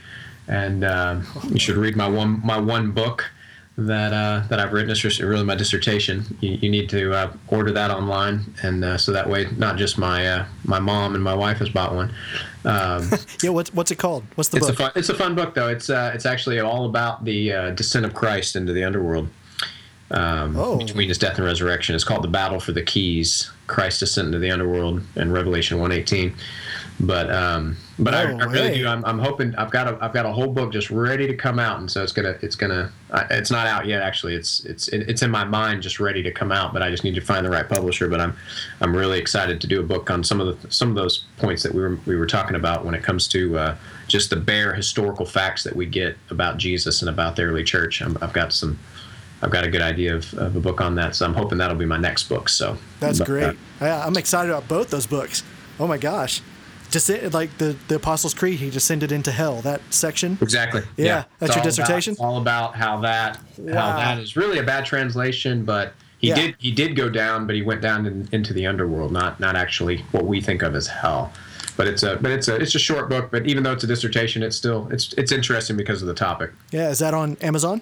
and 0.47 0.83
um, 0.83 1.25
you 1.49 1.59
should 1.59 1.77
read 1.77 1.95
my 1.95 2.07
one 2.07 2.45
my 2.45 2.57
one 2.57 2.91
book 2.91 3.29
that 3.77 4.13
uh, 4.13 4.43
that 4.49 4.59
I've 4.59 4.73
written. 4.73 4.89
It's 4.89 5.03
really 5.19 5.43
my 5.43 5.55
dissertation. 5.55 6.37
You, 6.41 6.57
you 6.61 6.69
need 6.69 6.89
to 6.89 7.13
uh, 7.13 7.33
order 7.47 7.71
that 7.71 7.91
online, 7.91 8.53
and 8.63 8.83
uh, 8.83 8.97
so 8.97 9.11
that 9.11 9.29
way, 9.29 9.47
not 9.57 9.77
just 9.77 9.97
my 9.97 10.27
uh, 10.27 10.45
my 10.65 10.79
mom 10.79 11.15
and 11.15 11.23
my 11.23 11.33
wife 11.33 11.57
has 11.57 11.69
bought 11.69 11.93
one. 11.93 12.13
Um, 12.65 13.09
yeah, 13.43 13.49
what's 13.49 13.73
what's 13.73 13.91
it 13.91 13.97
called? 13.97 14.23
What's 14.35 14.49
the 14.49 14.57
it's 14.57 14.67
book? 14.67 14.75
A 14.75 14.77
fun, 14.77 14.91
it's 14.95 15.09
a 15.09 15.15
fun 15.15 15.35
book, 15.35 15.53
though. 15.53 15.69
It's 15.69 15.89
uh, 15.89 16.11
it's 16.13 16.25
actually 16.25 16.59
all 16.59 16.85
about 16.85 17.23
the 17.23 17.53
uh, 17.53 17.71
descent 17.71 18.05
of 18.05 18.13
Christ 18.13 18.55
into 18.55 18.73
the 18.73 18.83
underworld. 18.83 19.29
Um, 20.11 20.55
oh. 20.57 20.77
Between 20.77 21.07
his 21.07 21.17
death 21.17 21.37
and 21.37 21.45
resurrection, 21.45 21.95
it's 21.95 22.03
called 22.03 22.23
the 22.23 22.27
Battle 22.27 22.59
for 22.59 22.73
the 22.73 22.83
Keys: 22.83 23.49
Christ 23.67 24.01
descent 24.01 24.27
into 24.27 24.39
the 24.39 24.51
underworld 24.51 25.01
in 25.15 25.31
Revelation 25.31 25.79
one 25.79 25.91
eighteen. 25.91 26.35
But 26.99 27.31
um, 27.31 27.77
but 27.97 28.13
I, 28.13 28.23
I, 28.23 28.43
really 28.45 28.75
do. 28.75 28.87
I'm, 28.87 29.03
I'm 29.05 29.17
hoping 29.17 29.55
I've 29.55 29.71
got 29.71 29.87
a 29.87 29.97
I've 30.01 30.13
got 30.13 30.25
a 30.25 30.31
whole 30.31 30.47
book 30.47 30.71
just 30.71 30.91
ready 30.91 31.25
to 31.25 31.35
come 31.35 31.57
out, 31.57 31.79
and 31.79 31.89
so 31.89 32.03
it's 32.03 32.11
gonna 32.11 32.37
it's 32.41 32.55
gonna 32.55 32.91
it's 33.31 33.49
not 33.49 33.65
out 33.65 33.87
yet. 33.87 34.03
Actually, 34.03 34.35
it's 34.35 34.63
it's 34.65 34.87
it's 34.89 35.23
in 35.23 35.31
my 35.31 35.43
mind, 35.43 35.81
just 35.81 35.99
ready 35.99 36.21
to 36.21 36.31
come 36.31 36.51
out. 36.51 36.73
But 36.73 36.83
I 36.83 36.91
just 36.91 37.03
need 37.03 37.15
to 37.15 37.21
find 37.21 37.43
the 37.43 37.49
right 37.49 37.67
publisher. 37.67 38.07
But 38.07 38.21
I'm 38.21 38.35
I'm 38.81 38.95
really 38.95 39.17
excited 39.17 39.59
to 39.61 39.67
do 39.67 39.79
a 39.79 39.83
book 39.83 40.11
on 40.11 40.23
some 40.23 40.39
of 40.39 40.61
the 40.61 40.71
some 40.71 40.89
of 40.89 40.95
those 40.95 41.25
points 41.37 41.63
that 41.63 41.73
we 41.73 41.81
were 41.81 41.97
we 42.05 42.15
were 42.15 42.27
talking 42.27 42.55
about 42.55 42.85
when 42.85 42.93
it 42.93 43.01
comes 43.03 43.27
to 43.29 43.57
uh, 43.57 43.75
just 44.07 44.29
the 44.29 44.35
bare 44.35 44.73
historical 44.75 45.25
facts 45.25 45.63
that 45.63 45.75
we 45.75 45.87
get 45.87 46.17
about 46.29 46.57
Jesus 46.57 47.01
and 47.01 47.09
about 47.09 47.35
the 47.35 47.43
early 47.43 47.63
church. 47.63 48.01
i 48.01 48.05
have 48.05 48.33
got 48.33 48.53
some. 48.53 48.77
I've 49.41 49.51
got 49.51 49.63
a 49.63 49.69
good 49.69 49.81
idea 49.81 50.15
of, 50.15 50.33
of, 50.35 50.55
a 50.55 50.59
book 50.59 50.81
on 50.81 50.95
that, 50.95 51.15
so 51.15 51.25
I'm 51.25 51.33
hoping 51.33 51.57
that'll 51.57 51.75
be 51.75 51.85
my 51.85 51.97
next 51.97 52.29
book. 52.29 52.47
So 52.47 52.77
that's 52.99 53.19
but, 53.19 53.27
great. 53.27 53.57
Uh, 53.79 54.03
I'm 54.05 54.17
excited 54.17 54.51
about 54.51 54.67
both 54.67 54.89
those 54.89 55.07
books. 55.07 55.43
Oh 55.79 55.87
my 55.87 55.97
gosh! 55.97 56.41
just 56.91 57.09
like 57.33 57.57
the 57.57 57.75
the 57.87 57.95
Apostles' 57.95 58.33
Creed, 58.33 58.59
he 58.59 58.69
descended 58.69 59.11
into 59.11 59.31
hell. 59.31 59.61
That 59.61 59.81
section. 59.89 60.37
Exactly. 60.41 60.81
Yeah, 60.97 61.05
yeah. 61.05 61.23
that's 61.39 61.55
your 61.55 61.63
dissertation. 61.63 62.13
About, 62.13 62.25
all 62.25 62.37
about 62.37 62.75
how 62.75 62.99
that 63.01 63.39
wow. 63.57 63.73
how 63.73 63.95
that 63.97 64.19
is 64.19 64.35
really 64.35 64.59
a 64.59 64.63
bad 64.63 64.85
translation, 64.85 65.63
but 65.63 65.93
he 66.19 66.29
yeah. 66.29 66.35
did 66.35 66.55
he 66.59 66.71
did 66.71 66.95
go 66.95 67.09
down, 67.09 67.47
but 67.47 67.55
he 67.55 67.61
went 67.61 67.81
down 67.81 68.05
in, 68.05 68.29
into 68.31 68.53
the 68.53 68.67
underworld, 68.67 69.11
not 69.11 69.39
not 69.39 69.55
actually 69.55 69.99
what 70.11 70.25
we 70.25 70.41
think 70.41 70.61
of 70.61 70.75
as 70.75 70.87
hell. 70.87 71.31
But 71.77 71.87
it's 71.87 72.03
a 72.03 72.17
but 72.17 72.31
it's 72.31 72.49
a 72.49 72.55
it's 72.57 72.75
a 72.75 72.79
short 72.79 73.09
book. 73.09 73.31
But 73.31 73.47
even 73.47 73.63
though 73.63 73.71
it's 73.71 73.85
a 73.85 73.87
dissertation, 73.87 74.43
it's 74.43 74.57
still 74.57 74.87
it's 74.91 75.13
it's 75.13 75.31
interesting 75.31 75.77
because 75.77 76.01
of 76.01 76.07
the 76.09 76.13
topic. 76.13 76.51
Yeah, 76.71 76.89
is 76.89 76.99
that 76.99 77.13
on 77.13 77.37
Amazon? 77.41 77.81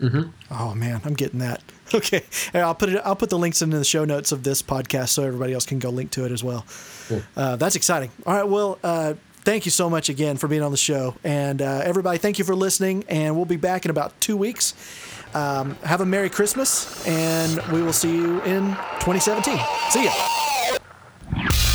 Mm-hmm. 0.00 0.30
Oh 0.50 0.74
man, 0.74 1.00
I'm 1.04 1.14
getting 1.14 1.40
that. 1.40 1.62
Okay, 1.92 2.22
I'll 2.54 2.72
put 2.76 2.88
it. 2.90 3.02
I'll 3.04 3.16
put 3.16 3.30
the 3.30 3.38
links 3.38 3.62
into 3.62 3.76
the 3.76 3.84
show 3.84 4.04
notes 4.04 4.30
of 4.30 4.44
this 4.44 4.62
podcast 4.62 5.08
so 5.08 5.24
everybody 5.24 5.52
else 5.52 5.66
can 5.66 5.80
go 5.80 5.90
link 5.90 6.12
to 6.12 6.24
it 6.24 6.30
as 6.30 6.44
well. 6.44 6.64
Cool. 7.08 7.20
Uh, 7.36 7.56
that's 7.56 7.74
exciting. 7.74 8.12
All 8.24 8.32
right, 8.32 8.46
well, 8.48 8.78
uh, 8.84 9.14
thank 9.40 9.64
you 9.64 9.72
so 9.72 9.90
much 9.90 10.08
again 10.08 10.36
for 10.36 10.46
being 10.46 10.62
on 10.62 10.70
the 10.70 10.76
show, 10.76 11.16
and 11.24 11.60
uh, 11.60 11.80
everybody, 11.82 12.18
thank 12.18 12.38
you 12.38 12.44
for 12.44 12.54
listening. 12.54 13.02
And 13.08 13.34
we'll 13.34 13.44
be 13.44 13.56
back 13.56 13.84
in 13.84 13.90
about 13.90 14.12
two 14.20 14.36
weeks. 14.36 14.74
Um, 15.34 15.74
have 15.82 16.00
a 16.00 16.06
Merry 16.06 16.30
Christmas, 16.30 17.04
and 17.08 17.60
we 17.72 17.82
will 17.82 17.92
see 17.92 18.14
you 18.14 18.40
in 18.42 18.68
2017. 19.00 19.58
See 19.90 20.04
ya. 20.04 21.69